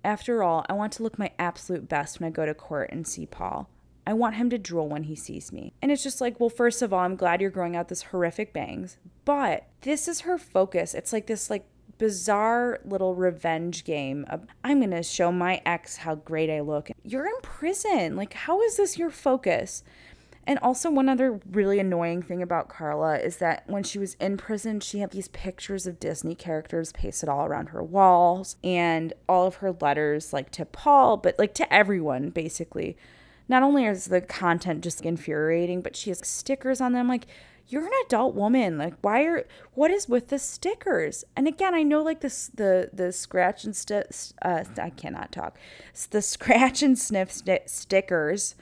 After 0.03 0.43
all, 0.43 0.67
I 0.69 0.73
want 0.73 0.93
to 0.95 1.05
look 1.05 1.19
my 1.19 1.31
absolute 1.39 1.89
best 1.89 2.19
when 2.19 2.27
I 2.27 2.31
go 2.31 2.47
to 2.47 2.55
court 2.55 2.91
and 2.91 3.07
see 3.07 3.27
Paul. 3.27 3.71
I 4.07 4.13
want 4.13 4.37
him 4.37 4.51
to 4.51 4.59
drool 4.59 4.89
when 4.89 5.05
he 5.05 5.17
sees 5.17 5.53
me. 5.53 5.73
And 5.83 5.91
it's 5.91 6.03
just 6.03 6.21
like, 6.21 6.39
well, 6.39 6.49
first 6.49 6.83
of 6.83 6.93
all, 6.93 7.01
I'm 7.01 7.17
glad 7.17 7.41
you're 7.41 7.51
growing 7.51 7.75
out 7.75 7.89
this 7.89 8.03
horrific 8.03 8.53
bangs, 8.53 8.99
but 9.25 9.67
this 9.81 10.07
is 10.07 10.21
her 10.21 10.39
focus. 10.39 10.95
It's 10.95 11.13
like 11.13 11.27
this 11.27 11.51
like 11.51 11.67
bizarre 11.99 12.81
little 12.85 13.15
revenge 13.15 13.85
game 13.85 14.27
of 14.29 14.47
I'm 14.63 14.81
going 14.81 14.91
to 14.91 15.03
show 15.03 15.33
my 15.33 15.61
ex 15.65 15.97
how 15.97 16.17
great 16.17 16.51
I 16.51 16.61
look. 16.61 16.91
You're 17.03 17.27
in 17.27 17.41
prison. 17.43 18.17
Like 18.17 18.35
how 18.35 18.63
is 18.63 18.77
this 18.77 18.99
your 18.99 19.11
focus? 19.11 19.83
And 20.49 20.61
also, 20.61 20.91
one 20.91 21.09
other 21.09 21.41
really 21.51 21.81
annoying 21.81 22.23
thing 22.23 22.41
about 22.41 22.69
Karla 22.69 23.19
is 23.19 23.39
that 23.39 23.65
when 23.67 23.83
she 23.83 23.99
was 23.99 24.15
in 24.21 24.37
prison, 24.37 24.79
she 24.79 25.01
had 25.01 25.11
these 25.11 25.27
pictures 25.29 25.89
of 25.89 25.99
Disney 25.99 26.37
characters 26.37 26.93
pasted 26.93 27.29
all 27.29 27.47
around 27.47 27.71
her 27.71 27.83
walls 27.83 28.55
and 28.63 29.13
all 29.29 29.49
of 29.49 29.57
her 29.57 29.73
letters, 29.73 30.33
like 30.33 30.51
to 30.53 30.65
Paul, 30.65 31.17
but 31.17 31.37
like 31.37 31.53
to 31.55 31.75
everyone, 31.75 32.31
basically. 32.31 32.97
Not 33.49 33.65
only 33.65 33.87
is 33.87 34.07
the 34.07 34.21
content 34.21 34.85
just 34.85 35.03
infuriating, 35.03 35.81
but 35.81 35.97
she 35.97 36.11
has 36.11 36.21
stickers 36.25 36.81
on 36.81 36.93
them 36.93 37.09
like, 37.09 37.27
you're 37.69 37.85
an 37.87 37.93
adult 38.07 38.35
woman 38.35 38.79
like 38.79 38.95
why 39.01 39.23
are 39.25 39.47
what 39.75 39.91
is 39.91 40.09
with 40.09 40.29
the 40.29 40.39
stickers? 40.39 41.25
And 41.37 41.47
again 41.49 41.75
i 41.75 41.83
know 41.83 42.03
like 42.03 42.21
this 42.21 42.51
the 42.55 42.91
the 42.93 43.12
scratch 43.12 43.64
and 43.64 43.75
st- 43.75 44.07
uh, 44.43 44.64
i 44.81 44.91
cannot 44.91 45.33
talk. 45.33 45.59
The 46.11 46.23
scratch 46.35 46.83
and 46.83 46.99
sniff 46.99 47.33
st- 47.33 47.69
stickers 47.69 48.55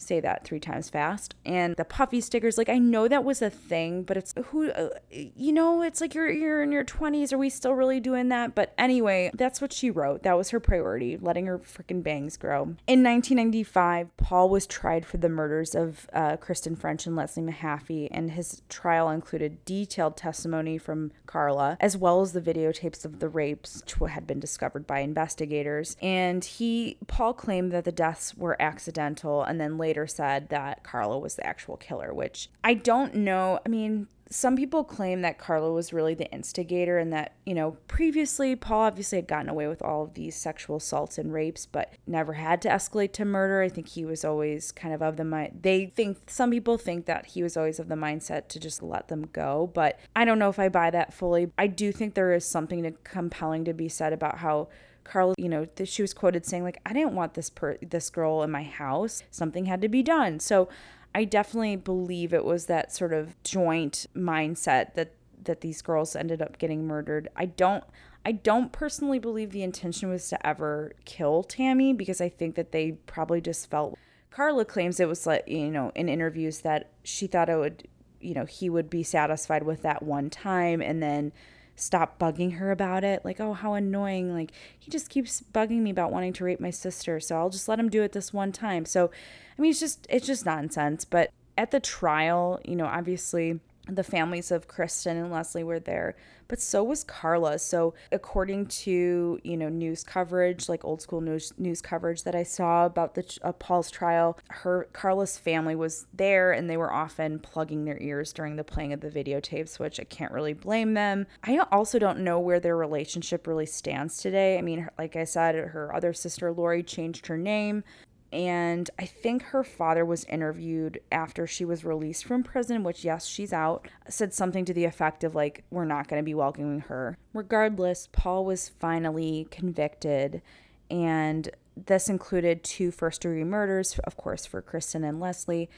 say 0.00 0.20
that 0.20 0.44
three 0.44 0.60
times 0.60 0.88
fast. 0.88 1.34
And 1.44 1.76
the 1.76 1.84
puffy 1.84 2.20
stickers 2.20 2.58
like 2.58 2.68
i 2.68 2.78
know 2.78 3.08
that 3.08 3.24
was 3.24 3.42
a 3.42 3.50
thing 3.50 4.02
but 4.02 4.16
it's 4.16 4.34
who 4.46 4.70
uh, 4.70 4.88
you 5.10 5.52
know 5.52 5.82
it's 5.82 6.00
like 6.00 6.14
you're 6.14 6.30
you're 6.30 6.62
in 6.62 6.72
your 6.72 6.84
20s 6.84 7.32
are 7.32 7.38
we 7.38 7.50
still 7.50 7.74
really 7.74 8.00
doing 8.00 8.28
that? 8.28 8.54
But 8.54 8.72
anyway 8.78 9.30
that's 9.34 9.60
what 9.60 9.72
she 9.72 9.90
wrote. 9.90 10.22
That 10.22 10.36
was 10.36 10.50
her 10.50 10.60
priority 10.60 11.16
letting 11.16 11.46
her 11.46 11.58
freaking 11.58 12.02
bangs 12.02 12.36
grow. 12.36 12.62
In 12.86 13.02
1995 13.02 14.16
paul 14.16 14.48
was 14.48 14.66
tried 14.66 15.06
for 15.06 15.18
the 15.18 15.28
murders 15.28 15.74
of 15.74 16.08
uh, 16.12 16.36
kristen 16.36 16.76
french 16.76 17.06
and 17.06 17.16
leslie 17.16 17.42
mahaffy 17.42 18.08
and 18.10 18.32
his 18.32 18.62
trial 18.68 19.10
included 19.10 19.64
detailed 19.64 20.16
testimony 20.16 20.78
from 20.78 21.12
karla 21.26 21.76
as 21.80 21.96
well 21.96 22.20
as 22.20 22.32
the 22.32 22.40
videotapes 22.40 23.04
of 23.04 23.20
the 23.20 23.28
rapes 23.28 23.82
which 23.98 24.10
had 24.10 24.26
been 24.26 24.40
discovered 24.40 24.86
by 24.86 25.00
investigators. 25.00 25.96
And 26.02 26.44
he 26.44 26.96
paul 27.06 27.34
claimed 27.34 27.72
that 27.72 27.84
the 27.84 27.92
deaths 27.92 28.36
were 28.36 28.60
accidental 28.60 29.42
and 29.42 29.60
then 29.60 29.78
later 29.78 29.89
later 29.90 30.06
said 30.06 30.48
that 30.50 30.84
Karla 30.84 31.18
was 31.18 31.34
the 31.34 31.44
actual 31.44 31.76
killer, 31.76 32.14
which 32.14 32.48
I 32.62 32.74
don't 32.74 33.12
know. 33.16 33.58
I 33.66 33.68
mean, 33.68 34.06
some 34.32 34.54
people 34.54 34.84
claim 34.84 35.22
that 35.22 35.38
Karla 35.38 35.72
was 35.72 35.92
really 35.92 36.14
the 36.14 36.30
instigator 36.30 36.98
and 36.98 37.12
that, 37.12 37.34
you 37.44 37.54
know, 37.54 37.72
previously 37.88 38.54
Paul 38.54 38.82
obviously 38.82 39.18
had 39.18 39.26
gotten 39.26 39.48
away 39.48 39.66
with 39.66 39.82
all 39.82 40.04
of 40.04 40.14
these 40.14 40.36
sexual 40.36 40.76
assaults 40.76 41.18
and 41.18 41.32
rapes, 41.32 41.66
but 41.66 41.92
never 42.06 42.34
had 42.34 42.62
to 42.62 42.68
escalate 42.68 43.12
to 43.14 43.24
murder. 43.24 43.60
I 43.60 43.68
think 43.68 43.88
he 43.88 44.04
was 44.04 44.24
always 44.24 44.70
kind 44.70 44.94
of 44.94 45.02
of 45.02 45.16
the 45.16 45.24
mind. 45.24 45.58
They 45.62 45.86
think, 45.86 46.30
some 46.30 46.52
people 46.52 46.78
think 46.78 47.06
that 47.06 47.26
he 47.26 47.42
was 47.42 47.56
always 47.56 47.80
of 47.80 47.88
the 47.88 47.96
mindset 47.96 48.46
to 48.50 48.60
just 48.60 48.84
let 48.84 49.08
them 49.08 49.26
go, 49.32 49.72
but 49.74 49.98
I 50.14 50.24
don't 50.24 50.38
know 50.38 50.48
if 50.48 50.60
I 50.60 50.68
buy 50.68 50.90
that 50.90 51.12
fully. 51.12 51.50
I 51.58 51.66
do 51.66 51.90
think 51.90 52.14
there 52.14 52.32
is 52.32 52.44
something 52.44 52.96
compelling 53.02 53.64
to 53.64 53.74
be 53.74 53.88
said 53.88 54.12
about 54.12 54.38
how 54.38 54.68
Karla, 55.04 55.34
you 55.38 55.48
know, 55.48 55.64
th- 55.64 55.88
she 55.88 56.02
was 56.02 56.14
quoted 56.14 56.46
saying 56.46 56.62
like, 56.62 56.80
"I 56.84 56.92
didn't 56.92 57.14
want 57.14 57.34
this 57.34 57.50
per- 57.50 57.78
this 57.78 58.10
girl 58.10 58.42
in 58.42 58.50
my 58.50 58.62
house. 58.62 59.22
Something 59.30 59.66
had 59.66 59.80
to 59.82 59.88
be 59.88 60.02
done." 60.02 60.40
So, 60.40 60.68
I 61.14 61.24
definitely 61.24 61.76
believe 61.76 62.32
it 62.32 62.44
was 62.44 62.66
that 62.66 62.92
sort 62.92 63.12
of 63.12 63.40
joint 63.42 64.06
mindset 64.14 64.94
that 64.94 65.12
that 65.44 65.62
these 65.62 65.82
girls 65.82 66.14
ended 66.14 66.42
up 66.42 66.58
getting 66.58 66.86
murdered. 66.86 67.28
I 67.36 67.46
don't 67.46 67.84
I 68.24 68.32
don't 68.32 68.70
personally 68.70 69.18
believe 69.18 69.50
the 69.50 69.62
intention 69.62 70.10
was 70.10 70.28
to 70.28 70.46
ever 70.46 70.92
kill 71.04 71.42
Tammy 71.42 71.92
because 71.92 72.20
I 72.20 72.28
think 72.28 72.54
that 72.56 72.72
they 72.72 72.92
probably 73.06 73.40
just 73.40 73.70
felt 73.70 73.98
Karla 74.30 74.64
claims 74.64 75.00
it 75.00 75.08
was 75.08 75.26
like, 75.26 75.44
you 75.48 75.70
know, 75.70 75.90
in 75.94 76.08
interviews 76.08 76.60
that 76.60 76.90
she 77.02 77.26
thought 77.26 77.48
it 77.48 77.56
would, 77.56 77.88
you 78.20 78.34
know, 78.34 78.44
he 78.44 78.68
would 78.68 78.90
be 78.90 79.02
satisfied 79.02 79.62
with 79.62 79.82
that 79.82 80.02
one 80.02 80.30
time 80.30 80.80
and 80.80 81.02
then 81.02 81.32
stop 81.80 82.18
bugging 82.18 82.58
her 82.58 82.70
about 82.70 83.04
it. 83.04 83.24
Like, 83.24 83.40
oh, 83.40 83.52
how 83.52 83.74
annoying. 83.74 84.32
Like, 84.32 84.52
he 84.78 84.90
just 84.90 85.08
keeps 85.08 85.42
bugging 85.52 85.80
me 85.80 85.90
about 85.90 86.12
wanting 86.12 86.32
to 86.34 86.44
rape 86.44 86.60
my 86.60 86.70
sister. 86.70 87.20
So 87.20 87.36
I'll 87.36 87.50
just 87.50 87.68
let 87.68 87.78
him 87.78 87.88
do 87.88 88.02
it 88.02 88.12
this 88.12 88.32
one 88.32 88.52
time. 88.52 88.84
So, 88.84 89.10
I 89.58 89.62
mean, 89.62 89.70
it's 89.70 89.80
just, 89.80 90.06
it's 90.08 90.26
just 90.26 90.44
nonsense. 90.44 91.04
But 91.04 91.30
at 91.56 91.70
the 91.70 91.80
trial, 91.80 92.60
you 92.64 92.76
know, 92.76 92.86
obviously 92.86 93.60
the 93.88 94.04
families 94.04 94.50
of 94.50 94.68
Kristen 94.68 95.16
and 95.16 95.32
Leslie 95.32 95.64
were 95.64 95.80
there, 95.80 96.14
but 96.48 96.60
so 96.60 96.82
was 96.82 97.04
Karla. 97.04 97.58
So 97.58 97.94
according 98.12 98.66
to 98.66 99.38
you 99.42 99.56
know 99.56 99.68
news 99.68 100.04
coverage, 100.04 100.68
like 100.68 100.84
old 100.84 101.00
school 101.00 101.20
news 101.20 101.52
news 101.58 101.80
coverage 101.80 102.24
that 102.24 102.34
I 102.34 102.42
saw 102.42 102.86
about 102.86 103.14
the 103.14 103.38
uh, 103.42 103.52
Paul's 103.52 103.90
trial, 103.90 104.38
her 104.48 104.88
Karla's 104.92 105.38
family 105.38 105.74
was 105.74 106.06
there, 106.12 106.52
and 106.52 106.68
they 106.68 106.76
were 106.76 106.92
often 106.92 107.38
plugging 107.38 107.84
their 107.84 108.00
ears 108.00 108.32
during 108.32 108.56
the 108.56 108.64
playing 108.64 108.92
of 108.92 109.00
the 109.00 109.10
videotapes, 109.10 109.78
which 109.78 109.98
I 109.98 110.04
can't 110.04 110.32
really 110.32 110.54
blame 110.54 110.94
them. 110.94 111.26
I 111.44 111.58
also 111.72 111.98
don't 111.98 112.20
know 112.20 112.38
where 112.38 112.60
their 112.60 112.76
relationship 112.76 113.46
really 113.46 113.66
stands 113.66 114.18
today. 114.18 114.58
I 114.58 114.62
mean, 114.62 114.88
like 114.98 115.16
I 115.16 115.24
said, 115.24 115.54
her 115.54 115.94
other 115.94 116.12
sister 116.12 116.52
Lori 116.52 116.82
changed 116.82 117.26
her 117.28 117.38
name 117.38 117.84
and 118.32 118.88
I 118.98 119.06
think 119.06 119.42
her 119.42 119.64
father 119.64 120.04
was 120.04 120.24
interviewed 120.26 121.00
after 121.10 121.46
she 121.46 121.64
was 121.64 121.84
released 121.84 122.24
from 122.24 122.44
prison, 122.44 122.84
which, 122.84 123.04
yes, 123.04 123.26
she's 123.26 123.52
out, 123.52 123.88
said 124.08 124.32
something 124.32 124.64
to 124.66 124.74
the 124.74 124.84
effect 124.84 125.24
of, 125.24 125.34
like, 125.34 125.64
we're 125.70 125.84
not 125.84 126.06
going 126.06 126.22
to 126.22 126.24
be 126.24 126.34
welcoming 126.34 126.80
her. 126.80 127.18
Regardless, 127.34 128.08
Paul 128.12 128.44
was 128.44 128.68
finally 128.68 129.48
convicted, 129.50 130.42
and 130.88 131.50
this 131.76 132.08
included 132.08 132.62
two 132.62 132.92
first 132.92 133.22
degree 133.22 133.44
murders, 133.44 133.98
of 134.04 134.16
course, 134.16 134.46
for 134.46 134.62
Kristen 134.62 135.02
and 135.02 135.18
Leslie, 135.18 135.68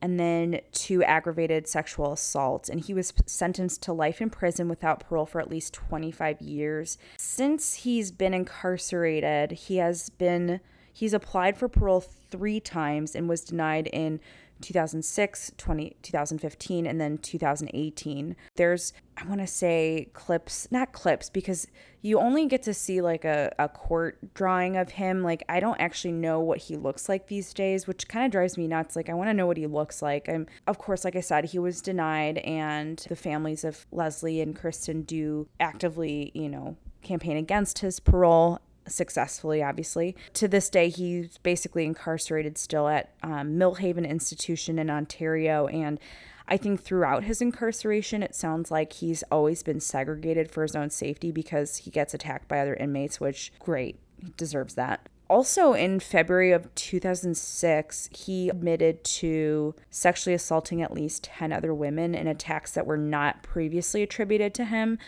and 0.00 0.18
then 0.18 0.60
two 0.72 1.02
aggravated 1.02 1.66
sexual 1.66 2.12
assaults. 2.12 2.68
And 2.68 2.80
he 2.80 2.94
was 2.94 3.12
sentenced 3.26 3.82
to 3.82 3.92
life 3.92 4.22
in 4.22 4.30
prison 4.30 4.68
without 4.68 5.00
parole 5.00 5.26
for 5.26 5.40
at 5.40 5.50
least 5.50 5.74
25 5.74 6.40
years. 6.40 6.96
Since 7.18 7.74
he's 7.74 8.12
been 8.12 8.32
incarcerated, 8.32 9.52
he 9.52 9.76
has 9.78 10.08
been 10.08 10.60
He's 10.98 11.14
applied 11.14 11.56
for 11.56 11.68
parole 11.68 12.00
three 12.00 12.58
times 12.58 13.14
and 13.14 13.28
was 13.28 13.42
denied 13.42 13.86
in 13.86 14.18
2006, 14.62 15.52
20, 15.56 15.96
2015, 16.02 16.86
and 16.88 17.00
then 17.00 17.18
2018. 17.18 18.34
There's, 18.56 18.92
I 19.16 19.24
want 19.26 19.40
to 19.40 19.46
say, 19.46 20.08
clips, 20.12 20.66
not 20.72 20.90
clips, 20.90 21.30
because 21.30 21.68
you 22.02 22.18
only 22.18 22.46
get 22.46 22.64
to 22.64 22.74
see 22.74 23.00
like 23.00 23.24
a, 23.24 23.54
a 23.60 23.68
court 23.68 24.34
drawing 24.34 24.76
of 24.76 24.90
him. 24.90 25.22
Like, 25.22 25.44
I 25.48 25.60
don't 25.60 25.80
actually 25.80 26.14
know 26.14 26.40
what 26.40 26.58
he 26.58 26.74
looks 26.74 27.08
like 27.08 27.28
these 27.28 27.54
days, 27.54 27.86
which 27.86 28.08
kind 28.08 28.26
of 28.26 28.32
drives 28.32 28.58
me 28.58 28.66
nuts. 28.66 28.96
Like, 28.96 29.08
I 29.08 29.14
want 29.14 29.30
to 29.30 29.34
know 29.34 29.46
what 29.46 29.56
he 29.56 29.68
looks 29.68 30.02
like. 30.02 30.28
I'm, 30.28 30.48
of 30.66 30.78
course, 30.78 31.04
like 31.04 31.14
I 31.14 31.20
said, 31.20 31.44
he 31.44 31.60
was 31.60 31.80
denied, 31.80 32.38
and 32.38 32.98
the 33.08 33.14
families 33.14 33.62
of 33.62 33.86
Leslie 33.92 34.40
and 34.40 34.56
Kristen 34.56 35.02
do 35.02 35.46
actively, 35.60 36.32
you 36.34 36.48
know, 36.48 36.76
campaign 37.02 37.36
against 37.36 37.78
his 37.78 38.00
parole 38.00 38.58
successfully, 38.88 39.62
obviously. 39.62 40.16
To 40.34 40.48
this 40.48 40.68
day, 40.68 40.88
he's 40.88 41.38
basically 41.38 41.84
incarcerated 41.84 42.58
still 42.58 42.88
at 42.88 43.12
um, 43.22 43.58
Millhaven 43.58 44.08
Institution 44.08 44.78
in 44.78 44.90
Ontario. 44.90 45.66
And 45.66 45.98
I 46.46 46.56
think 46.56 46.82
throughout 46.82 47.24
his 47.24 47.42
incarceration, 47.42 48.22
it 48.22 48.34
sounds 48.34 48.70
like 48.70 48.94
he's 48.94 49.22
always 49.30 49.62
been 49.62 49.80
segregated 49.80 50.50
for 50.50 50.62
his 50.62 50.74
own 50.74 50.90
safety 50.90 51.30
because 51.30 51.78
he 51.78 51.90
gets 51.90 52.14
attacked 52.14 52.48
by 52.48 52.60
other 52.60 52.74
inmates, 52.74 53.20
which, 53.20 53.52
great, 53.58 53.98
he 54.22 54.32
deserves 54.36 54.74
that. 54.74 55.08
Also, 55.30 55.74
in 55.74 56.00
February 56.00 56.52
of 56.52 56.74
2006, 56.74 58.08
he 58.14 58.48
admitted 58.48 59.04
to 59.04 59.74
sexually 59.90 60.32
assaulting 60.32 60.80
at 60.80 60.94
least 60.94 61.24
10 61.24 61.52
other 61.52 61.74
women 61.74 62.14
in 62.14 62.26
attacks 62.26 62.72
that 62.72 62.86
were 62.86 62.96
not 62.96 63.42
previously 63.42 64.02
attributed 64.02 64.54
to 64.54 64.64
him 64.64 64.98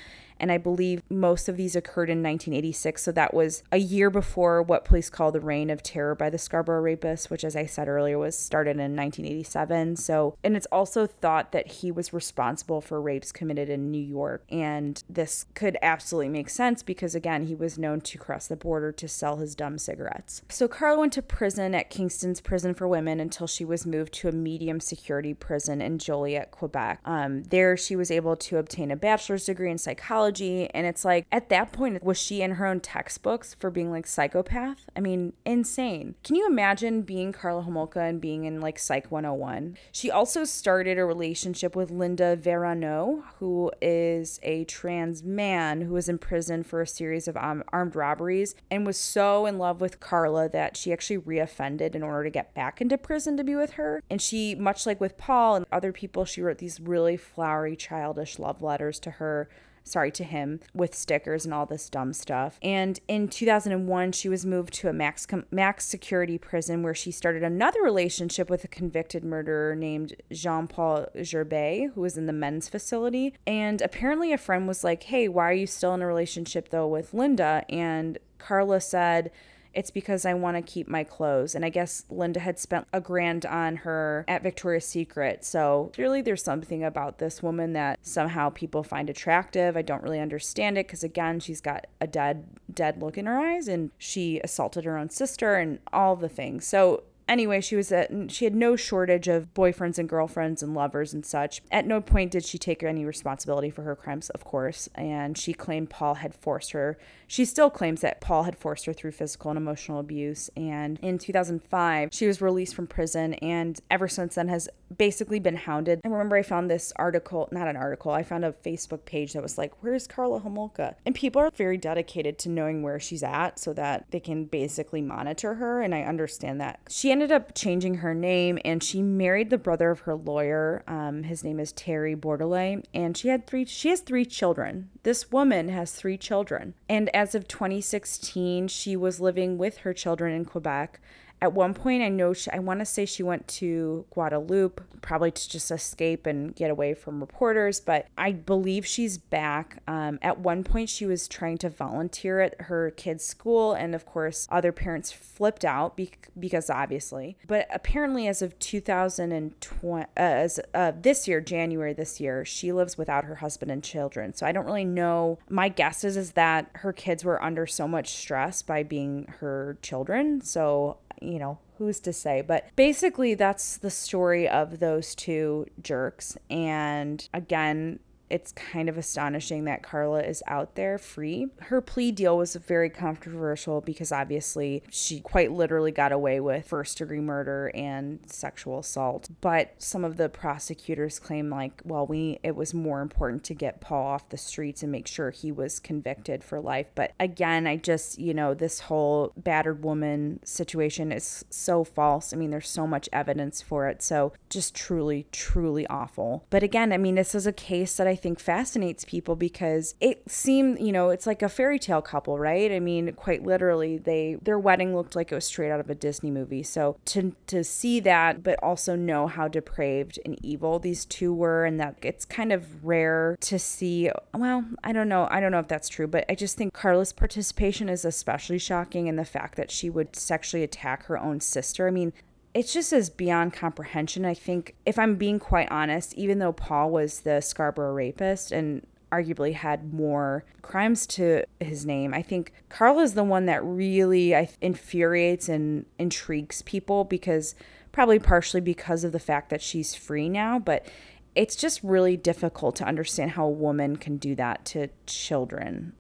and 0.41 0.51
I 0.51 0.59
believe 0.59 1.03
most 1.11 1.49
of 1.49 1.57
these 1.57 1.77
occurred 1.77 2.09
in 2.09 2.23
1986. 2.23 3.03
So 3.03 3.13
that 3.13 3.35
was 3.35 3.63
a 3.71 3.77
year 3.77 4.11
before 4.11 4.63
what 4.63 4.85
police 4.85 5.11
call 5.11 5.31
the 5.31 5.41
reign 5.41 5.71
of 5.71 5.83
terror 5.83 6.15
by 6.15 6.31
the 6.31 6.39
Scarborough 6.39 6.83
rapists, 6.83 7.31
which, 7.31 7.45
as 7.45 7.55
I 7.55 7.67
said 7.67 7.89
earlier, 7.89 8.19
was 8.19 8.37
started 8.37 8.73
in 8.73 8.97
1987. 8.97 9.97
So, 9.97 10.37
and 10.43 10.57
it's 10.57 10.67
also 10.73 11.07
thought 11.07 11.53
that 11.53 11.69
he 11.69 11.93
was 11.93 12.13
responsible 12.13 12.81
for 12.81 13.01
rapes 13.01 13.31
committed 13.31 13.69
in 13.69 13.91
New 13.91 14.03
York. 14.03 14.45
And 14.51 15.03
this 15.09 15.47
could 15.55 15.77
absolutely 15.83 16.31
make 16.31 16.49
sense 16.49 16.83
because, 16.83 17.15
again, 17.15 17.47
he 17.47 17.55
was 17.55 17.79
known 17.79 18.01
to 18.01 18.19
cross 18.19 18.47
the 18.47 18.57
border 18.57 18.93
to 18.93 19.09
sell 19.09 19.37
his 19.37 19.55
dumb 19.55 19.79
cigarettes. 19.79 20.43
So, 20.49 20.67
Karla 20.67 21.01
went 21.01 21.13
to 21.15 21.23
prison 21.23 21.75
at 21.75 21.91
Kingston's 21.91 22.41
Prison 22.41 22.75
for 22.75 22.89
Women 22.89 23.21
until 23.21 23.47
she 23.47 23.65
was 23.65 23.87
moved 23.87 24.15
to 24.15 24.29
a 24.29 24.33
medium 24.33 24.81
security 24.81 25.35
prison 25.35 25.83
in 25.83 25.99
Joliette, 25.99 26.51
Quebec. 26.51 27.01
Um, 27.05 27.43
there, 27.45 27.77
she 27.77 27.95
was 27.95 28.11
able 28.11 28.37
to 28.37 28.57
obtain 28.57 28.91
a 28.91 28.97
bachelor's 28.97 29.45
degree 29.45 29.71
in 29.71 29.79
psychology 29.79 30.30
psychology. 30.31 30.71
And 30.75 30.87
it's 30.87 31.05
like, 31.05 31.27
at 31.33 31.49
that 31.49 31.73
point, 31.73 32.03
was 32.03 32.19
she 32.19 32.43
in 32.43 32.53
her 32.53 32.67
own 32.67 32.81
textbooks 32.81 33.55
for 33.55 33.71
being 33.71 33.91
like 33.91 34.07
psychopath? 34.07 34.89
I 34.97 35.01
mean, 35.01 35.33
insane. 35.45 36.15
Can 36.23 36.37
you 36.37 36.47
imagine 36.47 37.03
being 37.03 37.33
Karla 37.33 37.63
Homolka 37.63 38.09
and 38.09 38.21
being 38.21 38.45
in 38.45 38.61
like 38.61 38.79
Psych 38.79 39.11
101? 39.11 39.77
She 39.93 40.11
also 40.11 40.45
started 40.45 40.99
a 40.99 41.05
relationship 41.05 41.77
with 41.77 41.91
Linda 41.91 42.37
Veronneau, 42.37 43.25
who 43.39 43.71
is 43.81 44.39
a 44.43 44.65
trans 44.65 45.23
man 45.23 45.83
who 45.83 45.95
was 45.95 46.09
in 46.09 46.19
prison 46.19 46.63
for 46.63 46.81
a 46.81 46.87
series 46.87 47.29
of 47.29 47.37
um, 47.37 47.63
armed 47.73 47.97
robberies 47.97 48.55
and 48.71 48.87
was 48.87 48.97
so 48.97 49.47
in 49.47 49.59
love 49.59 49.81
with 49.81 50.01
Karla 50.01 50.49
that 50.49 50.77
she 50.77 50.93
actually 50.93 51.19
reoffended 51.19 51.95
in 51.95 52.03
order 52.03 52.25
to 52.25 52.31
get 52.31 52.55
back 52.55 52.81
into 52.81 52.97
prison 52.99 53.37
to 53.37 53.45
be 53.45 53.55
with 53.55 53.73
her. 53.73 54.03
And 54.11 54.21
she, 54.21 54.55
much 54.55 54.87
like 54.87 55.01
with 55.01 55.17
Paul 55.17 55.57
and 55.57 55.67
other 55.73 55.93
people, 55.93 56.25
she 56.25 56.43
wrote 56.43 56.59
these 56.59 56.81
really 56.81 57.17
flowery, 57.17 57.77
childish 57.77 58.39
love 58.39 58.63
letters 58.63 58.99
to 59.01 59.13
her 59.13 59.49
sorry 59.85 60.11
to 60.13 60.25
him 60.25 60.61
with 60.75 60.95
stickers 60.95 61.45
and 61.45 61.55
all 61.55 61.67
this 61.67 61.89
dumb 61.89 62.13
stuff. 62.13 62.59
And 62.63 62.99
in 63.09 63.29
2001, 63.29 64.13
she 64.13 64.29
was 64.29 64.47
moved 64.47 64.75
to 64.75 64.89
a 64.89 64.93
max 64.93 65.27
max 65.51 65.87
security 65.87 66.39
prison 66.39 66.83
where 66.83 66.95
she 66.95 67.11
started 67.11 67.43
another 67.43 67.83
relationship 67.83 68.51
with 68.51 68.65
a 68.65 68.69
convicted 68.69 69.25
murderer 69.25 69.75
named 69.75 70.15
Jean-Paul 70.31 71.07
Gerbet, 71.17 71.93
who 71.95 72.01
was 72.01 72.17
in 72.17 72.27
the 72.27 72.33
men's 72.33 72.69
facility. 72.69 73.35
And 73.47 73.83
apparently, 73.83 74.33
a 74.33 74.39
friend 74.39 74.69
was 74.69 74.85
like, 74.85 75.05
"Hey, 75.05 75.29
why 75.29 75.51
are 75.51 75.55
you 75.55 75.67
still 75.67 75.95
in 75.95 76.03
a 76.03 76.07
relationship 76.07 76.69
though 76.71 76.89
with 76.89 77.15
Linda?" 77.15 77.65
And 77.69 78.19
Karla 78.39 78.81
said 78.81 79.31
it's 79.75 79.91
because 79.91 80.25
I 80.25 80.35
want 80.35 80.57
to 80.57 80.63
keep 80.63 80.89
my 80.89 81.05
clothes. 81.05 81.55
And 81.55 81.65
I 81.65 81.69
guess 81.69 82.05
Linda 82.11 82.41
had 82.41 82.59
spent 82.59 82.87
a 82.93 83.01
grand 83.01 83.47
on 83.47 83.77
her 83.77 84.25
at 84.29 84.43
Victoria's 84.43 84.87
Secret. 84.87 85.45
So 85.45 85.91
clearly 85.95 86.23
there's 86.23 86.43
something 86.43 86.85
about 86.85 87.19
this 87.19 87.43
woman 87.43 87.73
that 87.75 87.99
somehow 88.03 88.51
people 88.51 88.83
find 88.83 89.09
attractive. 89.09 89.77
I 89.77 89.83
don't 89.83 90.03
really 90.03 90.21
understand 90.21 90.79
it 90.79 90.87
because 90.87 91.05
again, 91.05 91.41
she's 91.41 91.61
got 91.61 91.87
a 92.01 92.07
dead 92.07 92.45
dead 92.73 93.03
look 93.03 93.19
in 93.19 93.27
her 93.27 93.39
eyes 93.39 93.69
and 93.69 93.91
she 93.99 94.41
assaulted 94.45 94.85
her 94.85 94.97
own 94.97 95.11
sister 95.11 95.57
and 95.57 95.79
all 95.93 96.17
the 96.17 96.29
things. 96.29 96.67
So 96.67 97.03
Anyway, 97.31 97.61
she 97.61 97.77
was 97.77 97.93
at, 97.93 98.11
she 98.29 98.45
had 98.45 98.57
no 98.57 98.75
shortage 98.75 99.29
of 99.29 99.55
boyfriends 99.55 100.01
and 100.01 100.09
girlfriends 100.09 100.65
and 100.65 100.75
lovers 100.75 101.15
and 101.15 101.25
such. 101.25 101.63
At 101.71 101.87
no 101.87 102.01
point 102.01 102.33
did 102.33 102.45
she 102.45 102.59
take 102.59 102.83
any 102.83 103.05
responsibility 103.05 103.71
for 103.71 103.83
her 103.83 103.95
crimes, 103.95 104.31
of 104.31 104.43
course, 104.43 104.89
and 104.97 105.39
she 105.39 105.53
claimed 105.53 105.91
Paul 105.91 106.15
had 106.15 106.35
forced 106.35 106.73
her. 106.73 106.99
She 107.29 107.45
still 107.45 107.71
claims 107.71 108.01
that 108.01 108.21
Paul 108.21 108.43
had 108.43 108.59
forced 108.59 108.87
her 108.87 108.93
through 108.93 109.13
physical 109.13 109.53
and 109.53 109.59
emotional 109.59 110.01
abuse. 110.01 110.51
And 110.57 110.99
in 111.03 111.19
2005, 111.19 112.09
she 112.11 112.27
was 112.27 112.43
released 112.43 112.75
from 112.75 112.89
prison 112.89 113.35
and 113.35 113.79
ever 113.89 114.09
since 114.09 114.35
then 114.35 114.49
has 114.49 114.69
basically 114.99 115.39
been 115.39 115.55
hounded. 115.55 116.01
I 116.05 116.09
remember 116.09 116.37
I 116.37 116.43
found 116.43 116.69
this 116.69 116.93
article, 116.97 117.49
not 117.53 117.69
an 117.69 117.77
article, 117.77 118.11
I 118.11 118.25
found 118.25 118.45
a 118.45 118.53
Facebook 118.53 119.05
page 119.05 119.35
that 119.35 119.43
was 119.43 119.57
like, 119.57 119.73
Where's 119.83 120.09
Karla 120.09 120.41
Homolka? 120.41 120.97
And 121.07 121.15
people 121.15 121.41
are 121.41 121.51
very 121.51 121.77
dedicated 121.77 122.41
to 122.41 122.49
knowing 122.49 122.83
where 122.83 122.99
she's 122.99 123.23
at 123.23 123.61
so 123.61 123.73
that 123.75 124.07
they 124.11 124.19
can 124.19 124.47
basically 124.47 125.01
monitor 125.01 125.55
her. 125.55 125.81
And 125.81 125.95
I 125.95 126.03
understand 126.03 126.61
that. 126.61 126.81
She 126.89 127.13
ended 127.13 127.20
up 127.29 127.55
changing 127.55 127.97
her 127.97 128.15
name 128.15 128.59
and 128.65 128.83
she 128.83 129.03
married 129.03 129.51
the 129.51 129.59
brother 129.59 129.91
of 129.91 130.01
her 130.01 130.15
lawyer. 130.15 130.83
Um, 130.87 131.25
his 131.25 131.45
name 131.45 131.61
is 131.61 131.73
Terry 131.73 132.15
Bordelais, 132.15 132.85
and 132.95 133.17
she 133.17 133.29
had 133.29 133.47
three. 133.47 133.65
She 133.65 133.89
has 133.91 134.01
three 134.01 134.25
children. 134.25 134.91
This 135.03 135.31
woman 135.31 135.69
has 135.69 135.93
three 135.93 136.17
children, 136.17 136.75
and 136.89 137.15
as 137.15 137.35
of 137.35 137.49
2016, 137.49 138.69
she 138.69 138.97
was 138.97 139.21
living 139.21 139.59
with 139.59 139.79
her 139.79 139.93
children 139.93 140.35
in 140.35 140.45
Quebec 140.45 141.01
at 141.43 141.53
one 141.53 141.75
point, 141.75 142.03
I 142.03 142.09
know 142.09 142.33
she, 142.33 142.51
I 142.51 142.59
want 142.59 142.81
to 142.81 142.87
say 142.87 143.07
she 143.07 143.23
went 143.23 143.49
to 143.49 144.05
Guadeloupe, 144.11 144.81
probably 145.01 145.31
to 145.31 145.49
just 145.49 145.71
escape 145.71 146.27
and 146.27 146.55
get 146.55 146.71
away 146.71 146.93
from 146.95 147.21
reporters, 147.21 147.81
but 147.81 148.07
I 148.19 148.33
believe 148.33 148.87
she's 148.87 149.17
back. 149.17 149.83
Um, 149.89 150.19
at 150.21 150.39
one 150.39 150.65
point, 150.65 150.91
she 150.91 151.07
was 151.07 151.27
trying 151.27 151.59
to 151.59 151.71
volunteer 151.71 152.41
at 152.41 152.61
her 152.63 152.91
kid's 152.91 153.25
school, 153.25 153.73
and 153.73 153.95
of 153.95 154.05
course, 154.05 154.47
other 154.51 154.73
parents 154.73 155.11
flipped 155.11 155.65
out 155.65 155.97
be- 155.97 156.13
because 156.39 156.69
obviously. 156.69 157.39
But 157.47 157.67
apparently, 157.73 158.29
as 158.29 158.43
of 158.43 158.59
2020, 158.59 160.05
uh, 160.05 160.07
as 160.17 160.61
uh, 160.75 160.93
this 161.01 161.27
year, 161.27 161.41
January 161.41 161.95
this 161.95 162.21
year, 162.21 162.45
she 162.45 162.73
lives 162.73 162.99
without 162.99 163.25
her 163.25 163.37
husband 163.37 163.71
and 163.71 163.83
children. 163.83 164.35
So 164.35 164.47
I 164.47 164.53
don't 164.53 164.67
really 164.67 164.85
know. 164.85 165.39
My 165.49 165.69
guess 165.69 166.05
is 166.05 166.17
is 166.17 166.33
that 166.33 166.71
her 166.75 166.93
kids 166.93 167.25
were 167.25 167.43
under 167.43 167.67
so 167.67 167.89
much 167.89 168.11
stress 168.15 168.63
by 168.63 168.83
being 168.83 169.33
her 169.41 169.79
children. 169.83 170.43
So 170.43 170.99
you 171.21 171.39
know, 171.39 171.59
who's 171.79 172.01
to 172.01 172.13
say? 172.13 172.43
But 172.43 172.69
basically, 172.77 173.35
that's 173.35 173.77
the 173.77 173.91
story 173.91 174.49
of 174.49 174.81
those 174.81 175.15
two 175.15 175.67
jerks. 175.83 176.37
And 176.49 177.27
again, 177.33 178.01
it's 178.31 178.53
kind 178.53 178.89
of 178.89 178.97
astonishing 178.97 179.65
that 179.65 179.83
Karla 179.83 180.23
is 180.23 180.43
out 180.47 180.77
there 180.77 180.99
free. 180.99 181.49
Her 181.63 181.81
plea 181.81 182.13
deal 182.13 182.39
was 182.39 182.55
very 182.55 182.89
controversial 182.89 183.81
because 183.81 184.13
obviously 184.13 184.83
she 184.91 185.21
quite 185.21 185.53
literally 185.53 185.91
got 185.91 186.13
away 186.13 186.41
with 186.41 186.67
first 186.67 186.99
degree 186.99 187.21
murder 187.21 187.71
and 187.75 188.21
sexual 188.27 188.79
assault. 188.79 189.29
But 189.41 189.75
some 189.79 190.05
of 190.05 190.17
the 190.17 190.29
prosecutors 190.29 191.19
claim 191.19 191.51
like, 191.51 191.83
well, 191.85 192.07
we 192.07 192.39
it 192.43 192.55
was 192.55 192.73
more 192.73 193.01
important 193.01 193.45
to 193.45 193.55
get 193.55 193.81
Paul 193.81 194.07
off 194.07 194.29
the 194.29 194.37
streets 194.37 194.83
and 194.83 194.93
make 194.93 195.07
sure 195.07 195.31
he 195.31 195.51
was 195.51 195.81
convicted 195.81 196.45
for 196.45 196.61
life. 196.61 196.87
But 196.95 197.13
again, 197.19 197.67
I 197.67 197.77
just, 197.77 198.19
you 198.19 198.33
know, 198.33 198.55
this 198.55 198.81
whole 198.81 199.33
battered 199.37 199.83
woman 199.83 200.41
situation 200.45 201.11
is 201.11 201.45
so 201.51 201.83
false. 201.85 202.33
I 202.33 202.37
mean, 202.37 202.51
there's 202.51 202.69
so 202.69 202.87
much 202.87 203.09
evidence 203.13 203.61
for 203.61 203.89
it. 203.89 204.03
So 204.03 204.33
just 204.49 204.75
truly, 204.75 205.27
truly 205.33 205.87
awful. 205.89 206.45
But 206.51 206.63
again, 206.63 206.93
I 206.93 206.99
mean, 206.99 207.17
this 207.17 207.35
is 207.35 207.47
a 207.47 207.53
case 207.53 207.97
that 207.97 208.07
I 208.07 208.15
think 208.21 208.41
fascinates 208.41 209.05
people 209.05 209.37
because 209.37 209.95
it 210.01 210.23
seemed, 210.31 210.81
you 210.81 210.93
know, 210.93 211.11
it's 211.11 211.27
like 211.27 211.43
a 211.43 211.49
fairy 211.49 211.79
tale 211.79 212.03
couple, 212.03 212.39
right? 212.39 212.71
I 212.71 212.81
mean, 212.81 213.13
quite 213.15 213.43
literally, 213.43 213.99
they 213.99 214.37
their 214.43 214.59
wedding 214.59 214.95
looked 214.95 215.17
like 215.17 215.33
it 215.33 215.35
was 215.35 215.45
straight 215.45 215.71
out 215.71 215.81
of 215.81 215.91
a 215.91 215.95
Disney 215.95 216.31
movie. 216.31 216.63
So 216.63 216.97
to 217.07 217.35
to 217.49 217.65
see 217.65 218.01
that, 218.01 218.43
but 218.43 218.63
also 218.63 218.97
know 218.97 219.27
how 219.27 219.49
depraved 219.49 220.19
and 220.25 220.39
evil 220.45 220.79
these 220.79 221.05
two 221.05 221.33
were, 221.33 221.65
and 221.65 221.81
that 221.81 221.97
it's 222.03 222.25
kind 222.25 222.53
of 222.53 222.85
rare 222.85 223.37
to 223.41 223.59
see. 223.59 224.11
Well, 224.35 224.65
I 224.85 224.93
don't 224.93 225.09
know. 225.09 225.29
I 225.31 225.41
don't 225.41 225.53
know 225.53 225.59
if 225.59 225.69
that's 225.69 225.89
true, 225.89 226.07
but 226.07 226.25
I 226.29 226.35
just 226.35 226.57
think 226.57 226.75
Karla's 226.75 227.13
participation 227.13 227.89
is 227.89 228.05
especially 228.05 228.59
shocking, 228.59 229.09
and 229.09 229.19
the 229.19 229.25
fact 229.25 229.57
that 229.57 229.71
she 229.71 229.91
would 229.91 230.17
sexually 230.17 230.63
attack 230.63 231.07
her 231.07 231.19
own 231.19 231.41
sister. 231.41 231.89
I 231.89 231.91
mean, 231.91 232.13
it's 232.55 232.73
just 232.73 232.93
as 232.93 233.11
beyond 233.11 233.53
comprehension. 233.53 234.25
I 234.25 234.35
think, 234.35 234.75
if 234.85 234.99
I'm 234.99 235.17
being 235.17 235.39
quite 235.39 235.71
honest, 235.71 236.15
even 236.15 236.39
though 236.39 236.53
Paul 236.53 236.91
was 236.91 237.21
the 237.21 237.41
Scarborough 237.41 237.95
rapist 237.95 238.53
and 238.53 238.87
arguably 239.13 239.55
had 239.55 239.93
more 239.93 240.45
crimes 240.63 241.07
to 241.09 241.45
his 241.61 241.87
name, 241.87 242.15
I 242.15 242.23
think 242.23 242.53
Carl 242.69 243.01
is 243.01 243.15
the 243.15 243.25
one 243.25 243.47
that 243.47 243.65
really 243.65 244.35
I, 244.35 244.49
infuriates 244.61 245.49
and 245.49 245.87
intrigues 245.99 246.63
people 246.63 247.05
because 247.05 247.55
probably 247.93 248.19
partially 248.19 248.61
because 248.61 249.05
of 249.05 249.13
the 249.13 249.19
fact 249.19 249.51
that 249.51 249.63
she's 249.63 249.95
free 249.95 250.29
now, 250.29 250.59
but 250.59 250.87
it's 251.35 251.57
just 251.57 251.83
really 251.83 252.17
difficult 252.17 252.77
to 252.77 252.85
understand 252.85 253.33
how 253.33 253.47
a 253.47 253.51
woman 253.51 253.97
can 253.97 254.17
do 254.17 254.35
that 254.35 254.65
to 254.67 254.89
children. 255.07 255.93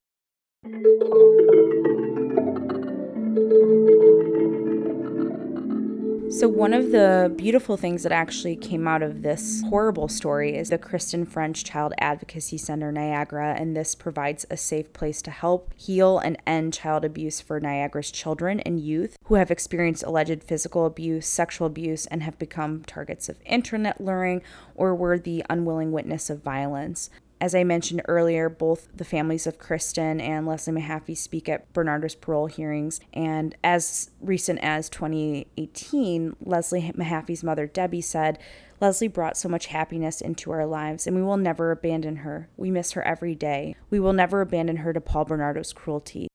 So, 6.40 6.48
one 6.48 6.72
of 6.72 6.90
the 6.90 7.30
beautiful 7.36 7.76
things 7.76 8.02
that 8.02 8.12
actually 8.12 8.56
came 8.56 8.88
out 8.88 9.02
of 9.02 9.20
this 9.20 9.62
horrible 9.68 10.08
story 10.08 10.56
is 10.56 10.70
the 10.70 10.78
Kristen 10.78 11.26
French 11.26 11.64
Child 11.64 11.92
Advocacy 11.98 12.56
Center 12.56 12.90
Niagara, 12.90 13.54
and 13.58 13.76
this 13.76 13.94
provides 13.94 14.46
a 14.48 14.56
safe 14.56 14.90
place 14.94 15.20
to 15.20 15.30
help 15.30 15.74
heal 15.76 16.18
and 16.18 16.38
end 16.46 16.72
child 16.72 17.04
abuse 17.04 17.42
for 17.42 17.60
Niagara's 17.60 18.10
children 18.10 18.58
and 18.60 18.80
youth 18.80 19.18
who 19.24 19.34
have 19.34 19.50
experienced 19.50 20.02
alleged 20.02 20.42
physical 20.42 20.86
abuse, 20.86 21.26
sexual 21.26 21.66
abuse, 21.66 22.06
and 22.06 22.22
have 22.22 22.38
become 22.38 22.84
targets 22.86 23.28
of 23.28 23.36
internet 23.44 24.00
luring 24.00 24.40
or 24.74 24.94
were 24.94 25.18
the 25.18 25.44
unwilling 25.50 25.92
witness 25.92 26.30
of 26.30 26.42
violence. 26.42 27.10
As 27.40 27.54
I 27.54 27.64
mentioned 27.64 28.02
earlier, 28.06 28.50
both 28.50 28.88
the 28.94 29.04
families 29.04 29.46
of 29.46 29.58
Kristen 29.58 30.20
and 30.20 30.46
Leslie 30.46 30.74
Mahaffy 30.74 31.16
speak 31.16 31.48
at 31.48 31.72
Bernardo's 31.72 32.14
parole 32.14 32.46
hearings. 32.46 33.00
And 33.14 33.56
as 33.64 34.10
recent 34.20 34.58
as 34.62 34.90
2018, 34.90 36.36
Leslie 36.44 36.92
Mahaffy's 36.94 37.42
mother, 37.42 37.66
Debbie, 37.66 38.02
said, 38.02 38.38
Leslie 38.78 39.08
brought 39.08 39.38
so 39.38 39.48
much 39.48 39.66
happiness 39.66 40.20
into 40.20 40.50
our 40.50 40.66
lives, 40.66 41.06
and 41.06 41.16
we 41.16 41.22
will 41.22 41.36
never 41.38 41.70
abandon 41.70 42.16
her. 42.16 42.48
We 42.58 42.70
miss 42.70 42.92
her 42.92 43.02
every 43.02 43.34
day. 43.34 43.74
We 43.88 44.00
will 44.00 44.12
never 44.12 44.42
abandon 44.42 44.76
her 44.78 44.92
to 44.92 45.00
Paul 45.00 45.24
Bernardo's 45.24 45.72
cruelty. 45.72 46.28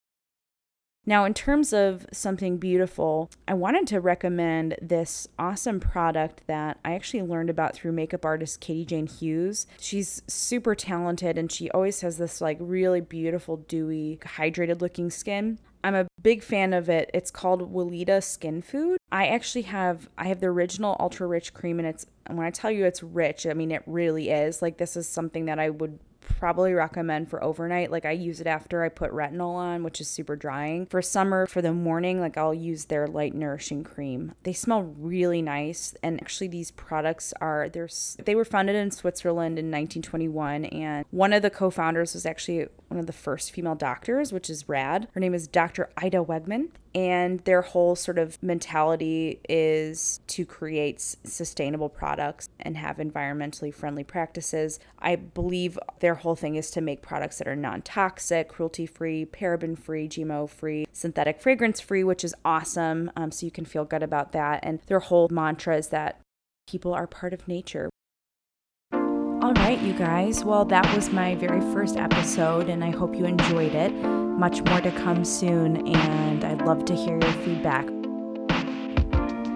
Now, 1.08 1.26
in 1.26 1.36
terms 1.36 1.72
of 1.72 2.08
something 2.12 2.58
beautiful, 2.58 3.30
I 3.47 3.53
wanted 3.53 3.86
to 3.88 3.99
recommend 3.99 4.76
this 4.82 5.28
awesome 5.38 5.80
product 5.80 6.41
that 6.47 6.80
I 6.84 6.95
actually 6.95 7.22
learned 7.22 7.51
about 7.51 7.76
through 7.76 7.91
makeup 7.91 8.26
artist 8.26 8.60
Katie 8.60 8.86
Jane 8.86 9.06
Hughes. 9.06 9.68
She's 9.80 10.24
super 10.28 10.74
talented 10.74 11.38
and 11.38 11.51
she 11.51 11.70
always 11.72 12.01
has 12.01 12.18
this 12.18 12.41
like 12.41 12.58
really 12.60 13.01
beautiful, 13.01 13.58
dewy, 13.58 14.20
hydrated 14.24 14.82
looking 14.82 15.12
skin. 15.12 15.60
I'm 15.84 15.93
a 15.93 16.08
big 16.20 16.41
fan 16.41 16.74
of 16.74 16.89
it. 16.89 17.12
It's 17.14 17.30
called 17.30 17.72
Weleda 17.72 18.24
Skin 18.24 18.64
Food. 18.64 18.97
I 19.12 19.28
actually 19.28 19.62
have 19.64 20.10
I 20.18 20.28
have 20.30 20.39
the 20.39 20.47
original 20.47 20.97
ultra 20.99 21.28
rich 21.28 21.53
cream 21.53 21.78
and 21.78 21.88
it's 21.88 22.08
when 22.28 22.47
I 22.47 22.49
tell 22.49 22.72
you 22.72 22.86
it's 22.86 23.03
rich, 23.03 23.45
I 23.45 23.53
mean 23.53 23.70
it 23.70 23.84
really 23.86 24.32
is. 24.32 24.64
Like 24.64 24.78
this 24.78 24.97
is 24.97 25.08
something 25.08 25.45
that 25.45 25.60
I 25.60 25.70
would 25.70 25.99
probably 26.26 26.74
recommend 26.74 27.30
for 27.30 27.44
overnight. 27.44 27.92
Like 27.92 28.06
I 28.06 28.12
use 28.12 28.42
it 28.42 28.48
after 28.48 28.84
I 28.84 28.90
put 28.90 29.12
retinol 29.12 29.56
on, 29.56 29.84
which 29.84 30.02
is 30.02 30.08
super 30.08 30.36
drying. 30.36 30.86
For 30.88 31.02
summer, 31.02 31.46
for 31.46 31.62
the 31.62 31.74
morning, 31.74 32.20
like 32.20 32.38
I'll 32.38 32.54
use 32.54 32.86
their 32.86 33.08
light 33.08 33.34
nourishing 33.34 33.84
cream. 33.84 34.34
They 34.44 34.54
smell 34.54 34.84
really 34.84 35.42
nice, 35.42 35.94
and 36.04 36.20
actually 36.22 36.48
these 36.48 36.72
products 36.72 37.34
are 37.42 37.70
they're 37.70 37.90
they 38.24 38.36
were 38.36 38.46
founded 38.46 38.76
in 38.76 38.92
Switzerland 38.92 39.60
in 39.60 39.66
1921, 39.66 40.66
and 40.66 41.06
one 41.12 41.34
of 41.34 41.42
the 41.42 41.50
co-founders 41.50 42.14
was 42.14 42.26
actually 42.26 42.68
one 42.88 43.00
of 43.00 43.08
the 43.08 43.14
first 43.14 43.52
female 43.52 43.76
doctors, 43.76 44.32
which 44.34 44.50
is 44.50 44.68
rad. 44.68 45.08
Her 45.14 45.20
name 45.20 45.34
is 45.34 45.48
Dr. 45.48 45.90
Ita 45.98 46.24
Wegman, 46.24 46.70
and 46.96 47.41
their 47.41 47.62
whole 47.62 47.93
sort 47.93 48.18
of 48.18 48.41
mentality 48.41 49.41
is 49.50 50.22
to 50.28 50.46
create 50.46 51.02
sustainable 51.02 51.89
products 51.89 52.48
and 52.62 52.78
have 52.78 52.98
environmentally 52.98 53.74
friendly 53.74 54.06
practices. 54.06 54.80
I 54.98 55.18
believe 55.18 55.78
their 56.00 56.16
whole 56.16 56.38
thing 56.38 56.56
is 56.56 56.72
to 56.72 56.80
make 56.80 57.02
products 57.02 57.38
that 57.39 57.50
are 57.50 57.56
non 57.56 57.82
toxic, 57.82 58.48
cruelty 58.48 58.86
free, 58.86 59.26
paraben 59.26 59.78
free, 59.78 60.08
GMO 60.08 60.50
free, 60.50 60.88
synthetic 60.93 61.41
fragrance 61.41 61.82
free, 61.82 62.06
which 62.06 62.24
is 62.24 62.34
awesome. 62.46 63.12
Um, 63.18 63.30
so 63.30 63.46
you 63.46 63.52
can 63.52 63.66
feel 63.66 63.84
good 63.84 64.02
about 64.02 64.32
that. 64.32 64.62
And 64.64 64.80
their 64.88 65.00
whole 65.00 65.28
mantra 65.30 65.76
is 65.76 65.89
that 65.89 66.22
people 66.66 66.93
are 66.93 67.08
part 67.08 67.34
of 67.34 67.46
nature. 67.46 67.89
All 69.42 69.54
right, 69.54 69.80
you 69.80 69.94
guys. 69.94 70.44
Well, 70.44 70.66
that 70.66 70.94
was 70.96 71.12
my 71.12 71.36
very 71.36 71.62
first 71.74 71.98
episode, 71.98 72.70
and 72.70 72.84
I 72.84 72.90
hope 72.90 73.16
you 73.16 73.26
enjoyed 73.26 73.76
it. 73.76 73.92
Much 73.92 74.64
more 74.64 74.82
to 74.82 74.92
come 74.92 75.24
soon, 75.26 75.88
and 75.96 76.44
I'd 76.44 76.64
love 76.64 76.86
to 76.86 76.96
hear 76.96 77.20
your 77.20 77.34
feedback. 77.44 77.86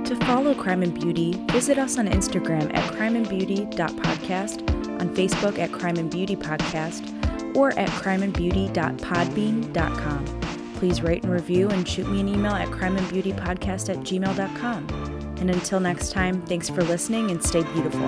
To 0.06 0.16
follow 0.26 0.54
Crime 0.54 0.84
and 0.84 0.94
Beauty, 0.94 1.34
visit 1.52 1.78
us 1.78 1.98
on 1.98 2.08
Instagram 2.08 2.74
at 2.76 2.84
crimeandbeauty.podcast, 2.94 5.00
on 5.00 5.16
Facebook 5.16 5.58
at 5.60 5.72
Crime 5.72 5.96
and 5.98 6.12
Beauty 6.12 6.36
Podcast, 6.36 7.56
or 7.56 7.72
at 7.78 7.90
crimeandbeauty.podbean.com. 7.90 10.26
Please 10.76 11.02
rate 11.02 11.24
and 11.24 11.34
review 11.34 11.70
and 11.70 11.88
shoot 11.88 12.08
me 12.10 12.20
an 12.22 12.28
email 12.28 12.54
at 12.54 12.70
crimeandbeautypodcast 12.70 13.90
at 13.90 13.98
gmail.com. 13.98 14.88
And 15.40 15.50
until 15.50 15.80
next 15.80 16.12
time, 16.12 16.42
thanks 16.44 16.70
for 16.70 16.84
listening 16.84 17.32
and 17.32 17.44
stay 17.44 17.64
beautiful. 17.74 18.08